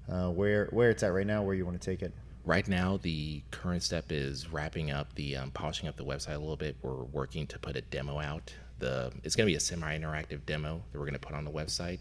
uh, 0.09 0.29
where 0.29 0.67
where 0.71 0.89
it's 0.89 1.03
at 1.03 1.13
right 1.13 1.27
now? 1.27 1.43
Where 1.43 1.55
you 1.55 1.65
want 1.65 1.79
to 1.79 1.85
take 1.85 2.01
it? 2.01 2.13
Right 2.43 2.67
now, 2.67 2.97
the 2.97 3.43
current 3.51 3.83
step 3.83 4.11
is 4.11 4.51
wrapping 4.51 4.89
up 4.91 5.13
the 5.15 5.37
um, 5.37 5.51
polishing 5.51 5.87
up 5.87 5.95
the 5.95 6.05
website 6.05 6.35
a 6.35 6.39
little 6.39 6.55
bit. 6.57 6.75
We're 6.81 7.03
working 7.03 7.45
to 7.47 7.59
put 7.59 7.75
a 7.75 7.81
demo 7.81 8.19
out. 8.19 8.53
The 8.79 9.11
it's 9.23 9.35
going 9.35 9.45
to 9.45 9.51
be 9.51 9.55
a 9.55 9.59
semi-interactive 9.59 10.45
demo 10.45 10.81
that 10.91 10.97
we're 10.97 11.05
going 11.05 11.13
to 11.13 11.19
put 11.19 11.35
on 11.35 11.45
the 11.45 11.51
website, 11.51 11.99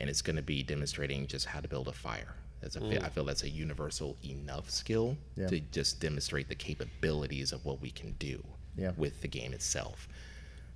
and 0.00 0.08
it's 0.08 0.22
going 0.22 0.36
to 0.36 0.42
be 0.42 0.62
demonstrating 0.62 1.26
just 1.26 1.46
how 1.46 1.60
to 1.60 1.68
build 1.68 1.88
a 1.88 1.92
fire. 1.92 2.34
That's 2.60 2.76
a, 2.76 3.04
I 3.04 3.08
feel 3.08 3.24
that's 3.24 3.42
a 3.42 3.48
universal 3.48 4.16
enough 4.24 4.68
skill 4.70 5.16
Yeah. 5.36 5.46
to 5.48 5.60
just 5.72 6.00
demonstrate 6.00 6.48
the 6.48 6.54
capabilities 6.54 7.52
of 7.52 7.64
what 7.64 7.80
we 7.80 7.90
can 7.90 8.12
do 8.18 8.42
Yeah. 8.76 8.92
with 8.96 9.20
the 9.22 9.28
game 9.28 9.52
itself. 9.52 10.08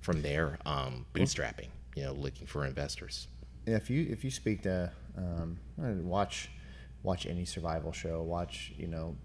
From 0.01 0.21
there, 0.21 0.59
um, 0.65 1.05
bootstrapping. 1.13 1.67
You 1.95 2.03
know, 2.05 2.13
looking 2.13 2.45
for 2.47 2.65
investors. 2.65 3.27
If 3.65 3.89
you 3.89 4.05
if 4.09 4.23
you 4.23 4.29
speak 4.29 4.61
to 4.63 4.91
um, 5.17 5.57
watch 5.77 6.49
watch 7.03 7.25
any 7.25 7.45
survival 7.45 7.91
show, 7.91 8.21
watch 8.21 8.73
you 8.77 8.87
know 8.87 9.15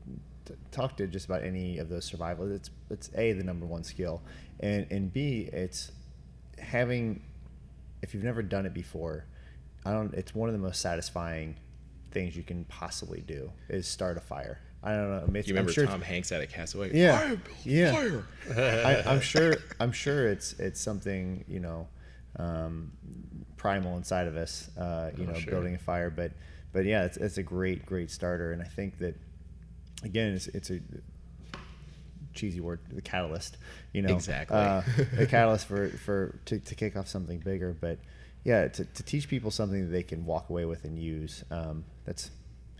t- 0.46 0.54
talk 0.70 0.96
to 0.98 1.06
just 1.06 1.26
about 1.26 1.42
any 1.42 1.78
of 1.78 1.88
those 1.90 2.04
survival. 2.06 2.50
It's 2.50 2.70
it's 2.88 3.10
a 3.14 3.32
the 3.32 3.42
number 3.44 3.66
one 3.66 3.84
skill, 3.84 4.22
and 4.60 4.86
and 4.90 5.12
b 5.12 5.50
it's 5.52 5.90
having 6.58 7.22
if 8.02 8.14
you've 8.14 8.24
never 8.24 8.42
done 8.42 8.64
it 8.64 8.72
before, 8.72 9.26
I 9.84 9.92
don't. 9.92 10.12
It's 10.14 10.34
one 10.34 10.48
of 10.48 10.52
the 10.52 10.58
most 10.60 10.80
satisfying 10.80 11.56
things 12.10 12.36
you 12.36 12.42
can 12.42 12.64
possibly 12.64 13.20
do 13.20 13.50
is 13.68 13.86
start 13.86 14.16
a 14.16 14.20
fire. 14.20 14.60
I 14.82 14.92
don't 14.94 15.10
know. 15.10 15.38
It's, 15.38 15.46
You 15.48 15.54
remember 15.54 15.72
sure 15.72 15.86
Tom 15.86 16.00
Hanks 16.00 16.32
at 16.32 16.40
a 16.40 16.46
Castaway? 16.46 16.96
yeah, 16.96 17.18
Fire, 17.18 17.36
Bill, 17.36 17.54
yeah. 17.64 17.92
fire. 17.92 18.24
I, 19.06 19.10
I'm 19.12 19.20
sure. 19.20 19.56
I'm 19.78 19.92
sure 19.92 20.28
it's 20.28 20.52
it's 20.58 20.80
something 20.80 21.44
you 21.48 21.60
know 21.60 21.86
um, 22.36 22.90
primal 23.56 23.96
inside 23.96 24.26
of 24.26 24.36
us. 24.36 24.68
Uh, 24.76 25.10
you 25.16 25.24
Oh, 25.24 25.32
know, 25.32 25.38
sure. 25.38 25.50
building 25.52 25.74
a 25.74 25.78
fire. 25.78 26.10
But 26.10 26.32
but 26.72 26.84
yeah, 26.84 27.04
it's, 27.04 27.16
it's 27.18 27.36
a 27.38 27.42
great 27.42 27.84
great 27.86 28.10
starter, 28.10 28.52
and 28.52 28.62
I 28.62 28.66
think 28.66 28.98
that 28.98 29.16
again, 30.02 30.32
it's 30.34 30.46
it's 30.48 30.70
a 30.70 30.80
cheesy 32.34 32.60
word, 32.60 32.80
the 32.90 33.02
catalyst. 33.02 33.56
You 33.92 34.02
know, 34.02 34.14
Exactly. 34.14 34.56
uh, 34.56 34.82
the 35.16 35.26
catalyst 35.30 35.66
for 35.66 35.88
for 35.90 36.38
to, 36.46 36.58
to 36.58 36.74
kick 36.74 36.96
off 36.96 37.08
something 37.08 37.38
bigger. 37.38 37.76
But 37.78 37.98
yeah, 38.44 38.68
to, 38.68 38.84
to 38.84 39.02
teach 39.02 39.28
people 39.28 39.50
something 39.50 39.86
that 39.86 39.92
they 39.92 40.02
can 40.02 40.24
walk 40.24 40.50
away 40.50 40.64
with 40.64 40.84
and 40.84 40.98
use. 40.98 41.44
Um, 41.50 41.84
that's 42.04 42.30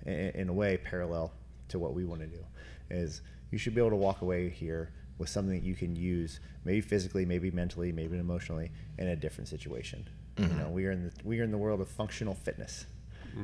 in, 0.06 0.12
in 0.12 0.48
a 0.48 0.52
way 0.52 0.76
parallel 0.78 1.32
to 1.68 1.78
what 1.78 1.94
we 1.94 2.04
want 2.04 2.20
to 2.22 2.26
do. 2.26 2.44
Is 2.90 3.20
you 3.50 3.58
should 3.58 3.74
be 3.74 3.80
able 3.80 3.90
to 3.90 3.96
walk 3.96 4.22
away 4.22 4.48
here 4.50 4.92
with 5.18 5.28
something 5.28 5.54
that 5.54 5.64
you 5.66 5.74
can 5.74 5.94
use, 5.96 6.40
maybe 6.64 6.80
physically, 6.80 7.24
maybe 7.26 7.50
mentally, 7.50 7.92
maybe 7.92 8.16
emotionally, 8.18 8.70
in 8.98 9.08
a 9.08 9.16
different 9.16 9.48
situation. 9.48 10.08
You 10.38 10.46
know, 10.46 10.70
we 10.70 10.86
are 10.86 10.92
in 10.92 11.04
the 11.04 11.12
we 11.22 11.38
are 11.40 11.44
in 11.44 11.50
the 11.50 11.58
world 11.58 11.80
of 11.82 11.88
functional 11.88 12.34
fitness. 12.34 12.86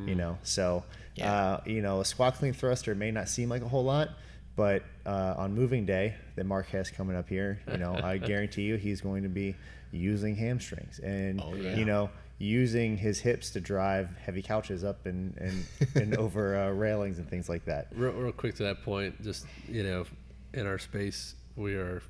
You 0.08 0.14
know, 0.16 0.38
so 0.42 0.82
Yeah. 1.14 1.32
uh, 1.32 1.60
you 1.66 1.80
know, 1.82 2.00
a 2.00 2.04
squat 2.04 2.34
clean 2.36 2.52
thruster 2.54 2.94
may 2.94 3.10
not 3.12 3.28
seem 3.28 3.48
like 3.50 3.62
a 3.62 3.68
whole 3.68 3.84
lot, 3.84 4.08
but 4.56 4.82
uh, 5.04 5.34
on 5.36 5.54
moving 5.54 5.84
day 5.86 6.14
that 6.36 6.44
Mark 6.44 6.66
has 6.70 6.90
coming 6.90 7.14
up 7.14 7.28
here, 7.28 7.60
you 7.70 7.76
know, 7.78 7.94
I 8.02 8.16
guarantee 8.32 8.62
you 8.62 8.76
he's 8.76 9.00
going 9.02 9.22
to 9.24 9.28
be 9.28 9.54
using 9.93 10.34
hamstrings 10.37 10.99
and 11.01 11.41
Oh, 11.41 11.55
yeah. 11.55 11.76
you 11.76 11.84
know 11.84 12.11
using 12.39 12.99
his 12.99 13.18
hips 13.20 13.51
to 13.51 13.61
drive 13.61 14.14
heavy 14.18 14.43
couches 14.43 14.84
up 14.84 15.07
and 15.07 15.37
and, 15.39 15.64
and 15.95 16.16
over 16.18 16.57
uh, 16.57 16.70
railings 16.70 17.18
and 17.18 17.28
things 17.28 17.49
like 17.49 17.64
that. 17.64 17.89
real, 17.95 18.12
real 18.12 18.32
quick 18.32 18.55
to 18.57 18.62
that 18.64 18.82
point, 18.82 19.22
just 19.22 19.47
you 19.68 19.82
know, 19.82 20.05
in 20.53 20.66
our 20.66 20.78
space, 20.78 21.34
we 21.57 21.74
are 21.74 22.03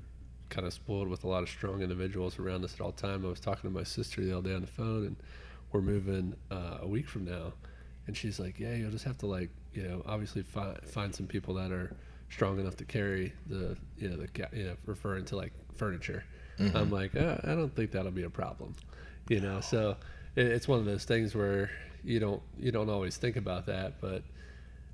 kind 0.48 0.66
of 0.66 0.72
spoiled 0.72 1.08
with 1.08 1.22
a 1.24 1.28
lot 1.28 1.42
of 1.42 1.48
strong 1.48 1.80
individuals 1.82 2.38
around 2.38 2.64
us 2.64 2.74
at 2.74 2.80
all 2.80 2.92
time. 2.92 3.24
I 3.24 3.28
was 3.28 3.40
talking 3.40 3.70
to 3.70 3.76
my 3.76 3.82
sister 3.84 4.24
the 4.24 4.36
other 4.36 4.48
day 4.50 4.54
on 4.56 4.60
the 4.62 4.66
phone, 4.66 5.06
and 5.06 5.16
we're 5.72 5.80
moving 5.80 6.34
uh, 6.50 6.78
a 6.82 6.86
week 6.88 7.08
from 7.08 7.24
now, 7.24 7.52
and 8.08 8.16
she's 8.16 8.40
like, 8.40 8.58
"Yeah, 8.58 8.74
you'll 8.74 8.90
just 8.90 9.04
have 9.04 9.18
to 9.18 9.26
like, 9.26 9.50
you 9.74 9.82
know, 9.84 10.02
obviously 10.06 10.42
find 10.42 10.76
find 10.88 11.14
some 11.14 11.26
people 11.28 11.54
that 11.54 11.70
are 11.70 11.94
strong 12.30 12.58
enough 12.58 12.76
to 12.78 12.84
carry 12.84 13.32
the, 13.46 13.76
you 13.98 14.08
know, 14.08 14.16
the, 14.16 14.28
you 14.52 14.64
know, 14.64 14.76
referring 14.86 15.24
to 15.26 15.36
like 15.36 15.52
furniture." 15.76 16.24
I'm 16.58 16.90
like, 16.90 17.14
uh, 17.16 17.36
I 17.44 17.54
don't 17.54 17.74
think 17.74 17.92
that'll 17.92 18.10
be 18.10 18.24
a 18.24 18.30
problem, 18.30 18.74
you 19.28 19.40
know. 19.40 19.60
So 19.60 19.96
it, 20.34 20.46
it's 20.46 20.66
one 20.68 20.78
of 20.78 20.84
those 20.84 21.04
things 21.04 21.34
where 21.34 21.70
you 22.04 22.20
don't 22.20 22.42
you 22.58 22.72
don't 22.72 22.88
always 22.90 23.16
think 23.16 23.36
about 23.36 23.66
that, 23.66 24.00
but 24.00 24.22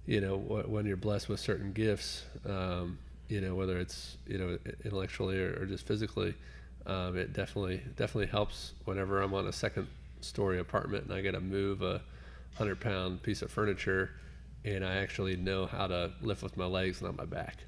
you 0.06 0.20
know 0.20 0.38
wh- 0.38 0.68
when 0.68 0.86
you're 0.86 0.96
blessed 0.96 1.28
with 1.28 1.40
certain 1.40 1.72
gifts 1.72 2.24
um, 2.46 2.98
you 3.28 3.40
know 3.40 3.54
whether 3.54 3.78
it's 3.78 4.16
you 4.26 4.38
know 4.38 4.58
intellectually 4.84 5.38
or, 5.38 5.60
or 5.60 5.66
just 5.66 5.86
physically 5.86 6.34
um, 6.86 7.16
it 7.16 7.32
definitely 7.32 7.80
definitely 7.96 8.26
helps 8.26 8.72
whenever 8.84 9.22
i'm 9.22 9.34
on 9.34 9.46
a 9.46 9.52
second 9.52 9.86
story 10.20 10.58
apartment 10.58 11.04
and 11.04 11.14
i 11.14 11.20
got 11.20 11.32
to 11.32 11.40
move 11.40 11.82
a 11.82 12.02
100 12.56 12.80
pound 12.80 13.22
piece 13.22 13.42
of 13.42 13.50
furniture 13.50 14.10
and 14.64 14.84
i 14.84 14.96
actually 14.96 15.36
know 15.36 15.66
how 15.66 15.86
to 15.86 16.10
lift 16.20 16.42
with 16.42 16.56
my 16.56 16.66
legs 16.66 17.00
and 17.00 17.08
on 17.08 17.16
my 17.16 17.24
back 17.24 17.58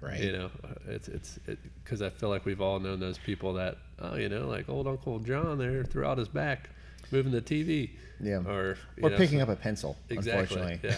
Right. 0.00 0.20
You 0.20 0.32
know, 0.32 0.50
uh, 0.64 0.74
it's 0.88 1.08
it's 1.08 1.38
because 1.84 2.00
I 2.00 2.10
feel 2.10 2.28
like 2.30 2.44
we've 2.46 2.60
all 2.60 2.80
known 2.80 3.00
those 3.00 3.18
people 3.18 3.54
that 3.54 3.76
oh, 3.98 4.16
you 4.16 4.28
know, 4.28 4.48
like 4.48 4.68
old 4.68 4.86
Uncle 4.86 5.18
John 5.18 5.58
there 5.58 5.84
threw 5.84 6.04
out 6.04 6.18
his 6.18 6.28
back, 6.28 6.70
moving 7.10 7.32
the 7.32 7.42
TV. 7.42 7.90
Yeah. 8.20 8.42
Or 8.46 8.76
or 9.02 9.10
know, 9.10 9.16
picking 9.16 9.38
so- 9.38 9.44
up 9.44 9.48
a 9.50 9.56
pencil. 9.56 9.96
Exactly. 10.08 10.60
Unfortunately. 10.60 10.90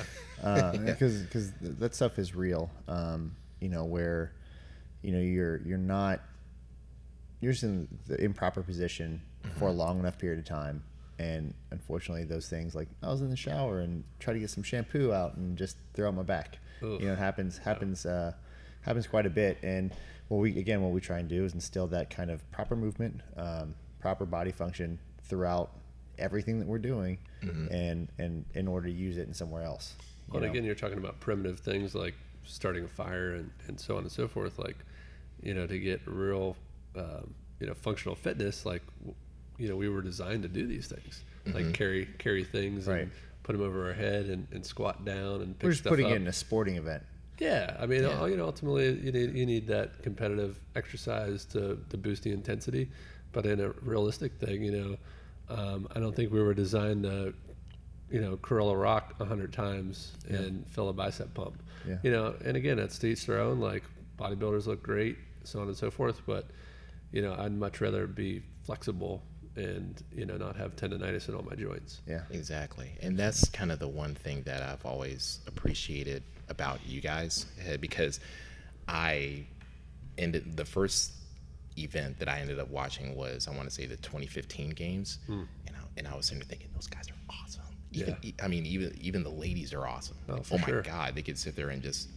Yeah. 0.43 0.73
because 0.85 1.23
because 1.23 1.53
that 1.61 1.95
stuff 1.95 2.19
is 2.19 2.35
real. 2.35 2.71
Um, 2.89 3.35
you 3.61 3.69
know 3.69 3.85
where, 3.85 4.33
you 5.03 5.13
know 5.13 5.21
you're 5.21 5.59
you're 5.65 5.79
not 5.79 6.21
you're 7.41 7.53
just 7.53 7.65
in 7.65 7.89
the 8.07 8.23
improper 8.23 8.63
position 8.63 9.21
for 9.57 9.69
a 9.69 9.73
long 9.73 9.99
enough 9.99 10.19
period 10.19 10.39
of 10.39 10.45
time, 10.45 10.83
and 11.19 11.55
unfortunately 11.71 12.25
those 12.25 12.49
things 12.49 12.75
like 12.75 12.89
I 13.03 13.09
was 13.09 13.21
in 13.21 13.31
the 13.31 13.37
shower 13.37 13.81
and 13.81 14.05
try 14.21 14.33
to 14.33 14.39
get 14.41 14.51
some 14.51 14.63
shampoo 14.63 15.13
out 15.13 15.37
and 15.37 15.57
just 15.59 15.77
throw 15.95 16.09
out 16.09 16.15
my 16.15 16.23
back. 16.23 16.59
Ugh. 16.83 17.01
You 17.01 17.07
know 17.07 17.13
it 17.13 17.19
happens 17.19 17.59
happens 17.59 18.07
uh, 18.07 18.33
happens 18.83 19.07
quite 19.07 19.27
a 19.27 19.31
bit, 19.31 19.59
and 19.63 19.93
what 20.29 20.39
we 20.39 20.59
again 20.59 20.83
what 20.83 20.93
we 20.93 21.01
try 21.01 21.19
and 21.19 21.29
do 21.29 21.45
is 21.45 21.55
instill 21.55 21.87
that 21.89 22.11
kind 22.11 22.31
of 22.31 22.49
proper 22.53 22.77
movement, 22.77 23.21
um, 23.37 23.75
proper 24.01 24.25
body 24.27 24.53
function 24.53 24.99
throughout 25.25 25.71
everything 26.19 26.59
that 26.61 26.69
we're 26.69 26.79
doing, 26.79 27.19
and 27.43 28.09
and 28.19 28.45
in 28.55 28.69
order 28.69 28.87
to 28.87 28.93
use 28.93 29.17
it 29.17 29.27
in 29.27 29.35
somewhere 29.35 29.63
else. 29.63 29.95
Well, 30.29 30.43
and 30.43 30.51
again, 30.51 30.65
you're 30.65 30.75
talking 30.75 30.99
about 30.99 31.21
primitive 31.21 31.59
things 31.61 31.95
like 31.95 32.15
starting 32.45 32.85
a 32.85 32.89
fire 32.89 33.35
and, 33.35 33.51
and 33.69 33.79
so 33.79 33.97
on 33.97 34.03
and 34.03 34.11
so 34.13 34.27
forth. 34.29 34.59
Like, 34.59 34.77
you 35.43 35.53
know, 35.55 35.67
to 35.67 35.79
get 35.79 36.01
real, 36.07 36.57
um, 36.97 37.35
you 37.61 37.67
know, 37.67 37.75
functional 37.75 38.15
fitness, 38.15 38.65
like, 38.65 38.83
you 39.59 39.69
know, 39.69 39.77
we 39.77 39.89
were 39.89 40.01
designed 40.03 40.43
to 40.45 40.49
do 40.49 40.67
these 40.67 40.87
things, 40.87 41.23
like 41.55 41.73
carry 41.75 42.07
carry 42.19 42.45
things 42.45 42.87
Right. 42.87 43.03
and 43.03 43.11
put 43.43 43.53
them 43.53 43.63
over 43.63 43.87
our 43.89 43.93
head 43.93 44.27
and, 44.27 44.47
and 44.53 44.65
squat 44.65 45.05
down 45.05 45.43
and 45.43 45.59
pick 45.59 45.65
We're 45.65 45.71
just 45.71 45.83
stuff 45.83 45.91
putting 45.91 46.07
up. 46.07 46.13
it 46.13 46.17
in 46.17 46.27
a 46.29 46.33
sporting 46.33 46.77
event. 46.77 47.03
Yeah, 47.39 47.77
I 47.81 47.87
mean, 47.87 48.03
Yeah. 48.03 48.27
you 48.27 48.37
know, 48.37 48.45
ultimately, 48.47 48.99
you 49.01 49.11
need 49.13 49.35
you 49.35 49.47
need 49.47 49.67
that 49.69 50.03
competitive 50.03 50.61
exercise 50.77 51.45
to 51.47 51.83
to 51.91 51.97
boost 51.97 52.23
the 52.23 52.33
intensity, 52.33 52.91
but 53.33 53.47
in 53.47 53.61
a 53.61 53.71
realistic 53.83 54.35
thing, 54.39 54.63
you 54.63 54.73
know, 54.73 54.97
um, 55.49 55.89
I 55.95 56.01
don't 56.01 56.15
think 56.15 56.33
we 56.33 56.41
were 56.43 56.55
designed 56.55 57.03
to, 57.05 57.35
you 58.11 58.21
know, 58.21 58.37
curl 58.37 58.71
a 58.71 58.77
rock 58.77 59.15
a 59.21 59.25
hundred 59.25 59.53
times 59.53 60.13
and 60.29 60.67
fill 60.69 60.89
a 60.89 60.93
bicep 60.93 61.33
pump. 61.35 61.63
Yeah. 61.89 61.99
You 62.03 62.13
know, 62.13 62.35
and 62.45 62.57
again, 62.57 62.77
that's 62.77 62.99
to 63.01 63.09
each 63.09 63.27
their 63.27 63.41
own. 63.41 63.61
Like 63.61 63.83
bodybuilders 64.19 64.67
look 64.67 64.83
great, 64.83 65.17
so 65.45 65.61
on 65.61 65.69
and 65.69 65.77
so 65.77 65.91
forth. 65.91 66.21
But 66.27 66.47
you 67.13 67.23
know, 67.23 67.35
I'd 67.37 67.53
much 67.53 67.81
rather 67.81 68.07
be 68.07 68.43
flexible 68.63 69.23
and 69.57 70.03
you 70.15 70.25
know 70.25 70.37
not 70.39 70.57
have 70.57 70.77
tendonitis 70.77 71.29
in 71.29 71.35
all 71.35 71.43
my 71.43 71.55
joints. 71.57 72.01
Yeah. 72.07 72.23
Exactly. 72.31 72.93
And 73.03 73.19
that's 73.19 73.49
kind 73.51 73.73
of 73.73 73.79
the 73.81 73.89
one 73.89 74.15
thing 74.15 74.43
that 74.45 74.63
I've 74.63 74.85
always 74.87 75.41
appreciated 75.47 76.23
about 76.53 76.79
you 76.87 77.01
guys 77.01 77.47
uh, 77.69 77.77
because 77.79 78.21
I 78.87 79.47
ended 80.19 80.57
the 80.57 80.65
first 80.65 81.13
event 81.79 82.19
that 82.19 82.29
I 82.29 82.39
ended 82.41 82.61
up 82.61 82.69
watching 82.71 83.17
was 83.17 83.49
I 83.49 83.57
want 83.57 83.65
to 83.65 83.75
say 83.75 83.87
the 83.87 83.97
2015 83.97 84.71
games 84.71 85.19
and 85.27 85.47
I, 85.75 85.81
and 85.97 86.07
I 86.07 86.15
was 86.15 86.27
sitting 86.27 86.39
there 86.39 86.47
thinking 86.49 86.69
those 86.75 86.87
guys 86.87 87.09
are 87.09 87.35
awesome. 87.43 87.63
Even, 87.93 88.17
Yeah. 88.23 88.33
I 88.43 88.49
mean 88.49 88.67
even 88.67 88.97
even 89.01 89.23
the 89.25 89.31
ladies 89.31 89.73
are 89.73 89.87
awesome. 89.87 90.17
Oh, 90.29 90.43
oh 90.53 90.59
my 90.59 90.67
sure. 90.67 90.83
god, 90.83 91.15
they 91.15 91.23
could 91.23 91.39
sit 91.39 91.57
there 91.57 91.71
and 91.71 91.83
just 91.83 92.09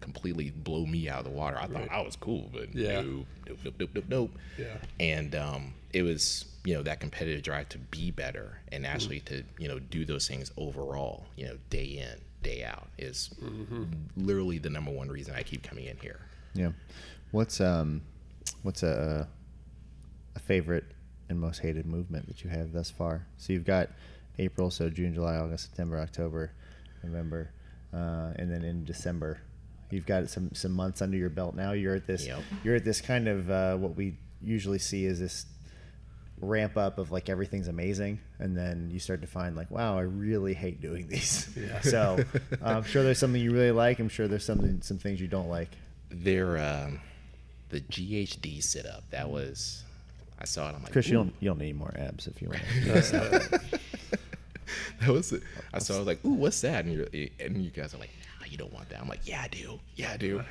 completely 0.00 0.50
blow 0.50 0.86
me 0.86 1.08
out 1.08 1.20
of 1.20 1.24
the 1.24 1.30
water. 1.30 1.58
I 1.58 1.66
thought 1.66 1.88
I 1.90 2.00
was 2.02 2.16
cool, 2.16 2.50
but 2.52 2.74
Yeah. 2.74 3.00
nope, 3.00 3.26
nope, 3.48 3.58
nope, 3.64 3.74
nope, 3.80 3.90
nope, 3.94 4.04
nope. 4.08 4.30
Yeah. 4.58 4.76
And 5.00 5.34
um, 5.34 5.74
it 5.92 6.02
was, 6.02 6.44
you 6.64 6.74
know, 6.74 6.82
that 6.82 7.00
competitive 7.00 7.42
drive 7.42 7.68
to 7.70 7.78
be 7.78 8.10
better 8.10 8.60
and 8.70 8.86
actually 8.86 9.20
to, 9.20 9.42
you 9.58 9.68
know, 9.68 9.78
do 9.78 10.04
those 10.04 10.28
things 10.28 10.52
overall, 10.56 11.26
you 11.36 11.46
know, 11.46 11.56
day 11.70 11.84
in, 11.84 12.20
day 12.42 12.64
out 12.64 12.88
is 12.98 13.30
literally 14.16 14.58
the 14.58 14.70
number 14.70 14.90
one 14.90 15.08
reason 15.08 15.34
I 15.34 15.42
keep 15.42 15.62
coming 15.62 15.86
in 15.86 15.96
here. 15.98 16.20
Yeah. 16.54 16.70
What's 17.30 17.60
um, 17.60 18.02
what's 18.62 18.82
a 18.82 19.28
a 20.34 20.38
favorite 20.38 20.84
and 21.28 21.38
most 21.38 21.58
hated 21.58 21.86
movement 21.86 22.26
that 22.28 22.42
you 22.44 22.50
have 22.50 22.72
thus 22.72 22.90
far? 22.90 23.26
So 23.36 23.52
you've 23.52 23.66
got 23.66 23.90
April, 24.38 24.70
so 24.70 24.88
June, 24.88 25.14
July, 25.14 25.36
August, 25.36 25.64
September, 25.64 25.98
October, 25.98 26.52
November, 27.02 27.50
uh, 27.92 28.32
and 28.36 28.50
then 28.50 28.64
in 28.64 28.84
December, 28.84 29.40
you've 29.90 30.06
got 30.06 30.28
some 30.28 30.50
some 30.54 30.72
months 30.72 31.02
under 31.02 31.16
your 31.16 31.30
belt 31.30 31.54
now. 31.54 31.72
You're 31.72 31.94
at 31.94 32.06
this. 32.06 32.26
Yep. 32.26 32.42
You're 32.64 32.76
at 32.76 32.84
this 32.84 33.00
kind 33.00 33.28
of 33.28 33.50
uh, 33.50 33.76
what 33.76 33.96
we 33.96 34.16
usually 34.40 34.78
see 34.78 35.04
is 35.04 35.18
this 35.20 35.46
ramp 36.40 36.76
up 36.76 36.98
of 36.98 37.10
like 37.10 37.28
everything's 37.28 37.68
amazing 37.68 38.18
and 38.38 38.56
then 38.56 38.88
you 38.92 38.98
start 38.98 39.20
to 39.20 39.26
find 39.26 39.56
like 39.56 39.70
wow 39.70 39.98
i 39.98 40.02
really 40.02 40.54
hate 40.54 40.80
doing 40.80 41.08
these 41.08 41.48
Yeah. 41.56 41.80
so 41.80 42.18
i'm 42.62 42.82
sure 42.84 43.02
there's 43.02 43.18
something 43.18 43.40
you 43.40 43.52
really 43.52 43.72
like 43.72 43.98
i'm 43.98 44.08
sure 44.08 44.28
there's 44.28 44.44
something 44.44 44.80
some 44.82 44.98
things 44.98 45.20
you 45.20 45.28
don't 45.28 45.48
like 45.48 45.70
There, 46.10 46.58
um, 46.58 47.00
the 47.70 47.80
GHD 47.82 48.62
sit 48.62 48.86
up, 48.86 49.04
that 49.10 49.28
was, 49.28 49.84
I 50.38 50.46
saw 50.46 50.70
it, 50.70 50.74
I'm 50.74 50.82
like, 50.82 50.92
Chris, 50.92 51.06
you 51.08 51.18
"Ooh." 51.18 51.24
don't 51.24 51.34
you 51.40 51.48
don't 51.50 51.58
need 51.58 51.76
more 51.76 51.92
abs 51.98 52.26
if 52.26 52.40
you 52.40 52.48
want. 52.48 52.62
that 55.00 55.08
was 55.10 55.32
it. 55.32 55.42
I 55.72 55.78
saw. 55.78 55.94
I 55.94 55.98
was 55.98 56.06
like, 56.06 56.24
"Ooh, 56.24 56.34
what's 56.34 56.60
that?" 56.62 56.84
And 56.84 56.94
you 56.94 57.30
and 57.40 57.62
you 57.62 57.70
guys 57.70 57.94
are 57.94 57.98
like, 57.98 58.10
"Nah, 58.40 58.46
you 58.46 58.56
don't 58.56 58.72
want 58.72 58.88
that." 58.90 59.00
I'm 59.00 59.08
like, 59.08 59.26
"Yeah, 59.26 59.42
I 59.42 59.48
do. 59.48 59.78
Yeah, 59.96 60.12
I 60.12 60.16
do." 60.16 60.42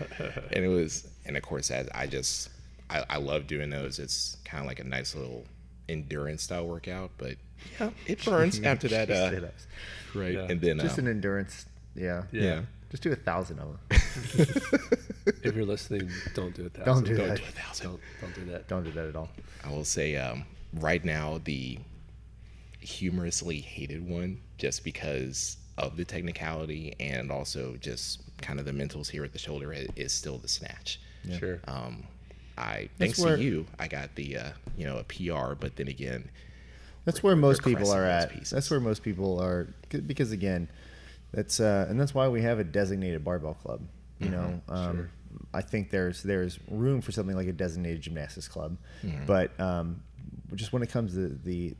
and 0.51 0.65
it 0.65 0.67
was, 0.67 1.07
and 1.25 1.37
of 1.37 1.43
course, 1.43 1.71
as 1.71 1.87
I 1.93 2.07
just, 2.07 2.49
I, 2.89 3.03
I 3.09 3.17
love 3.17 3.47
doing 3.47 3.69
those. 3.69 3.99
It's 3.99 4.37
kind 4.45 4.61
of 4.61 4.67
like 4.67 4.79
a 4.79 4.83
nice 4.83 5.15
little 5.15 5.45
endurance 5.89 6.43
style 6.43 6.67
workout, 6.67 7.11
but 7.17 7.35
yeah, 7.79 7.89
it 8.05 8.23
burns 8.23 8.59
after 8.63 8.87
that. 8.89 9.09
Uh, 9.09 9.29
Sit-ups. 9.31 9.67
right, 10.15 10.33
Yeah. 10.33 10.47
and 10.49 10.61
then 10.61 10.79
Just 10.79 10.99
um, 10.99 11.05
an 11.05 11.11
endurance. 11.11 11.65
Yeah. 11.95 12.23
Yeah. 12.31 12.61
Just 12.91 13.03
do 13.03 13.11
a 13.11 13.15
thousand 13.15 13.59
of 13.59 13.67
them. 13.89 13.97
If 15.43 15.55
you're 15.55 15.65
listening, 15.65 16.09
don't 16.33 16.55
do 16.55 16.65
it. 16.67 16.73
Don't 16.85 17.03
do 17.05 17.15
don't 17.15 17.27
that. 17.27 17.37
do 17.37 17.43
a 17.43 17.47
thousand. 17.47 17.85
Don't 17.87 18.01
don't 18.21 18.35
do 18.35 18.45
that. 18.51 18.67
Don't 18.69 18.83
do 18.85 18.91
that 18.91 19.07
at 19.09 19.15
all. 19.17 19.29
I 19.63 19.71
will 19.71 19.83
say 19.83 20.15
um, 20.15 20.45
right 20.73 21.03
now 21.03 21.41
the 21.43 21.79
humorously 22.79 23.59
hated 23.59 24.07
one, 24.07 24.39
just 24.57 24.83
because 24.85 25.57
of 25.77 25.97
the 25.97 26.05
technicality 26.05 26.95
and 26.99 27.29
also 27.31 27.75
just 27.81 28.21
kind 28.41 28.59
of 28.59 28.65
the 28.65 28.71
mentals 28.71 29.09
here 29.09 29.23
at 29.25 29.33
the 29.33 29.39
shoulder, 29.39 29.73
is 29.95 30.13
still 30.13 30.37
the 30.37 30.47
snatch. 30.47 30.99
Sure. 31.37 31.59
Um, 31.67 32.03
I 32.57 32.89
That's 32.97 33.15
thanks 33.15 33.19
where- 33.19 33.37
to 33.37 33.43
you, 33.43 33.65
I 33.79 33.87
got 33.87 34.15
the 34.15 34.37
uh, 34.37 34.49
you 34.77 34.85
know 34.85 34.97
a 34.97 35.03
PR, 35.03 35.53
but 35.55 35.75
then 35.75 35.87
again, 35.87 36.29
That's 37.05 37.21
where 37.23 37.35
most 37.35 37.63
people 37.63 37.91
are 37.91 38.03
at. 38.05 38.31
pieces. 38.31 38.49
That's 38.49 38.69
where 38.71 38.79
most 38.79 39.03
people 39.03 39.39
are 39.41 39.67
because 39.89 40.31
again, 40.31 40.69
that's 41.31 41.59
uh, 41.59 41.85
and 41.89 41.99
that's 41.99 42.13
why 42.13 42.27
we 42.27 42.41
have 42.41 42.59
a 42.59 42.63
designated 42.63 43.23
barbell 43.23 43.53
club. 43.55 43.81
You 44.19 44.29
know, 44.29 44.61
um, 44.69 45.09
I 45.53 45.61
think 45.61 45.91
there's 45.91 46.23
there's 46.23 46.59
room 46.69 47.01
for 47.01 47.11
something 47.11 47.35
like 47.35 47.47
a 47.47 47.53
designated 47.53 48.01
gymnastics 48.01 48.47
club, 48.47 48.77
but 49.27 49.57
um, 49.59 50.01
just 50.55 50.73
when 50.73 50.81
it 50.81 50.89
comes 50.89 51.13
to 51.13 51.27
the 51.29 51.75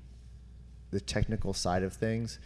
the 0.92 1.00
technical 1.02 1.54
side 1.54 1.84
of 1.84 1.94
things, 1.94 2.40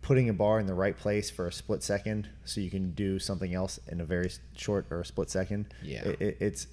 putting 0.00 0.28
a 0.28 0.32
bar 0.32 0.60
in 0.60 0.66
the 0.66 0.74
right 0.74 0.96
place 0.96 1.28
for 1.30 1.46
a 1.48 1.52
split 1.52 1.82
second 1.82 2.28
so 2.44 2.60
you 2.60 2.70
can 2.70 2.92
do 2.92 3.18
something 3.18 3.52
else 3.52 3.78
in 3.88 4.00
a 4.00 4.04
very 4.04 4.30
short 4.56 4.86
or 4.90 5.00
a 5.00 5.04
split 5.04 5.28
second. 5.30 5.66
Yeah. 5.82 6.04
it, 6.04 6.20
it, 6.20 6.36
it's 6.40 6.66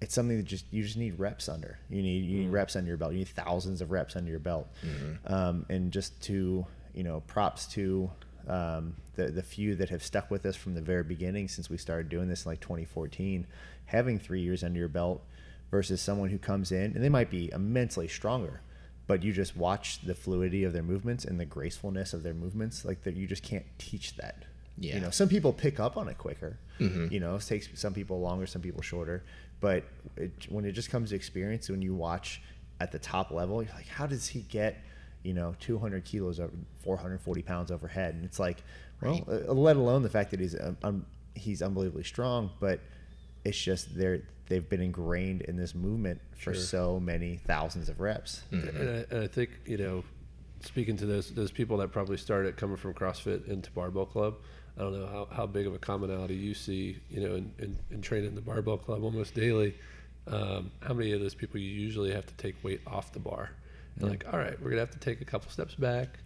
it's 0.00 0.14
something 0.14 0.36
that 0.36 0.44
just 0.46 0.66
you 0.70 0.82
just 0.82 0.96
need 0.96 1.18
reps 1.18 1.48
under. 1.48 1.78
You 1.88 2.02
need 2.02 2.24
you 2.24 2.38
need 2.40 2.50
reps 2.50 2.76
under 2.76 2.88
your 2.88 2.96
belt. 2.98 3.12
You 3.12 3.18
need 3.18 3.28
thousands 3.28 3.80
of 3.80 3.90
reps 3.90 4.16
under 4.16 4.30
your 4.30 4.40
belt. 4.40 4.68
Um, 5.26 5.66
and 5.68 5.90
just 5.92 6.20
to 6.24 6.66
you 6.96 7.04
know, 7.04 7.20
props 7.28 7.66
to 7.66 8.10
um, 8.48 8.96
the 9.14 9.28
the 9.28 9.42
few 9.42 9.76
that 9.76 9.90
have 9.90 10.02
stuck 10.02 10.30
with 10.30 10.44
us 10.46 10.56
from 10.56 10.74
the 10.74 10.80
very 10.80 11.04
beginning 11.04 11.46
since 11.46 11.70
we 11.70 11.76
started 11.76 12.08
doing 12.08 12.28
this 12.28 12.44
in 12.44 12.50
like 12.50 12.60
2014, 12.60 13.46
having 13.84 14.18
three 14.18 14.40
years 14.40 14.64
under 14.64 14.78
your 14.78 14.88
belt 14.88 15.22
versus 15.70 16.00
someone 16.00 16.30
who 16.30 16.38
comes 16.38 16.72
in 16.72 16.92
and 16.94 17.04
they 17.04 17.08
might 17.08 17.30
be 17.30 17.50
immensely 17.52 18.08
stronger, 18.08 18.60
but 19.06 19.22
you 19.22 19.32
just 19.32 19.56
watch 19.56 20.00
the 20.02 20.14
fluidity 20.14 20.64
of 20.64 20.72
their 20.72 20.82
movements 20.82 21.24
and 21.24 21.38
the 21.38 21.44
gracefulness 21.44 22.12
of 22.12 22.22
their 22.22 22.34
movements. 22.34 22.84
Like 22.84 23.02
that, 23.04 23.14
you 23.14 23.26
just 23.26 23.42
can't 23.42 23.66
teach 23.78 24.16
that. 24.16 24.44
Yeah. 24.78 24.96
You 24.96 25.00
know, 25.00 25.10
some 25.10 25.28
people 25.28 25.52
pick 25.52 25.78
up 25.80 25.96
on 25.96 26.08
it 26.08 26.18
quicker. 26.18 26.58
You 27.10 27.20
know, 27.20 27.36
it 27.36 27.42
takes 27.42 27.68
some 27.74 27.94
people 27.94 28.20
longer, 28.20 28.46
some 28.46 28.62
people 28.62 28.82
shorter. 28.82 29.24
But 29.60 29.84
it, 30.16 30.46
when 30.48 30.64
it 30.64 30.72
just 30.72 30.90
comes 30.90 31.10
to 31.10 31.16
experience, 31.16 31.68
when 31.68 31.82
you 31.82 31.94
watch 31.94 32.42
at 32.80 32.92
the 32.92 32.98
top 32.98 33.30
level, 33.30 33.62
you're 33.62 33.72
like, 33.74 33.88
how 33.88 34.06
does 34.06 34.28
he 34.28 34.40
get, 34.42 34.76
you 35.22 35.32
know, 35.32 35.54
200 35.60 36.04
kilos 36.04 36.38
over 36.40 36.52
440 36.82 37.42
pounds 37.42 37.70
overhead? 37.70 38.14
And 38.14 38.24
it's 38.24 38.38
like, 38.38 38.62
well, 39.00 39.24
uh, 39.48 39.52
let 39.52 39.76
alone 39.76 40.02
the 40.02 40.10
fact 40.10 40.30
that 40.32 40.40
he's 40.40 40.54
um, 40.58 40.76
um, 40.82 41.06
he's 41.34 41.62
unbelievably 41.62 42.04
strong, 42.04 42.50
but 42.60 42.80
it's 43.44 43.58
just 43.58 43.96
they're 43.96 44.22
they've 44.48 44.68
been 44.68 44.80
ingrained 44.80 45.42
in 45.42 45.56
this 45.56 45.74
movement 45.74 46.20
for 46.36 46.52
so 46.54 47.00
many 47.00 47.36
thousands 47.36 47.88
of 47.88 48.00
reps. 48.00 48.42
And, 48.68 48.88
I, 48.88 49.14
and 49.14 49.24
I 49.24 49.26
think 49.26 49.50
you 49.66 49.76
know, 49.78 50.04
speaking 50.60 50.96
to 50.98 51.06
those 51.06 51.30
those 51.30 51.50
people 51.50 51.76
that 51.78 51.92
probably 51.92 52.16
started 52.16 52.56
coming 52.56 52.76
from 52.76 52.94
CrossFit 52.94 53.48
into 53.48 53.70
barbell 53.72 54.06
club, 54.06 54.36
I 54.78 54.82
don't 54.82 54.92
know 54.98 55.06
how, 55.06 55.28
how 55.34 55.46
big 55.46 55.66
of 55.66 55.74
a 55.74 55.78
commonality 55.78 56.34
you 56.34 56.52
see, 56.54 56.98
you 57.10 57.20
know, 57.26 57.34
in, 57.36 57.50
in, 57.58 57.78
in 57.90 58.02
training 58.02 58.34
the 58.34 58.40
barbell 58.42 58.76
club 58.76 59.02
almost 59.04 59.34
daily. 59.34 59.74
Um, 60.26 60.70
how 60.80 60.92
many 60.92 61.12
of 61.12 61.20
those 61.20 61.34
people 61.34 61.58
you 61.60 61.70
usually 61.70 62.12
have 62.12 62.26
to 62.26 62.34
take 62.34 62.62
weight 62.62 62.80
off 62.86 63.12
the 63.12 63.18
bar? 63.20 63.50
And 63.98 64.10
like, 64.10 64.24
all 64.30 64.38
right, 64.38 64.60
we're 64.60 64.70
gonna 64.70 64.80
have 64.82 64.90
to 64.90 64.98
take 64.98 65.20
a 65.20 65.24
couple 65.24 65.50
steps 65.50 65.74
back 65.74 66.18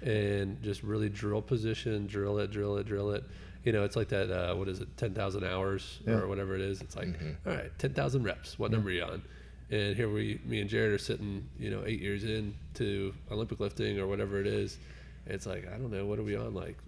and 0.00 0.62
just 0.62 0.82
really 0.82 1.08
drill 1.08 1.42
position, 1.42 2.06
drill 2.06 2.38
it, 2.38 2.50
drill 2.50 2.76
it, 2.78 2.86
drill 2.86 3.10
it. 3.10 3.24
You 3.64 3.72
know, 3.72 3.82
it's 3.84 3.96
like 3.96 4.08
that. 4.08 4.30
Uh, 4.30 4.54
what 4.54 4.68
is 4.68 4.80
it? 4.80 4.88
Ten 4.96 5.12
thousand 5.12 5.44
hours 5.44 5.98
Yeah. 6.06 6.14
or 6.14 6.28
whatever 6.28 6.54
it 6.54 6.60
is. 6.62 6.80
It's 6.80 6.96
like, 6.96 7.08
all 7.46 7.52
right, 7.52 7.70
ten 7.78 7.92
thousand 7.92 8.22
reps. 8.22 8.58
What 8.58 8.70
number 8.70 8.88
are 8.88 8.92
you 8.92 9.02
on? 9.02 9.22
And 9.70 9.94
here 9.94 10.08
we, 10.08 10.40
me 10.46 10.60
and 10.62 10.70
Jared 10.70 10.92
are 10.92 10.98
sitting, 10.98 11.46
you 11.58 11.68
know, 11.70 11.82
eight 11.84 12.00
years 12.00 12.24
in 12.24 12.54
to 12.74 13.12
Olympic 13.30 13.60
lifting 13.60 13.98
or 13.98 14.06
whatever 14.06 14.40
it 14.40 14.46
is. 14.46 14.78
It's 15.26 15.44
like 15.44 15.66
I 15.66 15.72
don't 15.76 15.90
know, 15.90 16.06
what 16.06 16.18
are 16.18 16.22
we 16.22 16.36
on? 16.36 16.54
Like 16.54 16.78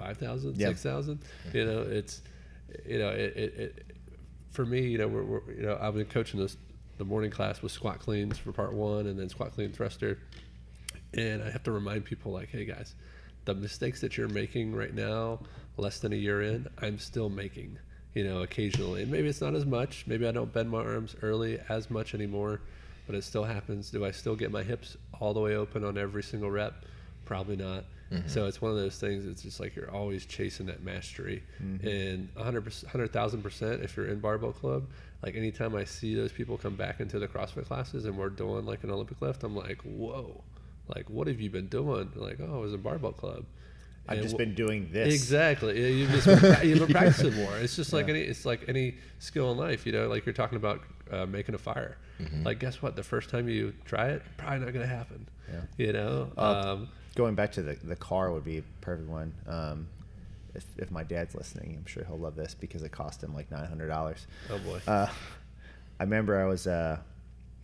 5,000, 0.00 0.56
Yeah. 0.56 0.68
6,000? 0.68 1.20
You 1.52 1.64
know, 1.66 1.80
it's, 1.82 2.22
you 2.86 2.98
know, 2.98 3.10
it, 3.10 3.36
it, 3.36 3.54
it 3.58 3.86
for 4.50 4.64
me, 4.64 4.80
you 4.88 4.98
know, 4.98 5.08
we're, 5.08 5.22
we're, 5.24 5.52
you 5.52 5.62
know, 5.62 5.78
I've 5.80 5.94
been 5.94 6.06
coaching 6.06 6.40
this 6.40 6.56
the 6.98 7.04
morning 7.04 7.30
class 7.30 7.62
with 7.62 7.72
squat 7.72 7.98
cleans 7.98 8.36
for 8.36 8.52
part 8.52 8.74
one, 8.74 9.06
and 9.06 9.18
then 9.18 9.28
squat 9.28 9.52
clean 9.52 9.72
thruster, 9.72 10.18
and 11.14 11.42
I 11.42 11.50
have 11.50 11.62
to 11.64 11.72
remind 11.72 12.04
people 12.04 12.30
like, 12.32 12.50
hey 12.50 12.64
guys, 12.66 12.94
the 13.46 13.54
mistakes 13.54 14.00
that 14.02 14.16
you're 14.18 14.28
making 14.28 14.74
right 14.74 14.92
now, 14.94 15.40
less 15.78 15.98
than 16.00 16.12
a 16.12 16.16
year 16.16 16.42
in, 16.42 16.66
I'm 16.82 16.98
still 16.98 17.28
making. 17.30 17.78
You 18.12 18.24
know, 18.24 18.42
occasionally, 18.42 19.02
and 19.02 19.10
maybe 19.10 19.28
it's 19.28 19.40
not 19.40 19.54
as 19.54 19.64
much. 19.64 20.04
Maybe 20.08 20.26
I 20.26 20.32
don't 20.32 20.52
bend 20.52 20.68
my 20.68 20.78
arms 20.82 21.14
early 21.22 21.60
as 21.68 21.90
much 21.90 22.12
anymore, 22.12 22.60
but 23.06 23.14
it 23.14 23.22
still 23.22 23.44
happens. 23.44 23.88
Do 23.90 24.04
I 24.04 24.10
still 24.10 24.34
get 24.34 24.50
my 24.50 24.64
hips 24.64 24.96
all 25.20 25.32
the 25.32 25.38
way 25.40 25.54
open 25.54 25.84
on 25.84 25.96
every 25.96 26.24
single 26.24 26.50
rep? 26.50 26.84
Probably 27.24 27.54
not. 27.56 27.84
So 28.26 28.46
it's 28.46 28.60
one 28.60 28.72
of 28.72 28.76
those 28.76 28.98
things. 28.98 29.24
It's 29.24 29.42
just 29.42 29.60
like 29.60 29.76
you're 29.76 29.90
always 29.90 30.26
chasing 30.26 30.66
that 30.66 30.82
mastery, 30.82 31.44
and 31.60 32.28
100 32.34 32.64
100,000 32.64 33.42
percent. 33.42 33.82
If 33.82 33.96
you're 33.96 34.06
in 34.08 34.18
barbell 34.18 34.52
club, 34.52 34.88
like 35.22 35.36
anytime 35.36 35.76
I 35.76 35.84
see 35.84 36.14
those 36.16 36.32
people 36.32 36.58
come 36.58 36.74
back 36.74 36.98
into 37.00 37.18
the 37.20 37.28
CrossFit 37.28 37.66
classes 37.66 38.06
and 38.06 38.16
we're 38.18 38.28
doing 38.30 38.66
like 38.66 38.82
an 38.82 38.90
Olympic 38.90 39.20
lift, 39.22 39.44
I'm 39.44 39.54
like, 39.54 39.80
whoa, 39.82 40.42
like 40.94 41.08
what 41.08 41.28
have 41.28 41.40
you 41.40 41.50
been 41.50 41.68
doing? 41.68 42.10
They're 42.14 42.24
like, 42.26 42.38
oh, 42.40 42.56
I 42.56 42.58
was 42.58 42.72
in 42.74 42.80
barbell 42.80 43.12
club. 43.12 43.44
I've 44.08 44.14
And 44.18 44.22
just 44.24 44.34
wh- 44.34 44.38
been 44.38 44.54
doing 44.54 44.88
this. 44.90 45.14
Exactly. 45.14 45.80
Yeah, 45.80 45.88
You've 45.88 46.10
just 46.10 46.26
been, 46.26 46.68
you've 46.68 46.78
been 46.80 46.88
practicing 46.88 47.34
more. 47.36 47.56
It's 47.58 47.76
just 47.76 47.92
like 47.92 48.08
any. 48.08 48.22
It's 48.22 48.44
like 48.44 48.68
any 48.68 48.96
skill 49.20 49.52
in 49.52 49.58
life. 49.58 49.86
You 49.86 49.92
know, 49.92 50.08
like 50.08 50.26
you're 50.26 50.32
talking 50.32 50.56
about 50.56 50.80
uh, 51.12 51.26
making 51.26 51.54
a 51.54 51.58
fire. 51.58 51.96
Like, 52.44 52.58
guess 52.58 52.82
what? 52.82 52.96
The 52.96 53.02
first 53.02 53.30
time 53.30 53.48
you 53.48 53.72
try 53.84 54.08
it, 54.08 54.22
probably 54.36 54.58
not 54.64 54.72
going 54.74 54.86
to 54.86 54.92
happen. 54.94 55.28
Yeah. 55.48 55.60
You 55.78 55.92
know. 55.92 56.32
Uh, 56.36 56.62
um, 56.74 56.88
Going 57.20 57.34
back 57.34 57.52
to 57.52 57.62
the, 57.62 57.76
the 57.84 57.96
car 57.96 58.32
would 58.32 58.44
be 58.44 58.56
a 58.56 58.62
perfect 58.80 59.06
one. 59.10 59.34
Um, 59.46 59.88
if, 60.54 60.64
if 60.78 60.90
my 60.90 61.04
dad's 61.04 61.34
listening, 61.34 61.76
I'm 61.76 61.84
sure 61.84 62.02
he'll 62.02 62.16
love 62.18 62.34
this 62.34 62.54
because 62.54 62.82
it 62.82 62.92
cost 62.92 63.22
him 63.22 63.34
like 63.34 63.50
$900. 63.50 64.16
oh 64.50 64.58
boy. 64.60 64.80
Uh, 64.86 65.06
I 65.98 66.02
remember 66.02 66.40
I 66.40 66.46
was 66.46 66.66
uh, 66.66 66.98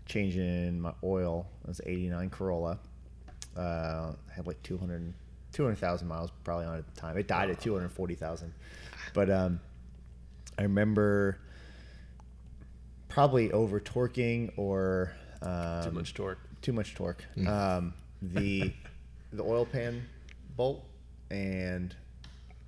changing 0.05 0.79
my 0.79 0.93
oil. 1.03 1.47
It 1.65 1.69
was 1.69 1.81
89 1.87 2.29
Corolla. 2.29 2.79
Uh, 3.57 4.13
had 4.31 4.47
like 4.47 4.63
200 4.63 5.15
200,000 5.55 6.07
miles 6.07 6.31
probably 6.45 6.67
on 6.67 6.75
it 6.75 6.79
at 6.81 6.95
the 6.95 7.01
time. 7.01 7.17
It 7.17 7.27
died 7.27 7.49
at 7.49 7.59
240,000. 7.59 8.53
But 9.15 9.31
um, 9.31 9.59
I 10.59 10.65
remember 10.65 11.39
probably 13.09 13.51
over 13.53 13.81
torquing 13.81 14.53
or 14.59 15.13
um, 15.41 15.83
Too 15.83 15.91
much 15.93 16.13
torque. 16.13 16.41
too 16.61 16.75
much 16.75 16.95
torque. 16.95 17.25
Um, 17.47 17.95
the 18.21 18.75
the 19.33 19.43
oil 19.43 19.67
pan 19.67 20.07
bolt 20.57 20.85
and 21.31 21.95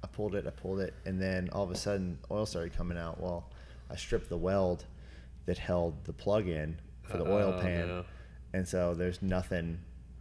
I 0.03 0.07
pulled 0.07 0.35
it, 0.35 0.47
I 0.47 0.51
pulled 0.51 0.81
it, 0.81 0.95
and 1.07 1.21
then 1.21 1.49
all 1.53 1.65
of 1.65 1.71
a 1.71 1.77
sudden 1.77 2.19
oil 2.31 2.47
started 2.47 2.77
coming 2.77 2.97
out. 2.99 3.21
Well, 3.21 3.51
I 3.91 3.97
stripped 3.97 4.29
the 4.29 4.37
weld 4.37 4.85
that 5.47 5.59
held 5.59 6.05
the 6.05 6.13
plug 6.13 6.47
in 6.47 6.79
for 7.03 7.17
the 7.19 7.25
oil 7.29 7.55
Oh, 7.57 7.61
pan, 7.61 7.89
no. 7.89 8.05
and 8.53 8.67
so 8.69 8.95
there's 8.95 9.23
nothing 9.23 9.79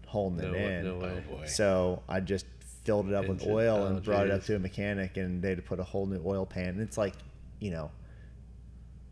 holding 0.07 0.51
No 0.51 0.57
it 0.57 0.61
in. 0.61 0.85
no 0.85 0.97
way. 0.97 1.23
Oh, 1.29 1.35
boy. 1.37 1.45
So 1.47 2.01
I 2.07 2.21
just 2.21 2.45
filled 2.85 3.07
it 3.09 3.13
up 3.13 3.27
with 3.27 3.41
Engine- 3.41 3.51
oil 3.53 3.75
oh, 3.83 3.87
and 3.87 4.03
brought 4.03 4.25
it 4.27 4.31
up 4.31 4.43
to 4.45 4.55
a 4.55 4.59
mechanic, 4.59 5.17
and 5.17 5.41
they 5.41 5.49
had 5.49 5.57
to 5.57 5.61
put 5.63 5.79
a 5.79 5.83
whole 5.83 6.05
new 6.05 6.21
oil 6.25 6.45
pan. 6.45 6.69
And 6.69 6.81
it's 6.81 6.97
like, 6.97 7.13
you 7.59 7.69
know, 7.71 7.91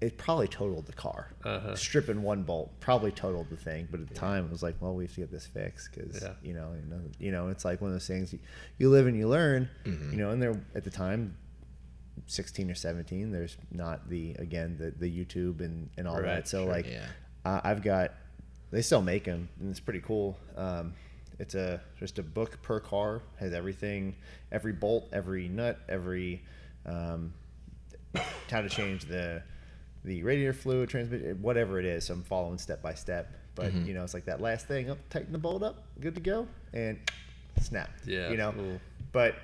it 0.05 0.17
probably 0.17 0.47
totaled 0.47 0.85
the 0.85 0.93
car. 0.93 1.31
Uh-huh. 1.43 1.75
Stripping 1.75 2.21
one 2.21 2.43
bolt 2.43 2.71
probably 2.79 3.11
totaled 3.11 3.49
the 3.49 3.55
thing, 3.57 3.87
but 3.89 3.99
at 3.99 4.07
the 4.07 4.13
time 4.13 4.45
it 4.45 4.51
was 4.51 4.61
like, 4.63 4.75
well, 4.79 4.93
we 4.93 5.03
have 5.05 5.13
to 5.15 5.21
get 5.21 5.31
this 5.31 5.47
fixed 5.47 5.89
because 5.93 6.21
Yeah. 6.21 6.33
you 6.43 6.53
know, 6.53 6.73
you 6.75 6.89
know, 6.89 7.01
you 7.19 7.31
know, 7.31 7.47
it's 7.47 7.65
like 7.65 7.81
one 7.81 7.89
of 7.89 7.95
those 7.95 8.07
things 8.07 8.31
you, 8.33 8.39
you 8.77 8.89
live 8.89 9.07
and 9.07 9.17
you 9.17 9.27
learn. 9.27 9.69
Mm-hmm. 9.85 10.11
You 10.11 10.17
know, 10.17 10.29
and 10.31 10.41
there 10.41 10.59
at 10.75 10.83
the 10.83 10.89
time, 10.91 11.35
sixteen 12.27 12.69
or 12.71 12.75
seventeen, 12.75 13.31
there's 13.31 13.57
not 13.71 14.07
the 14.09 14.35
again 14.39 14.77
the 14.79 14.91
the 14.91 15.09
YouTube 15.25 15.59
and 15.61 15.89
and 15.97 16.07
all 16.07 16.15
Right, 16.15 16.23
that. 16.25 16.47
So 16.47 16.63
sure. 16.63 16.71
like, 16.71 16.85
Yeah. 16.87 17.05
I 17.45 17.61
I've 17.71 17.81
got 17.83 18.11
they 18.71 18.81
still 18.81 19.01
make 19.01 19.23
them 19.25 19.47
and 19.59 19.69
it's 19.71 19.79
pretty 19.79 20.01
cool. 20.01 20.37
Um, 20.55 20.93
it's 21.39 21.55
a 21.55 21.81
just 21.99 22.17
a 22.19 22.23
book 22.23 22.61
per 22.61 22.79
car 22.79 23.21
has 23.37 23.53
everything, 23.53 24.15
every 24.51 24.71
bolt, 24.73 25.09
every 25.11 25.47
nut, 25.49 25.79
every 25.89 26.43
um, 26.85 27.33
how 28.51 28.61
to 28.61 28.69
change 28.69 29.05
the 29.05 29.41
the 30.05 30.23
radiator 30.23 30.53
fluid 30.53 30.89
transmission, 30.89 31.41
whatever 31.41 31.79
it 31.79 31.85
is. 31.85 32.05
So 32.05 32.13
I'm 32.13 32.23
following 32.23 32.57
step 32.57 32.81
by 32.81 32.93
step. 32.93 33.31
But 33.55 33.71
Mm-hmm. 33.73 33.85
you 33.87 33.93
know, 33.93 34.03
it's 34.03 34.13
like 34.13 34.25
that 34.25 34.41
last 34.41 34.67
thing. 34.67 34.89
Up, 34.89 34.97
tighten 35.09 35.31
the 35.31 35.37
bolt 35.37 35.63
up, 35.63 35.83
good 35.99 36.15
to 36.15 36.21
go, 36.21 36.47
and 36.73 36.99
snap. 37.61 37.89
Yeah, 38.05 38.29
you 38.29 38.37
know. 38.37 38.51
cool. 38.51 38.79
But 39.11 39.35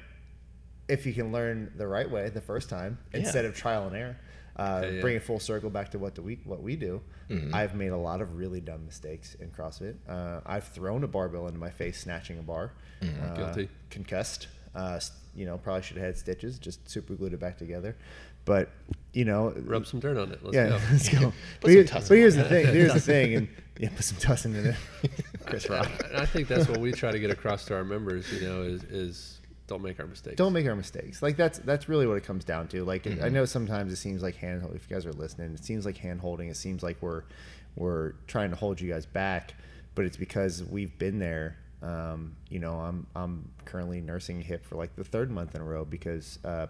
if 0.90 1.06
you 1.06 1.14
can 1.14 1.32
learn 1.32 1.72
the 1.78 1.88
right 1.88 2.10
way 2.10 2.30
the 2.30 2.42
first 2.42 2.70
time 2.70 2.98
instead 3.14 3.46
of 3.46 3.56
trial 3.56 3.88
and 3.88 3.96
error, 3.96 4.18
uh, 4.58 4.82
Yeah, 4.84 4.90
yeah. 4.90 5.02
bring 5.02 5.16
it 5.16 5.24
full 5.24 5.40
circle 5.40 5.70
back 5.70 5.92
to 5.92 6.00
what 6.00 6.14
do 6.16 6.22
we 6.22 6.40
what 6.44 6.62
we 6.62 6.76
do. 6.76 7.02
Mm-hmm. 7.30 7.56
I've 7.56 7.74
made 7.76 7.94
a 7.94 7.98
lot 7.98 8.20
of 8.22 8.36
really 8.36 8.60
dumb 8.60 8.86
mistakes 8.86 9.36
in 9.36 9.50
CrossFit. 9.52 9.96
Uh, 10.10 10.42
I've 10.46 10.68
thrown 10.68 11.06
a 11.06 11.08
barbell 11.08 11.48
into 11.48 11.60
my 11.60 11.70
face 11.70 12.02
snatching 12.02 12.38
a 12.38 12.42
bar. 12.42 12.74
Mm-hmm. 13.02 13.24
Uh, 13.32 13.36
Guilty. 13.36 13.70
Concussed. 13.90 14.48
Uh, 14.76 15.00
you 15.34 15.46
know, 15.46 15.58
probably 15.58 15.84
should 15.84 15.96
have 15.98 16.06
had 16.08 16.18
stitches. 16.18 16.60
Just 16.60 16.90
super 16.90 17.14
glued 17.14 17.32
it 17.34 17.40
back 17.40 17.58
together. 17.58 17.96
But 18.44 18.70
you 19.14 19.26
know, 19.26 19.54
Rub 19.66 19.86
some 19.86 20.00
dirt 20.00 20.18
on 20.18 20.32
it. 20.32 20.40
Let's 20.44 20.56
yeah, 20.56 20.70
go. 20.70 20.80
let's 20.92 21.10
go. 21.10 21.34
but, 21.62 21.68
some 21.68 21.72
here- 21.72 21.84
but 21.86 22.08
here's 22.10 22.36
the 22.36 22.44
thing. 22.46 22.66
Here's 22.68 22.94
the 22.94 23.00
thing, 23.02 23.36
and 23.36 23.48
yeah, 23.80 23.90
put 23.90 24.04
some 24.06 24.18
tussin 24.18 24.56
in 24.58 24.66
it. 24.68 24.76
Chris 25.46 25.70
Rock. 25.70 25.90
And 26.10 26.18
I 26.18 26.26
think 26.26 26.48
that's 26.48 26.68
what 26.70 26.80
we 26.80 26.92
try 26.92 27.12
to 27.12 27.20
get 27.20 27.30
across 27.32 27.66
to 27.66 27.76
our 27.76 27.84
members. 27.84 28.32
You 28.32 28.48
know, 28.48 28.62
is 28.64 28.84
is 28.86 29.40
don't 29.68 29.82
make 29.82 30.00
our 30.00 30.08
mistakes. 30.08 30.36
Don't 30.36 30.54
make 30.54 30.66
our 30.68 30.76
mistakes. 30.76 31.22
Like 31.22 31.36
that's 31.38 31.60
that's 31.60 31.90
really 31.90 32.08
what 32.08 32.18
it 32.18 32.24
comes 32.24 32.44
down 32.46 32.68
to. 32.70 32.84
Like 32.84 33.06
I 33.08 33.10
Mm-hmm. 33.12 33.34
know 33.34 33.46
sometimes 33.46 33.92
it 33.92 33.98
seems 33.98 34.22
like 34.22 34.36
hand. 34.36 34.64
If 34.76 34.90
you 34.90 34.96
guys 34.96 35.06
are 35.06 35.14
listening, 35.14 35.54
it 35.54 35.64
seems 35.64 35.86
like 35.86 35.98
hand 35.98 36.20
holding. 36.22 36.50
It 36.50 36.58
seems 36.58 36.82
like 36.84 36.98
we're 37.02 37.24
we're 37.76 38.14
trying 38.28 38.50
to 38.52 38.56
hold 38.56 38.80
you 38.82 38.92
guys 38.92 39.06
back, 39.06 39.54
but 39.96 40.06
it's 40.06 40.18
because 40.18 40.64
we've 40.64 40.98
been 40.98 41.20
there. 41.20 41.58
Um, 41.82 42.36
you 42.50 42.60
know, 42.60 42.76
I'm 42.80 43.08
I'm 43.16 43.50
currently 43.66 44.00
nursing 44.02 44.40
a 44.40 44.44
hip 44.44 44.66
for 44.66 44.76
like 44.76 44.96
the 44.96 45.04
third 45.04 45.32
month 45.32 45.56
in 45.56 45.62
a 45.62 45.66
row 45.66 45.84
because 45.86 46.38
uh, 46.46 46.68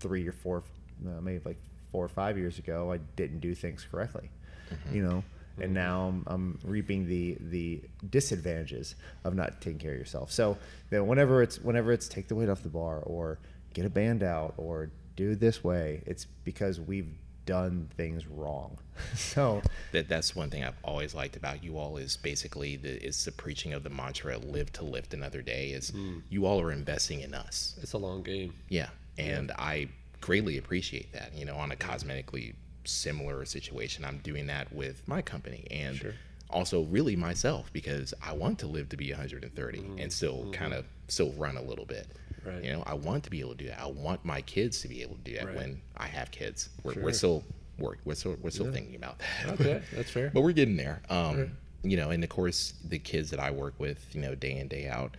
three 0.00 0.26
or 0.26 0.32
four, 0.32 0.64
uh, 1.06 1.20
maybe 1.20 1.42
like 1.44 1.58
four 1.90 2.04
or 2.04 2.08
five 2.08 2.38
years 2.38 2.58
ago, 2.58 2.92
I 2.92 2.98
didn't 3.16 3.40
do 3.40 3.54
things 3.54 3.86
correctly. 3.90 4.30
You 4.70 5.02
mm-hmm. 5.02 5.10
know, 5.10 5.24
and 5.58 5.64
mm-hmm. 5.64 5.74
now 5.74 6.06
I'm, 6.08 6.24
I'm 6.26 6.58
reaping 6.64 7.06
the 7.06 7.36
the 7.40 7.82
disadvantages 8.08 8.94
of 9.24 9.34
not 9.34 9.60
taking 9.60 9.78
care 9.78 9.92
of 9.92 9.98
yourself. 9.98 10.32
So 10.32 10.56
then, 10.90 11.06
whenever 11.06 11.42
it's 11.42 11.58
whenever 11.58 11.92
it's 11.92 12.08
take 12.08 12.28
the 12.28 12.34
weight 12.34 12.48
off 12.48 12.62
the 12.62 12.68
bar 12.68 13.00
or 13.00 13.38
get 13.74 13.84
a 13.84 13.90
band 13.90 14.22
out 14.22 14.54
or 14.56 14.90
do 15.16 15.34
this 15.34 15.62
way, 15.62 16.02
it's 16.06 16.24
because 16.44 16.80
we've 16.80 17.08
done 17.44 17.88
things 17.96 18.26
wrong. 18.26 18.78
so 19.14 19.62
that 19.92 20.08
that's 20.08 20.36
one 20.36 20.50
thing 20.50 20.64
I've 20.64 20.78
always 20.84 21.14
liked 21.14 21.36
about 21.36 21.62
you 21.62 21.78
all 21.78 21.96
is 21.96 22.16
basically 22.16 22.76
the 22.76 23.04
is 23.04 23.24
the 23.24 23.32
preaching 23.32 23.72
of 23.72 23.82
the 23.82 23.90
mantra 23.90 24.38
live 24.38 24.72
to 24.74 24.84
lift 24.84 25.14
another 25.14 25.42
day 25.42 25.68
is 25.68 25.90
mm. 25.90 26.22
you 26.28 26.46
all 26.46 26.60
are 26.60 26.72
investing 26.72 27.20
in 27.20 27.34
us. 27.34 27.76
It's 27.82 27.92
a 27.92 27.98
long 27.98 28.22
game. 28.22 28.54
Yeah. 28.68 28.88
And 29.18 29.50
I 29.52 29.88
greatly 30.22 30.56
appreciate 30.56 31.12
that. 31.12 31.34
You 31.34 31.44
know, 31.44 31.56
on 31.56 31.70
a 31.72 31.76
cosmetically 31.76 32.54
similar 32.84 33.44
situation, 33.44 34.04
I'm 34.06 34.18
doing 34.18 34.46
that 34.46 34.72
with 34.72 35.06
my 35.06 35.20
company 35.20 35.66
and 35.70 36.14
also 36.50 36.82
really 36.84 37.16
myself 37.16 37.70
because 37.72 38.12
I 38.22 38.32
want 38.32 38.58
to 38.60 38.66
live 38.66 38.88
to 38.90 38.96
be 38.96 39.10
130 39.10 39.84
and 39.98 40.10
still 40.12 40.50
kind 40.52 40.72
of 40.72 40.84
still 41.08 41.32
run 41.32 41.56
a 41.58 41.62
little 41.62 41.84
bit. 41.86 42.06
Right. 42.44 42.64
You 42.64 42.72
know, 42.72 42.82
I 42.86 42.94
want 42.94 43.22
to 43.24 43.30
be 43.30 43.40
able 43.40 43.50
to 43.52 43.56
do 43.56 43.66
that. 43.68 43.80
I 43.80 43.86
want 43.86 44.24
my 44.24 44.40
kids 44.42 44.80
to 44.82 44.88
be 44.88 45.02
able 45.02 45.14
to 45.16 45.20
do 45.22 45.34
that 45.36 45.46
Right. 45.46 45.56
when 45.56 45.80
I 45.96 46.06
have 46.08 46.30
kids. 46.30 46.70
We're, 46.82 46.94
Sure. 46.94 47.02
we're 47.04 47.12
still 47.12 47.44
work. 47.78 47.98
We're 48.04 48.14
still 48.16 48.36
we're 48.42 48.50
still 48.50 48.72
thinking 48.72 48.96
about 48.96 49.18
that. 49.44 49.60
Okay, 49.60 49.82
that's 49.94 50.10
fair. 50.10 50.30
but 50.34 50.40
we're 50.42 50.52
getting 50.52 50.76
there. 50.76 51.02
Um, 51.08 51.52
you 51.84 51.96
know, 51.96 52.10
and 52.10 52.22
of 52.24 52.30
course, 52.30 52.74
the 52.88 52.98
kids 52.98 53.30
that 53.30 53.40
I 53.40 53.50
work 53.50 53.74
with, 53.78 54.04
you 54.14 54.20
know, 54.20 54.34
day 54.34 54.56
in 54.58 54.68
day 54.68 54.88
out, 54.88 55.16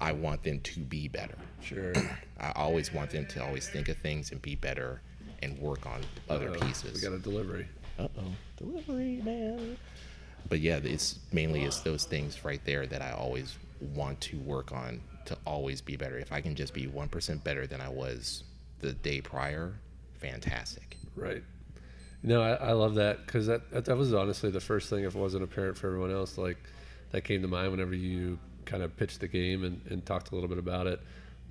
I 0.00 0.12
want 0.12 0.42
them 0.42 0.60
to 0.60 0.80
be 0.80 1.08
better. 1.08 1.36
Sure. 1.62 1.92
I 2.38 2.52
always 2.56 2.92
want 2.92 3.10
them 3.10 3.26
to 3.26 3.44
always 3.44 3.68
think 3.68 3.88
of 3.88 3.96
things 3.98 4.32
and 4.32 4.40
be 4.42 4.54
better 4.56 5.00
and 5.42 5.58
work 5.58 5.86
on 5.86 6.00
other 6.28 6.50
Uh, 6.50 6.58
pieces. 6.58 6.94
We 6.94 7.00
got 7.00 7.14
a 7.14 7.18
delivery. 7.18 7.66
Uh 7.98 8.08
oh, 8.18 8.24
delivery 8.56 9.20
man. 9.24 9.76
But 10.48 10.60
yeah, 10.60 10.80
it's 10.82 11.18
mainly 11.32 11.62
it's 11.64 11.80
those 11.80 12.04
things 12.04 12.44
right 12.44 12.64
there 12.64 12.86
that 12.86 13.00
I 13.02 13.12
always 13.12 13.56
want 13.94 14.20
to 14.22 14.38
work 14.38 14.72
on 14.72 15.00
to 15.26 15.36
always 15.46 15.80
be 15.80 15.96
better. 15.96 16.18
If 16.18 16.32
I 16.32 16.40
can 16.40 16.54
just 16.54 16.74
be 16.74 16.86
one 16.86 17.08
percent 17.08 17.44
better 17.44 17.66
than 17.66 17.80
I 17.80 17.88
was 17.88 18.44
the 18.80 18.92
day 18.92 19.20
prior, 19.20 19.74
fantastic. 20.18 20.96
Right. 21.14 21.44
No, 22.24 22.40
I, 22.42 22.54
I 22.54 22.72
love 22.72 22.94
that 22.96 23.26
because 23.26 23.46
that, 23.46 23.70
that 23.72 23.84
that 23.84 23.96
was 23.96 24.12
honestly 24.14 24.50
the 24.50 24.60
first 24.60 24.90
thing. 24.90 25.04
If 25.04 25.14
it 25.14 25.18
wasn't 25.18 25.44
apparent 25.44 25.76
for 25.76 25.88
everyone 25.88 26.12
else, 26.12 26.38
like 26.38 26.58
that 27.10 27.22
came 27.22 27.42
to 27.42 27.48
mind 27.48 27.70
whenever 27.70 27.94
you 27.94 28.38
kind 28.64 28.82
of 28.82 28.96
pitched 28.96 29.20
the 29.20 29.28
game 29.28 29.64
and, 29.64 29.80
and 29.90 30.06
talked 30.06 30.30
a 30.30 30.34
little 30.34 30.48
bit 30.48 30.58
about 30.58 30.86
it. 30.86 31.00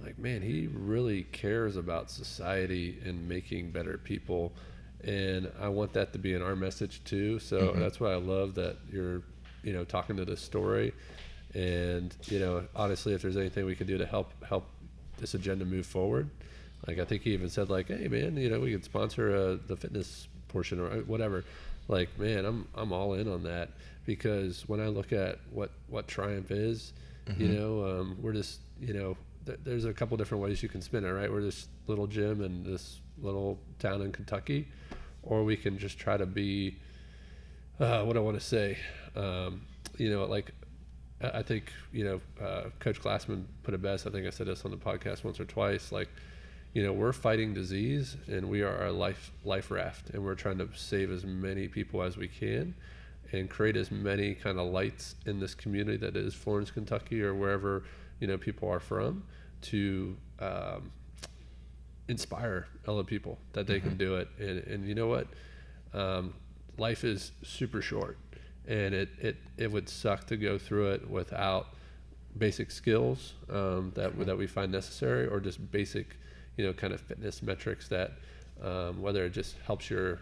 Like, 0.04 0.18
man, 0.18 0.42
he 0.42 0.68
really 0.74 1.24
cares 1.32 1.76
about 1.76 2.10
society 2.10 3.00
and 3.06 3.28
making 3.28 3.72
better 3.72 3.98
people. 3.98 4.52
And 5.04 5.52
I 5.60 5.68
want 5.70 5.94
that 5.94 6.14
to 6.14 6.20
be 6.20 6.34
in 6.34 6.42
our 6.42 6.56
message 6.56 7.04
too. 7.04 7.40
So 7.40 7.74
that's 7.74 8.00
why 8.00 8.12
I 8.12 8.18
love 8.18 8.56
that 8.56 8.78
you're, 8.92 9.22
you 9.64 9.74
know, 9.74 9.84
talking 9.84 10.16
to 10.18 10.26
this 10.26 10.42
story. 10.42 10.94
And, 11.54 12.16
you 12.26 12.40
know, 12.40 12.64
honestly, 12.76 13.14
if 13.14 13.22
there's 13.22 13.38
anything 13.38 13.66
we 13.66 13.76
can 13.76 13.88
do 13.88 13.98
to 13.98 14.06
help, 14.06 14.32
help 14.46 14.68
this 15.18 15.34
agenda 15.34 15.66
move 15.66 15.86
forward, 15.86 16.30
like 16.88 16.98
I 16.98 17.06
think 17.06 17.24
he 17.24 17.34
even 17.34 17.50
said 17.50 17.70
like, 17.70 17.88
hey 17.90 18.08
man, 18.08 18.38
you 18.38 18.50
know, 18.50 18.60
we 18.60 18.72
could 18.72 18.84
sponsor 18.84 19.36
uh, 19.36 19.58
the 19.68 19.76
fitness 19.76 20.28
portion 20.48 20.80
or 20.80 20.88
uh, 20.88 20.96
whatever. 21.00 21.44
Like, 21.88 22.18
man, 22.18 22.46
I'm, 22.46 22.68
I'm 22.74 22.92
all 22.94 23.14
in 23.16 23.28
on 23.28 23.44
that 23.44 23.70
because 24.06 24.68
when 24.68 24.80
I 24.80 24.88
look 24.88 25.14
at 25.14 25.40
what, 25.52 25.72
what 25.90 26.08
Triumph 26.08 26.52
is, 26.52 26.94
you 27.38 27.48
know, 27.48 27.86
um, 27.86 28.18
we're 28.22 28.34
just, 28.34 28.60
you 28.80 28.94
know, 28.94 29.16
th- 29.46 29.60
there's 29.64 29.86
a 29.86 29.94
couple 29.94 30.18
different 30.18 30.44
ways 30.44 30.62
you 30.62 30.70
can 30.70 30.82
spin 30.82 31.06
it, 31.06 31.10
right? 31.10 31.32
We're 31.32 31.42
this 31.42 31.68
little 31.88 32.08
gym 32.08 32.44
in 32.44 32.64
this 32.64 33.00
little 33.22 33.60
town 33.80 34.02
in 34.02 34.12
Kentucky, 34.12 34.68
or 35.24 35.44
we 35.44 35.56
can 35.56 35.78
just 35.78 35.98
try 35.98 36.18
to 36.18 36.26
be, 36.26 36.78
uh, 37.80 38.04
what 38.04 38.18
I 38.18 38.20
want 38.20 38.40
to 38.40 38.46
say, 38.46 38.78
um, 39.16 39.62
you 39.98 40.10
know, 40.10 40.26
like 40.26 40.52
I 41.22 41.44
think 41.44 41.72
you 41.92 42.04
know 42.04 42.22
uh, 42.44 42.70
Coach 42.80 43.02
Glassman 43.02 43.46
put 43.64 43.74
it 43.74 43.82
best. 43.82 44.08
I 44.08 44.10
think 44.10 44.26
I 44.26 44.30
said 44.30 44.48
this 44.48 44.66
on 44.66 44.72
the 44.72 44.78
podcast 44.78 45.24
once 45.24 45.40
or 45.40 45.46
twice. 45.46 45.92
Like, 45.92 46.10
you 46.74 46.84
know, 46.84 46.94
we're 46.94 47.14
fighting 47.14 47.54
disease, 47.54 48.18
and 48.28 48.50
we 48.50 48.62
are 48.62 48.86
a 48.86 48.92
life 48.92 49.32
life 49.44 49.72
raft, 49.72 50.10
and 50.12 50.24
we're 50.24 50.36
trying 50.36 50.58
to 50.60 50.70
save 50.76 51.12
as 51.12 51.26
many 51.26 51.68
people 51.68 52.02
as 52.02 52.18
we 52.18 52.28
can, 52.28 52.74
and 53.32 53.50
create 53.50 53.76
as 53.76 53.92
many 53.92 54.34
kind 54.34 54.60
of 54.60 54.68
lights 54.72 55.16
in 55.26 55.40
this 55.40 55.54
community 55.54 55.98
that 55.98 56.16
is 56.16 56.34
Florence, 56.34 56.72
Kentucky, 56.72 57.22
or 57.22 57.36
wherever 57.36 57.84
you 58.22 58.28
know 58.28 58.38
people 58.38 58.70
are 58.70 58.80
from, 58.80 59.24
to 59.62 60.16
um, 60.40 60.92
inspire 62.08 62.68
other 62.88 63.04
people 63.04 63.38
that 63.54 63.68
they 63.68 63.82
can 63.82 63.98
do 63.98 64.16
it. 64.16 64.30
And 64.40 64.60
and 64.60 64.88
you 64.88 64.96
know 64.96 65.08
what, 65.08 65.28
um, 65.94 66.34
life 66.78 67.04
is 67.04 67.34
super 67.44 67.82
short, 67.82 68.18
and 68.68 68.94
it 68.94 69.10
it 69.20 69.36
it 69.58 69.72
would 69.72 69.90
suck 69.90 70.28
to 70.28 70.38
go 70.38 70.58
through 70.58 70.92
it 70.92 71.10
without 71.10 71.76
basic 72.38 72.72
skills 72.72 73.34
um, 73.50 73.92
that 73.96 74.18
that 74.26 74.38
we 74.38 74.48
find 74.48 74.72
necessary, 74.72 75.28
or 75.28 75.40
just 75.42 75.72
basic, 75.72 76.16
you 76.56 76.66
know, 76.66 76.72
kind 76.72 76.94
of 76.94 77.02
fitness 77.02 77.42
metrics 77.42 77.90
that 77.90 78.14
um, 78.64 79.02
whether 79.02 79.26
it 79.26 79.32
just 79.32 79.56
helps 79.66 79.90
your 79.90 80.20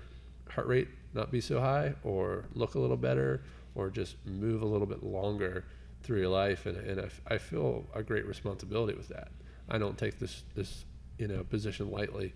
heart 0.49 0.67
rate 0.67 0.87
not 1.13 1.31
be 1.31 1.41
so 1.41 1.59
high, 1.59 1.93
or 2.03 2.45
look 2.53 2.75
a 2.75 2.79
little 2.79 2.97
better, 2.97 3.41
or 3.75 3.89
just 3.89 4.15
move 4.25 4.61
a 4.61 4.65
little 4.65 4.87
bit 4.87 5.03
longer 5.03 5.65
through 6.03 6.19
your 6.19 6.29
life. 6.29 6.65
And, 6.65 6.77
and 6.77 7.01
I, 7.01 7.35
I 7.35 7.37
feel 7.37 7.85
a 7.93 8.03
great 8.03 8.25
responsibility 8.25 8.95
with 8.97 9.09
that. 9.09 9.29
I 9.69 9.77
don't 9.77 9.97
take 9.97 10.19
this 10.19 10.43
this 10.55 10.85
you 11.17 11.27
know 11.27 11.43
position 11.43 11.91
lightly. 11.91 12.33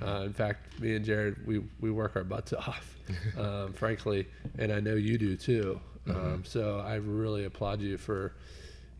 Uh, 0.00 0.22
in 0.24 0.32
fact, 0.32 0.80
me 0.80 0.94
and 0.94 1.04
Jared, 1.04 1.46
we, 1.46 1.62
we 1.80 1.90
work 1.90 2.16
our 2.16 2.24
butts 2.24 2.52
off, 2.58 2.96
um, 3.38 3.72
frankly, 3.72 4.28
and 4.58 4.72
I 4.72 4.80
know 4.80 4.94
you 4.94 5.18
do 5.18 5.36
too. 5.36 5.80
Um, 6.08 6.44
so 6.44 6.80
I 6.80 6.94
really 6.96 7.44
applaud 7.44 7.80
you 7.80 7.98
for, 7.98 8.34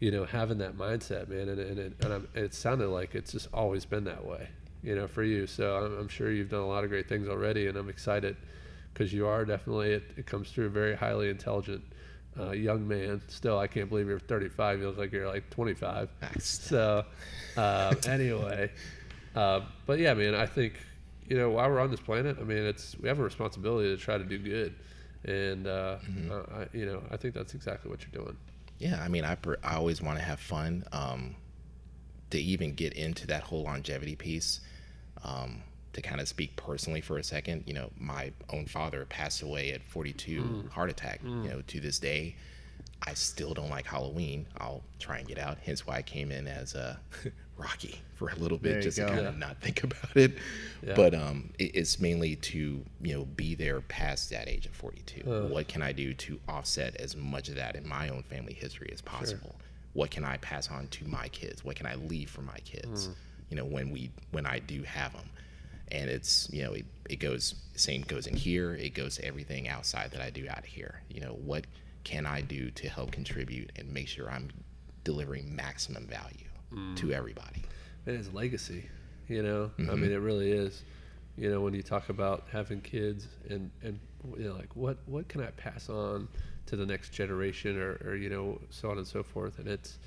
you 0.00 0.11
know, 0.11 0.24
having 0.24 0.58
that 0.58 0.76
mindset, 0.76 1.28
man. 1.28 1.48
And, 1.48 1.61
and, 1.61 1.78
it, 1.78 1.92
and 2.04 2.12
I'm, 2.12 2.28
it 2.34 2.54
sounded 2.54 2.88
like 2.88 3.14
it's 3.14 3.32
just 3.32 3.48
always 3.52 3.84
been 3.84 4.04
that 4.04 4.24
way, 4.24 4.48
you 4.82 4.94
know, 4.94 5.06
for 5.06 5.22
you. 5.22 5.46
So 5.46 5.76
I'm, 5.76 5.98
I'm 5.98 6.08
sure 6.08 6.30
you've 6.30 6.50
done 6.50 6.61
a 6.61 6.68
lot 6.68 6.84
of 6.84 6.90
great 6.90 7.08
things 7.08 7.28
already, 7.28 7.68
and 7.68 7.76
I'm 7.76 7.88
excited 7.88 8.36
because 8.92 9.12
you 9.12 9.26
are 9.26 9.44
definitely, 9.44 9.92
it, 9.92 10.04
it 10.16 10.26
comes 10.26 10.50
through 10.50 10.70
very 10.70 10.94
highly 10.94 11.30
intelligent 11.30 11.82
uh, 12.39 12.51
young 12.51 12.87
man. 12.87 13.20
Still, 13.28 13.59
I 13.59 13.66
can't 13.66 13.89
believe 13.89 14.07
you're 14.07 14.18
35. 14.18 14.81
You 14.81 14.87
look 14.89 14.99
like 14.99 15.12
you're 15.12 15.28
like 15.28 15.51
25. 15.51 16.09
So, 16.39 17.05
um, 17.57 17.97
anyway, 18.07 18.70
uh, 19.35 19.61
but 19.87 19.99
yeah, 19.99 20.14
man, 20.14 20.35
I 20.35 20.47
think 20.47 20.74
you 21.26 21.37
know 21.37 21.51
while 21.51 21.68
we're 21.70 21.81
on 21.81 21.91
this 21.91 22.01
planet, 22.01 22.37
I 22.41 22.45
mean, 22.45 22.59
it's 22.59 22.97
we 22.99 23.09
have 23.09 23.18
a 23.18 23.24
responsibility 23.24 23.95
to 23.95 24.03
try 24.03 24.18
to 24.18 24.24
do 24.24 24.39
good, 24.39 24.74
and 25.24 25.66
uh, 25.66 25.97
uh, 26.31 26.43
I, 26.55 26.66
you 26.72 26.87
know, 26.87 27.03
I 27.11 27.16
think 27.16 27.35
that's 27.35 27.55
exactly 27.55 27.91
what 27.91 28.01
you're 28.03 28.24
doing. 28.24 28.37
Yeah, 28.78 29.03
I 29.03 29.09
mean, 29.09 29.24
I 29.24 29.35
per, 29.35 29.59
I 29.62 29.76
always 29.76 30.01
want 30.01 30.18
to 30.18 30.24
have 30.24 30.41
fun. 30.41 30.85
Um, 30.93 31.37
to 32.31 32.39
even 32.39 32.74
get 32.74 32.93
into 32.95 33.26
that 33.26 33.43
whole 33.43 33.64
longevity 33.64 34.16
piece, 34.16 34.61
um, 35.24 35.62
to 35.93 36.03
kind 36.03 36.20
of 36.20 36.28
speak 36.28 36.55
personally 36.57 37.01
for 37.01 37.18
a 37.18 37.24
second, 37.24 37.64
you 37.66 37.74
know, 37.74 37.91
my 37.99 38.32
own 38.53 38.66
father 38.66 39.05
passed 39.07 39.43
away 39.43 39.72
at 39.72 39.82
42, 39.82 40.70
heart 40.72 40.91
attack. 40.91 41.20
You 41.24 41.49
know, 41.49 41.62
to 41.66 41.80
this 41.80 41.99
day, 41.99 42.36
I 43.03 43.14
still 43.14 43.55
don't 43.55 43.70
like 43.70 43.86
Halloween. 43.86 44.47
I'll 44.59 44.82
try 44.99 45.18
and 45.18 45.26
get 45.26 45.38
out. 45.38 45.59
Hence 45.64 45.86
why 45.86 45.97
I 45.97 46.03
came 46.03 46.30
in 46.30 46.47
as 46.47 46.74
a 46.74 47.01
Rocky 47.57 48.01
for 48.14 48.28
a 48.30 48.34
little 48.36 48.57
bit, 48.57 48.82
just 48.82 48.97
go. 48.99 49.07
to 49.07 49.12
kind 49.12 49.26
of 49.26 49.36
not 49.36 49.61
think 49.61 49.82
about 49.84 50.16
it. 50.16 50.38
Yeah. 50.82 50.95
But 50.95 51.14
um, 51.14 51.51
it, 51.59 51.74
it's 51.74 52.01
mainly 52.01 52.36
to 52.36 52.84
you 53.03 53.14
know 53.14 53.24
be 53.24 53.55
there 53.55 53.80
past 53.82 54.30
that 54.30 54.49
age 54.49 54.66
of 54.66 54.72
42. 54.72 55.49
What 55.51 55.68
can 55.68 55.82
I 55.82 55.93
do 55.93 56.14
to 56.14 56.41
offset 56.49 56.97
as 56.97 57.16
much 57.16 57.49
of 57.49 57.57
that 57.57 57.76
in 57.76 57.86
my 57.86 58.09
own 58.09 58.22
family 58.22 58.55
history 58.55 58.91
as 58.93 59.01
possible? 59.01 59.57
What 59.93 60.11
can 60.11 60.24
I 60.24 60.36
pass 60.38 60.70
on 60.70 60.86
to 60.88 61.07
my 61.07 61.28
kids? 61.28 61.64
What 61.64 61.76
can 61.76 61.86
I 61.86 61.97
leave 61.97 62.30
for 62.30 62.43
my 62.43 62.59
kids? 62.64 63.07
Hmm. 63.07 63.12
You 63.51 63.57
know, 63.57 63.64
when 63.64 63.91
we 63.91 64.11
when 64.30 64.47
I 64.47 64.61
do 64.61 64.82
have 64.84 65.12
them, 65.12 65.28
and 65.93 66.09
it's 66.11 66.49
you 66.53 66.62
know 66.64 66.72
it, 66.72 66.86
it 67.09 67.16
goes 67.16 67.55
same 67.74 68.03
goes 68.03 68.26
in 68.26 68.36
here. 68.36 68.74
It 68.74 68.95
goes 68.95 69.16
to 69.16 69.24
everything 69.24 69.68
outside 69.68 70.11
that 70.12 70.20
I 70.20 70.30
do 70.30 70.47
out 70.49 70.59
of 70.61 70.64
here. 70.66 71.03
You 71.09 71.20
know, 71.22 71.32
what 71.45 71.66
can 72.05 72.26
I 72.26 72.41
do 72.43 72.70
to 72.70 72.88
help 72.88 73.11
contribute 73.12 73.72
and 73.76 73.93
make 73.93 74.09
sure 74.09 74.30
I'm 74.30 74.49
delivering 75.05 75.55
maximum 75.55 76.07
value 76.07 76.47
Hmm. 76.70 76.95
to 76.97 77.12
everybody? 77.12 77.64
It 78.07 78.14
is 78.14 78.32
legacy, 78.32 78.84
you 79.28 79.43
know. 79.43 79.70
I 79.78 79.95
mean, 79.97 80.12
it 80.12 80.16
really 80.20 80.53
is. 80.53 80.82
You 81.36 81.51
know, 81.51 81.61
when 81.61 81.74
you 81.74 81.82
talk 81.82 82.09
about 82.11 82.47
having 82.53 82.80
kids 82.80 83.26
and 83.49 83.70
and 83.82 83.99
you 84.38 84.45
know, 84.49 84.55
like 84.55 84.74
what 84.76 84.99
what 85.07 85.28
can 85.28 85.43
I 85.43 85.51
pass 85.53 85.88
on 85.88 86.28
to 86.66 86.76
the 86.76 86.86
next 86.86 87.11
generation, 87.12 87.78
or, 87.78 87.99
or 88.05 88.14
you 88.14 88.28
know, 88.30 88.61
so 88.70 88.91
on 88.91 88.99
and 88.99 89.07
so 89.07 89.22
forth. 89.22 89.59
And 89.59 89.66
it's 89.66 89.99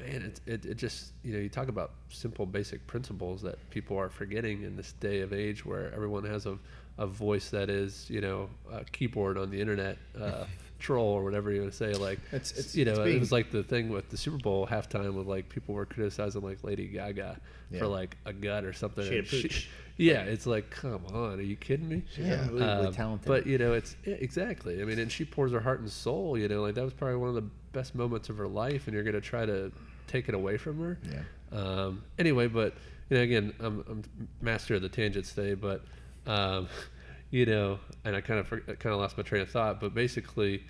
man, 0.00 0.22
it's 0.22 0.40
it, 0.46 0.64
it 0.66 0.76
just 0.76 1.12
you 1.22 1.32
know, 1.34 1.38
you 1.38 1.48
talk 1.48 1.68
about 1.68 1.92
simple, 2.08 2.46
basic 2.46 2.86
principles 2.86 3.42
that 3.42 3.58
people 3.70 3.96
are 3.98 4.08
forgetting 4.08 4.62
in 4.62 4.76
this 4.76 4.92
day 4.94 5.20
of 5.20 5.32
age 5.32 5.64
where 5.64 5.92
everyone 5.94 6.24
has 6.24 6.46
a 6.46 6.58
a 6.98 7.06
voice 7.06 7.48
that 7.50 7.70
is 7.70 8.08
you 8.10 8.20
know 8.20 8.48
a 8.72 8.84
keyboard 8.84 9.38
on 9.38 9.50
the 9.50 9.60
internet. 9.60 9.96
Uh, 10.18 10.44
troll 10.80 11.08
or 11.08 11.22
whatever 11.22 11.52
you 11.52 11.60
want 11.60 11.70
to 11.70 11.76
say 11.76 11.92
like 11.92 12.18
It's- 12.32 12.52
it's- 12.52 12.74
you 12.74 12.86
know 12.86 13.02
it's 13.02 13.14
it 13.14 13.20
was 13.20 13.30
like 13.30 13.50
the 13.50 13.62
thing 13.62 13.90
with 13.90 14.08
the 14.08 14.16
Super 14.16 14.38
Bowl 14.38 14.66
halftime 14.66 15.12
with 15.12 15.26
like 15.26 15.46
people 15.50 15.74
were 15.74 15.84
criticizing 15.84 16.40
like 16.40 16.64
Lady 16.64 16.86
Gaga 16.86 17.38
Yeah. 17.70 17.78
for 17.80 17.86
like 17.86 18.16
a 18.24 18.32
gut 18.32 18.64
or 18.64 18.72
something. 18.72 19.04
She 19.04 19.20
pooch. 19.42 19.68
yeah, 19.98 20.22
it's 20.22 20.46
like, 20.46 20.70
come 20.70 21.04
on, 21.12 21.38
are 21.38 21.42
you 21.42 21.56
kidding 21.56 21.86
me? 21.86 22.02
She's 22.14 22.24
unbelievably 22.24 22.86
Um, 22.86 22.94
talented. 22.94 23.28
But 23.28 23.46
you 23.46 23.58
know, 23.58 23.74
it's 23.74 23.94
yeah, 24.06 24.14
exactly. 24.14 24.80
I 24.80 24.86
mean, 24.86 24.98
and 24.98 25.12
she 25.12 25.26
pours 25.26 25.52
her 25.52 25.60
heart 25.60 25.80
and 25.80 25.90
soul. 25.90 26.38
You 26.38 26.48
know, 26.48 26.62
like 26.62 26.76
that 26.76 26.84
was 26.84 26.94
probably 26.94 27.16
one 27.16 27.28
of 27.28 27.34
the 27.34 27.50
best 27.72 27.94
moments 27.94 28.30
of 28.30 28.38
her 28.38 28.48
life, 28.48 28.86
and 28.86 28.94
you're 28.94 29.04
gonna 29.04 29.20
try 29.20 29.44
to 29.44 29.70
take 30.10 30.28
it 30.28 30.34
away 30.34 30.56
from 30.56 30.80
her. 30.80 30.98
Yeah. 31.10 31.58
Um, 31.58 32.02
anyway, 32.18 32.48
but 32.48 32.74
you 33.08 33.16
know, 33.16 33.22
again, 33.22 33.52
I'm, 33.60 33.84
I'm 33.88 34.28
master 34.40 34.74
of 34.74 34.82
the 34.82 34.88
tangents 34.88 35.32
today, 35.32 35.54
but 35.54 35.84
um, 36.26 36.68
you 37.30 37.46
know, 37.46 37.78
and 38.04 38.16
I 38.16 38.20
kind 38.20 38.40
of 38.40 38.50
kind 38.50 38.92
of 38.92 39.00
lost 39.00 39.16
my 39.16 39.22
train 39.22 39.42
of 39.42 39.50
thought. 39.50 39.80
But 39.80 39.94
basically, 39.94 40.64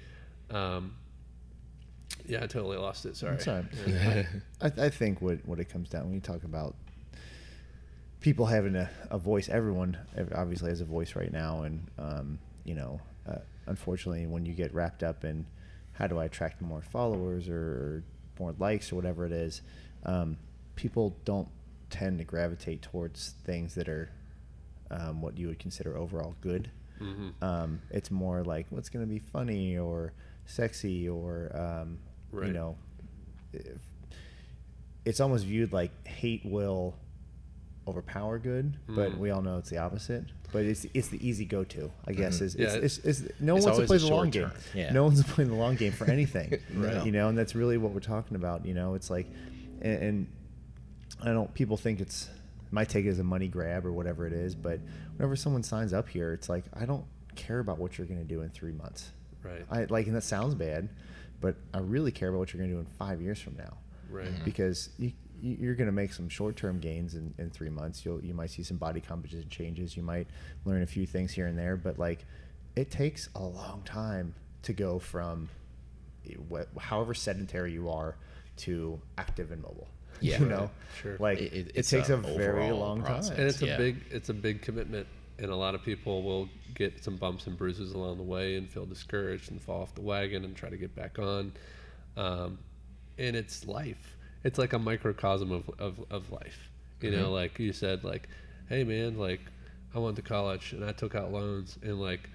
um, 0.50 0.94
yeah, 2.26 2.38
I 2.42 2.46
totally 2.46 2.76
lost 2.76 3.06
it. 3.06 3.16
Sorry. 3.16 3.36
Right. 3.86 4.26
I, 4.60 4.86
I 4.86 4.88
think 4.90 5.20
what, 5.20 5.38
what 5.46 5.58
it 5.58 5.68
comes 5.68 5.88
down 5.88 6.04
when 6.04 6.14
you 6.14 6.20
talk 6.20 6.44
about 6.44 6.76
people 8.20 8.46
having 8.46 8.76
a, 8.76 8.90
a 9.10 9.18
voice, 9.18 9.48
everyone 9.48 9.96
obviously 10.34 10.68
has 10.68 10.80
a 10.80 10.84
voice 10.84 11.16
right 11.16 11.32
now, 11.32 11.62
and 11.62 11.86
um, 11.98 12.38
you 12.64 12.74
know, 12.74 13.00
uh, 13.28 13.38
unfortunately, 13.66 14.26
when 14.26 14.44
you 14.44 14.52
get 14.52 14.72
wrapped 14.74 15.02
up 15.02 15.24
in 15.24 15.46
how 15.92 16.06
do 16.06 16.18
I 16.18 16.26
attract 16.26 16.62
more 16.62 16.80
followers 16.80 17.48
or 17.48 18.02
more 18.40 18.54
likes 18.58 18.90
or 18.90 18.96
whatever 18.96 19.26
it 19.26 19.32
is, 19.32 19.62
um, 20.04 20.36
people 20.74 21.16
don't 21.24 21.48
tend 21.90 22.18
to 22.18 22.24
gravitate 22.24 22.82
towards 22.82 23.34
things 23.44 23.74
that 23.74 23.88
are 23.88 24.10
um, 24.90 25.20
what 25.20 25.38
you 25.38 25.46
would 25.48 25.58
consider 25.58 25.96
overall 25.96 26.34
good. 26.40 26.70
Mm-hmm. 27.00 27.44
Um, 27.44 27.80
it's 27.90 28.10
more 28.10 28.42
like 28.42 28.66
what's 28.70 28.88
going 28.88 29.04
to 29.04 29.08
be 29.08 29.18
funny 29.18 29.78
or 29.78 30.12
sexy 30.46 31.08
or 31.08 31.50
um, 31.54 31.98
you 32.32 32.52
know, 32.52 32.76
if, 33.52 33.80
it's 35.04 35.20
almost 35.20 35.44
viewed 35.46 35.72
like 35.72 35.90
hate 36.06 36.44
will 36.44 36.94
overpower 37.88 38.38
good, 38.38 38.74
but 38.88 39.12
Mm. 39.12 39.18
we 39.18 39.30
all 39.30 39.42
know 39.42 39.58
it's 39.58 39.70
the 39.70 39.78
opposite. 39.78 40.24
But 40.52 40.64
it's 40.64 40.84
it's 40.94 41.08
the 41.08 41.26
easy 41.26 41.44
go 41.44 41.62
to, 41.64 41.90
I 42.06 42.12
guess. 42.12 42.40
Is 42.40 42.56
Yeah, 42.56 42.68
it's, 42.74 42.98
it's, 42.98 43.20
it's, 43.20 43.40
no 43.40 43.56
it's 43.56 43.64
one 43.66 43.74
wants 43.76 43.78
to 43.80 43.86
play 43.86 43.98
the 43.98 44.14
long 44.14 44.30
short 44.32 44.52
game. 44.52 44.60
yeah. 44.74 44.92
No 44.92 45.04
one's 45.04 45.22
playing 45.34 45.50
the 45.50 45.56
long 45.56 45.76
game 45.76 45.92
for 45.92 46.08
anything, 46.10 46.58
Right. 46.74 47.04
You 47.06 47.12
know, 47.12 47.28
and 47.28 47.38
that's 47.38 47.54
really 47.54 47.78
what 47.78 47.92
we're 47.92 48.00
talking 48.00 48.36
about. 48.36 48.66
You 48.66 48.74
know, 48.74 48.94
it's 48.94 49.10
like, 49.10 49.26
and, 49.80 50.02
and 50.02 50.26
I 51.22 51.32
don't. 51.32 51.52
People 51.54 51.76
think 51.76 52.00
it's 52.00 52.28
my 52.72 52.84
take 52.84 53.04
it 53.06 53.10
as 53.10 53.18
a 53.20 53.24
money 53.24 53.48
grab 53.48 53.86
or 53.86 53.92
whatever 53.92 54.26
it 54.26 54.32
is, 54.32 54.54
but 54.54 54.80
whenever 55.16 55.36
someone 55.36 55.62
signs 55.62 55.92
up 55.92 56.08
here, 56.08 56.32
it's 56.32 56.48
like 56.48 56.64
I 56.74 56.84
don't 56.84 57.04
care 57.36 57.60
about 57.60 57.78
what 57.78 57.96
you're 57.98 58.06
going 58.06 58.20
to 58.20 58.26
do 58.26 58.42
in 58.42 58.50
three 58.50 58.72
months. 58.72 59.10
Right. 59.42 59.64
I 59.70 59.84
like, 59.84 60.06
and 60.08 60.16
that 60.16 60.24
sounds 60.24 60.54
bad, 60.54 60.88
but 61.40 61.54
I 61.72 61.78
really 61.78 62.10
care 62.12 62.28
about 62.28 62.38
what 62.38 62.52
you're 62.52 62.58
going 62.58 62.70
to 62.70 62.76
do 62.76 62.80
in 62.80 62.86
five 62.86 63.20
years 63.22 63.40
from 63.40 63.56
now. 63.56 63.78
Right. 64.10 64.26
Mm-hmm. 64.26 64.44
Because 64.44 64.90
you, 64.98 65.08
y- 65.08 65.14
you're 65.42 65.74
going 65.74 65.86
to 65.86 65.92
make 65.92 66.12
some 66.12 66.28
short-term 66.28 66.78
gains 66.80 67.14
in, 67.14 67.34
in 67.38 67.50
three 67.50 67.70
months. 67.70 68.04
You'll 68.04 68.22
you 68.24 68.34
might 68.34 68.50
see 68.50 68.62
some 68.62 68.76
body 68.76 69.00
composition 69.00 69.48
changes. 69.48 69.96
You 69.96 70.02
might 70.02 70.26
learn 70.64 70.82
a 70.82 70.86
few 70.86 71.06
things 71.06 71.32
here 71.32 71.46
and 71.46 71.58
there, 71.58 71.76
but 71.76 71.98
like 71.98 72.24
it 72.76 72.90
takes 72.90 73.28
a 73.34 73.42
long 73.42 73.82
time 73.84 74.34
to 74.62 74.72
go 74.72 74.98
from 74.98 75.48
eh, 76.28 76.34
what, 76.48 76.68
however 76.78 77.14
sedentary 77.14 77.72
you 77.72 77.88
are 77.90 78.16
to 78.58 79.00
active 79.18 79.50
and 79.52 79.62
mobile. 79.62 79.88
Yeah. 80.22 80.38
you 80.40 80.46
know, 80.46 80.70
Sure. 81.00 81.16
like 81.18 81.38
It- 81.38 81.52
it, 81.54 81.66
it- 81.76 81.82
takes 81.86 82.10
a 82.10 82.14
a 82.14 82.16
very 82.18 82.70
long 82.72 83.00
process. 83.02 83.30
time. 83.30 83.38
and 83.40 83.48
it's 83.48 83.62
a 83.62 83.76
big 83.78 83.96
it's 84.10 84.28
a 84.28 84.34
big 84.34 84.60
commitment 84.60 85.06
and 85.38 85.50
a 85.50 85.56
lot 85.56 85.74
of 85.74 85.82
people 85.82 86.22
will 86.22 86.46
get 86.74 87.02
some 87.02 87.16
bumps 87.16 87.46
and 87.46 87.56
bruises 87.56 87.92
along 87.92 88.18
the 88.18 88.22
way 88.22 88.56
and 88.56 88.68
feel 88.68 88.84
discouraged 88.84 89.50
and 89.50 89.62
fall 89.62 89.80
off 89.80 89.94
the 89.94 90.02
wagon 90.02 90.44
and 90.44 90.54
try 90.54 90.68
to 90.68 90.76
get 90.76 90.94
back 90.94 91.18
on 91.18 91.52
um, 92.18 92.58
and 93.16 93.34
it's 93.34 93.66
life 93.66 94.18
it's 94.44 94.58
like 94.58 94.72
a 94.72 94.78
microcosm 94.78 95.52
of, 95.52 95.70
of, 95.78 95.98
of 96.10 96.30
life. 96.32 96.70
You 97.00 97.10
know 97.10 97.24
mm-hmm. 97.24 97.32
like 97.32 97.58
you 97.58 97.72
said 97.72 98.04
like 98.04 98.28
hey 98.68 98.84
man 98.84 99.16
like 99.16 99.40
i 99.94 99.98
went 99.98 100.16
to 100.16 100.22
college 100.22 100.72
and 100.72 100.84
i 100.84 100.92
took 100.92 101.14
out 101.14 101.32
loans 101.32 101.78
and 101.82 101.98
like 101.98 102.28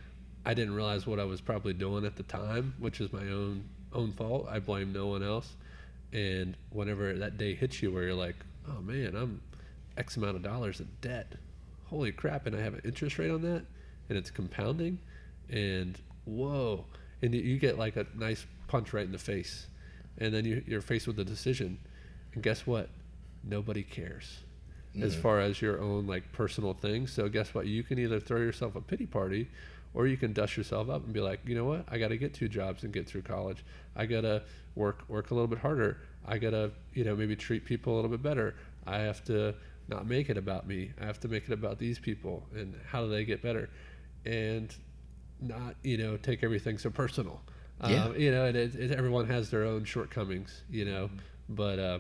i 0.43 0.56
didn't 0.56 0.74
realize 0.74 1.06
what 1.06 1.20
i 1.20 1.24
was 1.24 1.39
probably 1.39 1.74
doing 1.74 2.03
at 2.03 2.16
the 2.16 2.24
time 2.24 2.74
which 2.80 2.99
is 2.99 3.14
my 3.14 3.28
own 3.28 3.64
own 3.95 4.12
fault. 4.12 4.47
I 4.49 4.60
blame 4.60 4.91
no 4.91 5.08
one 5.08 5.24
else. 5.24 5.53
And 6.12 6.56
whenever 6.70 7.14
that 7.14 7.38
day 7.38 7.56
hits 7.56 7.82
you 7.82 7.91
where 7.91 8.03
you're 8.03 8.14
like 8.14 8.36
oh 8.68 8.82
man 8.82 9.16
i'm 9.16 9.41
x 9.97 10.18
amount 10.18 10.36
of 10.36 10.43
dollars 10.43 10.80
in 10.80 10.89
debt. 11.01 11.34
Holy 11.86 12.12
crap. 12.12 12.45
And 12.45 12.56
i 12.56 12.62
have 12.62 12.74
an 12.74 12.82
interest 12.84 13.18
rate 13.18 13.32
on 13.32 13.41
that 13.43 13.66
and 14.10 14.18
it's 14.18 14.32
compounding. 14.32 14.99
And 15.49 15.99
whoa. 16.26 16.86
And 17.22 17.34
you- 17.34 17.41
you 17.41 17.60
get 17.60 17.80
like 17.80 17.95
a 17.95 18.06
nice 18.16 18.45
punch 18.68 18.93
right 18.93 19.06
in 19.06 19.12
the 19.12 19.18
face. 19.18 19.68
And 20.18 20.34
then 20.34 20.45
you, 20.45 20.64
you're 20.68 20.82
faced 20.82 21.08
with 21.08 21.20
a 21.20 21.26
decision 21.26 21.80
and 22.36 22.44
guess 22.44 22.68
what? 22.68 22.90
Nobody 23.44 23.84
cares 23.84 24.40
as 25.02 25.14
far 25.14 25.40
as 25.40 25.62
your 25.62 25.82
own 25.82 26.08
like 26.08 26.32
personal 26.32 26.74
things. 26.74 27.12
So 27.12 27.28
guess 27.28 27.54
what? 27.54 27.66
You 27.66 27.84
can 27.84 28.00
either 28.00 28.20
throw 28.20 28.40
yourself 28.40 28.76
a 28.76 28.82
pity 28.82 29.06
party 29.06 29.50
or 29.94 30.08
you 30.08 30.18
can 30.18 30.34
dust 30.34 30.56
yourself 30.58 30.90
up 30.90 31.04
and 31.04 31.14
be 31.14 31.20
like 31.22 31.40
you 31.46 31.56
know 31.56 31.66
what? 31.66 31.86
I 31.90 31.98
got 31.98 32.10
to 32.10 32.18
get 32.18 32.34
two 32.34 32.48
jobs 32.48 32.84
and 32.84 32.94
get 32.94 33.08
through 33.08 33.24
college. 33.24 33.64
I 33.96 34.06
got 34.06 34.22
to 34.22 34.44
work 34.76 35.04
work 35.08 35.32
a 35.32 35.34
little 35.34 35.48
bit 35.48 35.60
harder. 35.60 35.98
I 36.26 36.38
got 36.38 36.52
to 36.52 36.72
you 36.94 37.04
know 37.04 37.16
maybe 37.16 37.36
treat 37.36 37.66
people 37.66 37.94
a 37.94 37.96
little 37.96 38.12
bit 38.12 38.22
better. 38.22 38.56
I 38.86 39.00
have 39.00 39.24
to 39.26 39.56
not 39.88 40.08
make 40.08 40.30
it 40.30 40.38
about 40.38 40.68
me. 40.68 40.92
I 41.02 41.06
have 41.06 41.20
to 41.22 41.28
make 41.28 41.44
it 41.46 41.52
about 41.54 41.78
these 41.78 42.00
people 42.00 42.44
and 42.56 42.74
how 42.88 43.02
do 43.02 43.10
they 43.10 43.26
get 43.26 43.42
better? 43.42 43.70
And 44.26 44.74
not 45.42 45.76
you 45.84 45.98
know 45.98 46.18
take 46.18 46.44
everything 46.44 46.78
so 46.78 46.90
personal. 46.90 47.42
Yeah. 47.86 48.06
um, 48.06 48.16
you 48.16 48.32
know 48.32 48.46
and 48.46 48.56
it, 48.56 48.74
it, 48.76 48.92
everyone 48.92 49.28
has 49.28 49.50
their 49.50 49.66
own 49.66 49.84
shortcomings 49.84 50.62
you 50.70 50.86
know 50.86 51.10
but 51.50 51.78
uh, 51.78 52.00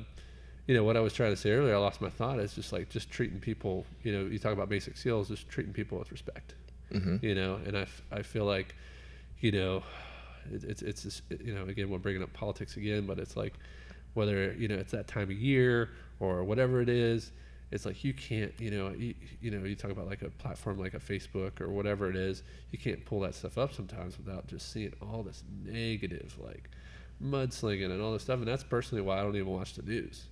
you 0.67 0.75
know 0.75 0.83
what 0.83 0.97
i 0.97 0.99
was 0.99 1.13
trying 1.13 1.31
to 1.31 1.37
say 1.37 1.51
earlier 1.51 1.75
i 1.75 1.77
lost 1.77 2.01
my 2.01 2.09
thought. 2.09 2.39
It's 2.39 2.55
just 2.55 2.73
like 2.73 2.89
just 2.89 3.09
treating 3.09 3.39
people 3.39 3.85
you 4.03 4.11
know 4.11 4.25
you 4.25 4.39
talk 4.39 4.53
about 4.53 4.69
basic 4.69 4.97
skills 4.97 5.27
just 5.27 5.47
treating 5.49 5.73
people 5.73 5.97
with 5.97 6.11
respect. 6.11 6.55
Mm-hmm. 6.91 7.25
You 7.25 7.35
know 7.35 7.59
and 7.65 7.77
I, 7.77 7.81
f- 7.81 8.03
I 8.11 8.21
feel 8.21 8.45
like 8.45 8.75
you 9.39 9.51
know 9.51 9.83
it, 10.51 10.63
it's 10.63 10.81
it's 10.81 11.03
just, 11.03 11.23
you 11.43 11.53
know 11.53 11.65
again 11.65 11.89
we're 11.89 11.99
bringing 11.99 12.23
up 12.23 12.33
politics 12.33 12.77
again 12.77 13.05
but 13.05 13.19
it's 13.19 13.35
like 13.35 13.53
whether 14.13 14.53
you 14.53 14.67
know 14.67 14.75
it's 14.75 14.91
that 14.91 15.07
time 15.07 15.23
of 15.23 15.31
year 15.31 15.89
or 16.19 16.43
whatever 16.43 16.81
it 16.81 16.89
is 16.89 17.31
it's 17.71 17.85
like 17.85 18.03
you 18.03 18.13
can't 18.13 18.53
you 18.59 18.71
know 18.71 18.89
you, 18.91 19.13
you 19.41 19.51
know 19.51 19.65
you 19.65 19.75
talk 19.75 19.91
about 19.91 20.07
like 20.07 20.21
a 20.21 20.29
platform 20.29 20.79
like 20.79 20.93
a 20.93 20.99
facebook 20.99 21.59
or 21.59 21.69
whatever 21.69 22.09
it 22.09 22.15
is 22.15 22.43
you 22.71 22.77
can't 22.77 23.03
pull 23.05 23.19
that 23.19 23.35
stuff 23.35 23.57
up 23.57 23.73
sometimes 23.73 24.17
without 24.17 24.47
just 24.47 24.71
seeing 24.71 24.93
all 25.01 25.23
this 25.23 25.43
negative 25.63 26.35
like 26.39 26.69
mudslinging 27.23 27.91
and 27.91 28.01
all 28.01 28.13
this 28.13 28.23
stuff 28.23 28.39
and 28.39 28.47
that's 28.47 28.63
personally 28.63 29.01
why 29.01 29.19
i 29.19 29.21
don't 29.21 29.35
even 29.35 29.51
watch 29.51 29.73
the 29.73 29.81
news 29.81 30.25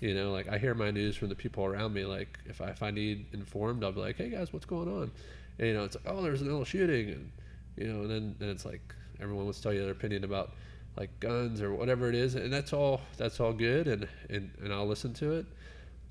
you 0.00 0.14
know 0.14 0.32
like 0.32 0.48
i 0.48 0.58
hear 0.58 0.74
my 0.74 0.90
news 0.90 1.16
from 1.16 1.28
the 1.28 1.34
people 1.34 1.64
around 1.64 1.92
me 1.92 2.04
like 2.04 2.38
if 2.46 2.60
i, 2.60 2.68
if 2.68 2.82
I 2.82 2.90
need 2.90 3.26
informed 3.32 3.84
i'll 3.84 3.92
be 3.92 4.00
like 4.00 4.16
hey 4.16 4.28
guys 4.28 4.52
what's 4.52 4.66
going 4.66 4.88
on? 4.88 5.10
And, 5.58 5.68
you 5.68 5.74
know 5.74 5.84
it's 5.84 5.96
like 5.96 6.04
oh 6.06 6.22
there's 6.22 6.40
an 6.40 6.48
little 6.48 6.64
shooting 6.64 7.10
and 7.10 7.32
you 7.76 7.92
know 7.92 8.02
and 8.02 8.10
then, 8.10 8.36
then 8.38 8.48
it's 8.48 8.64
like 8.64 8.94
everyone 9.20 9.44
wants 9.44 9.58
to 9.58 9.62
tell 9.64 9.72
you 9.72 9.80
their 9.80 9.90
opinion 9.90 10.24
about 10.24 10.52
like 10.96 11.18
guns 11.20 11.62
or 11.62 11.72
whatever 11.72 12.08
it 12.08 12.14
is 12.14 12.34
and 12.34 12.52
that's 12.52 12.72
all 12.72 13.00
that's 13.16 13.40
all 13.40 13.52
good 13.52 13.88
and 13.88 14.08
and, 14.30 14.50
and 14.62 14.72
i'll 14.72 14.86
listen 14.86 15.12
to 15.14 15.32
it 15.32 15.46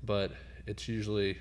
but 0.04 0.32
it's 0.66 0.88
usually 0.88 1.38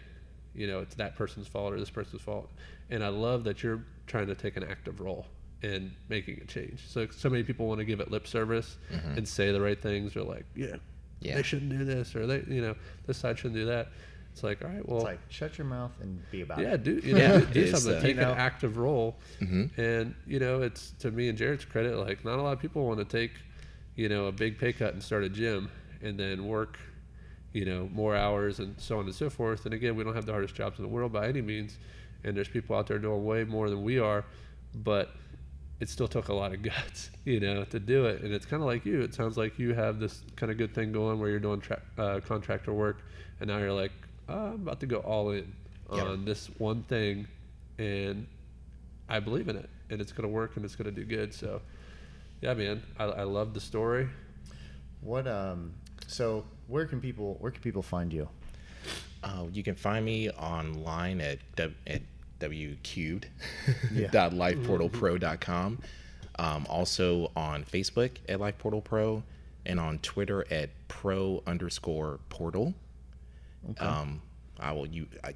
you 0.53 0.67
know 0.67 0.79
it's 0.79 0.95
that 0.95 1.15
person's 1.15 1.47
fault 1.47 1.73
or 1.73 1.79
this 1.79 1.89
person's 1.89 2.21
fault 2.21 2.49
and 2.89 3.03
i 3.03 3.07
love 3.07 3.43
that 3.43 3.63
you're 3.63 3.83
trying 4.05 4.27
to 4.27 4.35
take 4.35 4.57
an 4.57 4.63
active 4.63 4.99
role 5.01 5.25
in 5.61 5.91
making 6.09 6.39
a 6.41 6.45
change. 6.45 6.88
So 6.88 7.07
so 7.09 7.29
many 7.29 7.43
people 7.43 7.67
want 7.67 7.79
to 7.79 7.85
give 7.85 7.99
it 7.99 8.11
lip 8.11 8.27
service 8.27 8.77
mm-hmm. 8.91 9.17
and 9.17 9.27
say 9.27 9.51
the 9.51 9.61
right 9.61 9.81
things 9.81 10.15
or 10.15 10.23
like 10.23 10.45
yeah, 10.55 10.75
Yeah. 11.20 11.36
they 11.36 11.43
shouldn't 11.43 11.72
do 11.72 11.84
this 11.84 12.15
or 12.15 12.26
they 12.28 12.43
you 12.47 12.61
know 12.61 12.76
this 13.07 13.18
side 13.18 13.38
shouldn't 13.39 13.55
do 13.55 13.65
that 13.65 13.88
it's 14.32 14.43
like 14.43 14.63
all 14.63 14.70
right 14.70 14.88
well 14.88 14.97
It's 14.99 15.05
like 15.05 15.20
shut 15.30 15.57
your 15.57 15.65
mouth 15.65 15.91
and 15.99 16.22
be 16.32 16.41
about 16.41 16.59
yeah, 16.59 16.74
it. 16.74 16.84
do 16.84 17.01
you 17.03 17.13
know, 17.15 17.20
Yeah, 17.20 17.38
do, 17.39 17.45
do 17.47 17.59
it's, 17.61 17.72
something. 17.84 18.01
Take 18.01 18.15
You 18.18 18.22
know- 18.22 18.34
an 18.34 18.38
active 18.38 18.78
role, 18.78 19.15
Mm-hmm. 19.41 19.82
and 19.82 20.13
you 20.28 20.39
know, 20.39 20.61
it's 20.61 20.91
to 20.99 21.09
me 21.09 21.28
and 21.30 21.38
Jared's 21.38 21.65
credit. 21.65 21.97
Like, 21.97 22.24
not 22.24 22.38
a 22.38 22.41
lot 22.43 22.53
of 22.53 22.59
people 22.59 22.86
want 22.86 22.99
to 22.99 23.05
take, 23.05 23.32
you 23.95 24.09
know, 24.09 24.28
a 24.28 24.32
big 24.32 24.59
pay 24.59 24.74
cut 24.74 24.93
and 24.93 25.01
start 25.01 25.24
a 25.24 25.30
gym, 25.30 25.72
and 26.03 26.20
then 26.20 26.45
work, 26.47 26.78
you 27.51 27.65
know, 27.65 27.89
more 27.91 28.15
hours 28.15 28.59
and 28.59 28.80
so 28.80 28.99
on 28.99 29.05
and 29.05 29.15
so 29.15 29.28
forth. 29.28 29.65
And 29.65 29.74
again, 29.74 29.95
we 29.95 30.03
don't 30.03 30.13
have 30.13 30.28
the 30.28 30.34
hardest 30.34 30.53
jobs 30.53 30.78
in 30.78 30.84
the 30.84 30.89
world 30.89 31.11
by 31.11 31.28
any 31.28 31.41
means, 31.41 31.80
and 32.24 32.38
there's 32.38 32.47
people 32.49 32.76
out 32.76 32.86
there 32.86 32.99
doing 32.99 33.26
way 33.26 33.43
more 33.43 33.72
than 33.72 33.82
we 33.84 33.97
are, 33.97 34.24
but 34.76 35.15
it 35.80 35.89
still 35.89 36.07
took 36.07 36.30
a 36.30 36.34
lot 36.34 36.53
of 36.53 36.61
guts, 36.69 37.11
you 37.25 37.39
know, 37.39 37.63
to 37.65 37.80
do 37.80 38.05
it. 38.05 38.21
And 38.23 38.34
it's 38.34 38.45
kind 38.45 38.61
of 38.63 38.67
like 38.67 38.86
you. 38.86 39.01
It 39.01 39.13
sounds 39.13 39.38
like 39.38 39.59
you 39.59 39.73
have 39.73 39.99
this 39.99 40.23
kind 40.36 40.51
of 40.51 40.57
good 40.57 40.73
thing 40.73 40.91
going 40.91 41.19
where 41.19 41.30
you're 41.30 41.39
doing 41.39 41.61
tra- 41.61 41.82
uh, 41.97 42.19
contractor 42.21 42.73
work, 42.73 43.01
and 43.39 43.47
now 43.49 43.57
you're 43.59 43.73
like, 43.73 43.91
oh, 44.30 44.47
I'm 44.47 44.53
about 44.55 44.80
to 44.82 44.86
go 44.88 44.97
all 44.99 45.32
in 45.32 45.53
Yep. 45.93 46.05
on 46.05 46.25
this 46.25 46.47
one 46.57 46.84
thing, 46.84 47.28
and 47.78 48.28
I 49.07 49.21
believe 49.21 49.47
in 49.47 49.55
it, 49.55 49.69
and 49.89 50.01
it's 50.01 50.11
going 50.11 50.28
to 50.28 50.34
work, 50.34 50.57
and 50.57 50.65
it's 50.65 50.75
going 50.75 50.93
to 50.93 51.01
do 51.01 51.05
good. 51.05 51.34
So, 51.34 51.61
yeah, 52.41 52.53
man, 52.55 52.84
I, 52.99 53.05
I 53.05 53.23
love 53.23 53.53
the 53.53 53.61
story. 53.61 54.09
What 55.01 55.28
um 55.28 55.73
so 56.07 56.43
where 56.67 56.86
can 56.86 56.99
people 56.99 57.38
where 57.39 57.51
can 57.51 57.61
people 57.61 57.82
find 57.84 58.11
you? 58.11 58.28
Uh, 59.23 59.45
you 59.53 59.63
can 59.63 59.75
find 59.75 60.03
me 60.05 60.30
online 60.32 61.21
at, 61.21 61.39
w- 62.39 62.71
at 62.71 62.83
wcubed 62.83 63.25
Yeah. 63.93 64.07
dot 64.11 64.31
lifeportalpro.com. 64.33 65.79
Um, 66.39 66.67
also 66.69 67.31
on 67.35 67.63
Facebook 67.63 68.11
at 68.29 68.39
Life 68.39 68.57
Portal 68.59 68.81
Pro 68.81 69.23
and 69.65 69.79
on 69.79 69.97
Twitter 69.99 70.45
at 70.51 70.69
pro 70.88 71.41
underscore 71.47 72.19
portal. 72.29 72.73
Um, 73.79 74.21
I 74.59 74.71
will 74.71 74.88
you 74.88 75.07
I, 75.23 75.33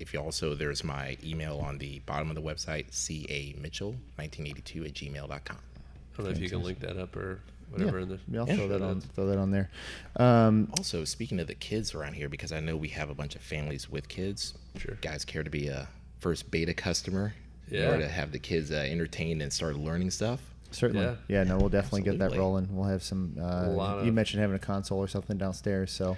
if 0.00 0.12
you 0.14 0.20
also 0.20 0.54
there's 0.54 0.82
my 0.82 1.16
email 1.24 1.58
on 1.58 1.78
the 1.78 1.98
bottom 2.00 2.28
of 2.30 2.34
the 2.34 2.42
website 2.42 2.86
ca 2.92 3.54
mitchell 3.60 3.90
1982 4.16 4.84
at 4.84 4.92
gmail.com. 4.94 5.56
I 5.56 6.16
don't 6.16 6.26
know 6.26 6.32
if 6.32 6.38
you 6.40 6.48
can 6.48 6.62
link 6.62 6.80
that 6.80 6.96
up 6.96 7.14
or 7.14 7.40
whatever 7.70 7.98
in 8.00 8.08
the 8.08 8.18
Yeah, 8.28 8.40
I'll 8.40 8.48
Yeah. 8.48 8.56
throw 8.56 8.68
that 8.68 8.82
on 8.82 9.00
throw 9.02 9.26
that 9.26 9.38
on 9.38 9.50
there. 9.50 9.70
Um, 10.16 10.68
Also, 10.78 11.04
speaking 11.04 11.38
of 11.40 11.46
the 11.46 11.54
kids 11.54 11.94
around 11.94 12.14
here, 12.14 12.28
because 12.28 12.52
I 12.52 12.60
know 12.60 12.76
we 12.76 12.88
have 12.88 13.10
a 13.10 13.14
bunch 13.14 13.36
of 13.36 13.42
families 13.42 13.88
with 13.90 14.08
kids. 14.08 14.54
Sure. 14.78 14.96
Guys 15.02 15.24
care 15.24 15.42
to 15.44 15.50
be 15.50 15.68
a 15.68 15.88
first 16.18 16.50
beta 16.50 16.74
customer. 16.74 17.34
Yeah. 17.70 17.90
Or 17.90 17.98
to 17.98 18.08
have 18.08 18.32
the 18.32 18.38
kids 18.38 18.70
uh, 18.72 18.76
entertained 18.76 19.42
and 19.42 19.52
start 19.52 19.76
learning 19.76 20.10
stuff. 20.10 20.40
certainly. 20.70 21.04
Yeah. 21.04 21.16
Yeah. 21.28 21.44
no, 21.44 21.58
we'll 21.58 21.68
definitely 21.68 22.02
get 22.02 22.18
that 22.18 22.34
rolling. 22.34 22.68
We'll 22.74 22.88
have 22.88 23.02
some 23.02 23.36
uh, 23.38 23.68
lot 23.68 24.04
you 24.04 24.12
mentioned 24.12 24.40
having 24.40 24.56
a 24.56 24.60
console 24.60 24.98
or 24.98 25.08
something 25.08 25.36
downstairs, 25.36 25.92
so 25.92 26.16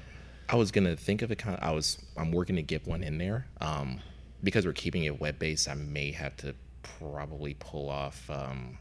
I 0.49 0.57
was 0.57 0.71
gonna 0.71 0.97
think 0.97 1.23
of 1.23 1.31
a 1.31 1.37
kind 1.37 1.57
of. 1.57 1.63
I 1.63 1.73
was. 1.73 1.99
I'm 2.17 2.31
working 2.33 2.57
to 2.57 2.63
get 2.63 2.87
one 2.87 3.03
in 3.03 3.19
there. 3.19 3.47
Um, 3.61 4.01
because 4.43 4.65
we're 4.65 4.73
keeping 4.73 5.05
it 5.05 5.21
web 5.21 5.39
based, 5.39 5.69
I 5.69 5.75
may 5.75 6.13
have 6.13 6.37
to 6.39 6.55
probably 6.83 7.55
pull 7.59 7.89
off. 7.89 8.29
Um, 8.31 8.79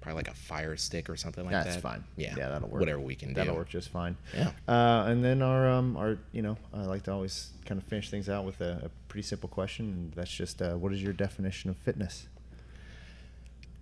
probably 0.00 0.18
like 0.18 0.28
a 0.28 0.34
fire 0.34 0.76
stick 0.76 1.10
or 1.10 1.16
something 1.16 1.44
like 1.44 1.52
that's 1.52 1.66
that. 1.66 1.82
That's 1.82 1.82
fine. 1.82 2.04
Yeah. 2.16 2.34
Yeah, 2.36 2.48
that'll 2.48 2.68
work. 2.68 2.80
Whatever 2.80 3.00
we 3.00 3.14
can 3.14 3.28
do, 3.28 3.34
That'll 3.34 3.56
work 3.56 3.68
just 3.68 3.88
fine. 3.88 4.16
Yeah. 4.34 4.50
Uh, 4.66 5.04
and 5.08 5.24
then 5.24 5.42
our 5.42 5.68
um 5.68 5.96
our 5.96 6.18
you 6.32 6.42
know 6.42 6.56
I 6.72 6.82
like 6.82 7.02
to 7.04 7.12
always 7.12 7.50
kind 7.64 7.80
of 7.80 7.86
finish 7.86 8.10
things 8.10 8.28
out 8.28 8.44
with 8.44 8.60
a, 8.60 8.82
a 8.84 8.88
pretty 9.08 9.26
simple 9.26 9.48
question, 9.48 9.86
and 9.86 10.12
that's 10.12 10.30
just 10.30 10.62
uh, 10.62 10.74
what 10.74 10.92
is 10.92 11.02
your 11.02 11.12
definition 11.12 11.70
of 11.70 11.76
fitness? 11.76 12.26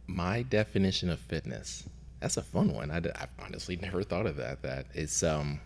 My 0.07 0.43
definition 0.43 1.11
of 1.11 1.19
fitness. 1.19 1.85
That's 2.21 2.37
a 2.37 2.43
fun 2.43 2.73
one. 2.73 2.91
I, 2.91 3.03
honestly 3.45 3.77
never 3.77 4.03
thought 4.03 4.27
of 4.27 4.37
that. 4.37 4.63
That 4.63 4.87
it's 4.95 5.23
um 5.23 5.61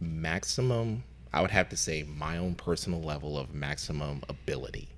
maximum. 0.00 1.04
I 1.32 1.42
would 1.42 1.50
have 1.50 1.68
to 1.68 1.76
say 1.76 2.02
my 2.02 2.38
own 2.38 2.54
personal 2.54 3.02
level 3.02 3.38
of 3.38 3.52
maximum 3.54 4.22
ability. 4.28 4.88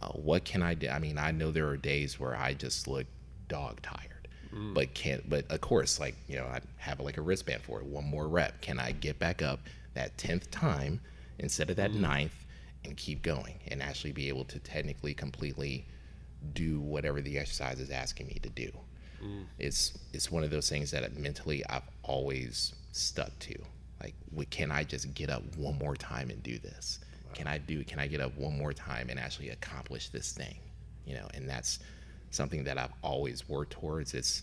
Uh, 0.00 0.08
what 0.08 0.44
can 0.44 0.62
I 0.62 0.74
do? 0.74 0.88
I 0.88 0.98
mean, 0.98 1.18
I 1.18 1.32
know 1.32 1.50
there 1.50 1.68
are 1.68 1.76
days 1.76 2.20
where 2.20 2.36
I 2.36 2.54
just 2.54 2.86
look 2.86 3.06
dog 3.48 3.80
tired, 3.82 4.28
mm. 4.54 4.74
but 4.74 4.94
can't. 4.94 5.28
But 5.28 5.50
of 5.50 5.60
course, 5.60 6.00
like 6.00 6.16
you 6.28 6.36
know, 6.36 6.44
I 6.46 6.60
have 6.76 7.00
like 7.00 7.16
a 7.16 7.22
wristband 7.22 7.62
for 7.62 7.80
it. 7.80 7.86
One 7.86 8.04
more 8.04 8.28
rep. 8.28 8.60
Can 8.60 8.78
I 8.78 8.92
get 8.92 9.18
back 9.18 9.42
up 9.42 9.60
that 9.94 10.16
tenth 10.18 10.50
time 10.50 11.00
instead 11.38 11.70
of 11.70 11.76
that 11.76 11.90
mm. 11.90 12.00
ninth 12.00 12.46
and 12.84 12.96
keep 12.96 13.22
going 13.22 13.54
and 13.68 13.82
actually 13.82 14.12
be 14.12 14.28
able 14.28 14.44
to 14.44 14.58
technically 14.60 15.12
completely 15.12 15.84
do 16.52 16.80
whatever 16.80 17.20
the 17.20 17.38
exercise 17.38 17.80
is 17.80 17.90
asking 17.90 18.28
me 18.28 18.38
to 18.42 18.48
do. 18.50 18.70
Mm. 19.22 19.44
It's 19.58 19.98
it's 20.12 20.30
one 20.30 20.44
of 20.44 20.50
those 20.50 20.68
things 20.68 20.90
that 20.92 21.16
mentally 21.16 21.64
I've 21.68 21.88
always 22.02 22.74
stuck 22.92 23.36
to. 23.40 23.54
Like, 24.02 24.14
what, 24.30 24.50
can 24.50 24.70
I 24.70 24.84
just 24.84 25.14
get 25.14 25.30
up 25.30 25.42
one 25.56 25.78
more 25.78 25.96
time 25.96 26.30
and 26.30 26.42
do 26.42 26.58
this? 26.58 27.00
Can 27.34 27.46
I 27.46 27.58
do? 27.58 27.82
Can 27.84 27.98
I 27.98 28.06
get 28.06 28.20
up 28.20 28.36
one 28.36 28.56
more 28.56 28.72
time 28.72 29.08
and 29.10 29.18
actually 29.18 29.50
accomplish 29.50 30.10
this 30.10 30.32
thing? 30.32 30.56
You 31.06 31.14
know, 31.14 31.28
and 31.34 31.48
that's 31.48 31.80
something 32.36 32.64
that 32.64 32.78
I've 32.78 32.92
always 33.02 33.48
worked 33.48 33.72
towards. 33.72 34.14
It's 34.14 34.42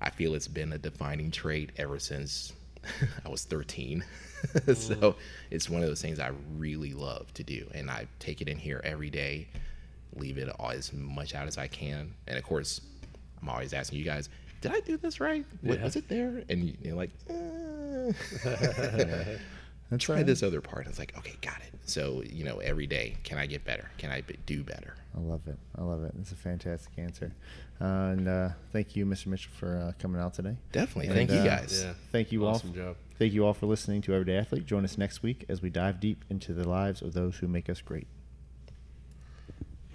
I 0.00 0.10
feel 0.10 0.34
it's 0.34 0.48
been 0.48 0.72
a 0.72 0.78
defining 0.78 1.30
trait 1.30 1.70
ever 1.76 1.98
since 1.98 2.52
I 3.24 3.28
was 3.28 3.44
13. 3.44 4.04
so 4.74 5.16
it's 5.50 5.68
one 5.70 5.82
of 5.82 5.88
those 5.88 6.02
things 6.02 6.20
I 6.20 6.30
really 6.56 6.92
love 6.92 7.32
to 7.34 7.42
do, 7.42 7.66
and 7.74 7.90
I 7.90 8.06
take 8.18 8.40
it 8.42 8.48
in 8.48 8.58
here 8.58 8.80
every 8.84 9.08
day, 9.10 9.48
leave 10.16 10.36
it 10.38 10.48
all, 10.58 10.70
as 10.70 10.92
much 10.92 11.34
out 11.34 11.46
as 11.46 11.56
I 11.58 11.66
can, 11.66 12.12
and 12.26 12.36
of 12.36 12.44
course, 12.44 12.80
I'm 13.40 13.48
always 13.48 13.72
asking 13.72 13.98
you 13.98 14.04
guys, 14.04 14.28
did 14.60 14.72
I 14.72 14.80
do 14.80 14.96
this 14.98 15.18
right? 15.20 15.44
What, 15.62 15.78
Yeah. 15.78 15.84
Was 15.84 15.96
it 15.96 16.08
there? 16.08 16.42
And 16.50 16.64
you- 16.64 16.76
you're 16.82 16.94
like, 16.96 17.10
eh. 17.30 18.12
Try 19.98 20.22
this 20.22 20.42
other 20.42 20.60
part. 20.60 20.86
It's 20.86 20.98
like, 20.98 21.16
okay, 21.18 21.34
got 21.40 21.58
it. 21.58 21.72
So 21.86 22.22
you 22.26 22.44
know, 22.44 22.58
every 22.58 22.86
day, 22.86 23.16
can 23.24 23.38
I 23.38 23.46
get 23.46 23.64
better? 23.64 23.88
Can 23.98 24.10
I 24.10 24.22
do 24.46 24.62
better? 24.62 24.94
I 25.16 25.20
love 25.20 25.46
it. 25.46 25.58
I 25.76 25.82
love 25.82 26.02
it. 26.02 26.12
It's 26.20 26.32
a 26.32 26.36
fantastic 26.36 26.92
answer. 26.98 27.32
Uh, 27.80 27.84
and 27.84 28.28
uh, 28.28 28.48
thank 28.72 28.96
you, 28.96 29.06
Mr. 29.06 29.26
Mitchell, 29.26 29.52
for 29.56 29.78
uh, 29.78 29.92
coming 29.98 30.20
out 30.20 30.34
today. 30.34 30.56
Definitely. 30.72 31.06
And, 31.06 31.14
Thank 31.14 31.30
you 31.30 31.48
uh, 31.48 31.56
guys. 31.56 31.82
Yeah. 31.84 31.94
Thank 32.10 32.32
you 32.32 32.46
all. 32.46 32.54
Awesome 32.54 32.74
job. 32.74 32.96
Thank 33.18 33.32
you 33.32 33.46
all 33.46 33.54
for 33.54 33.66
listening 33.66 34.02
to 34.02 34.14
Everyday 34.14 34.36
Athlete. 34.36 34.66
Join 34.66 34.84
us 34.84 34.98
next 34.98 35.22
week 35.22 35.44
as 35.48 35.62
we 35.62 35.70
dive 35.70 36.00
deep 36.00 36.24
into 36.28 36.52
the 36.52 36.68
lives 36.68 37.00
of 37.00 37.14
those 37.14 37.36
who 37.36 37.46
make 37.46 37.70
us 37.70 37.80
great. 37.80 38.08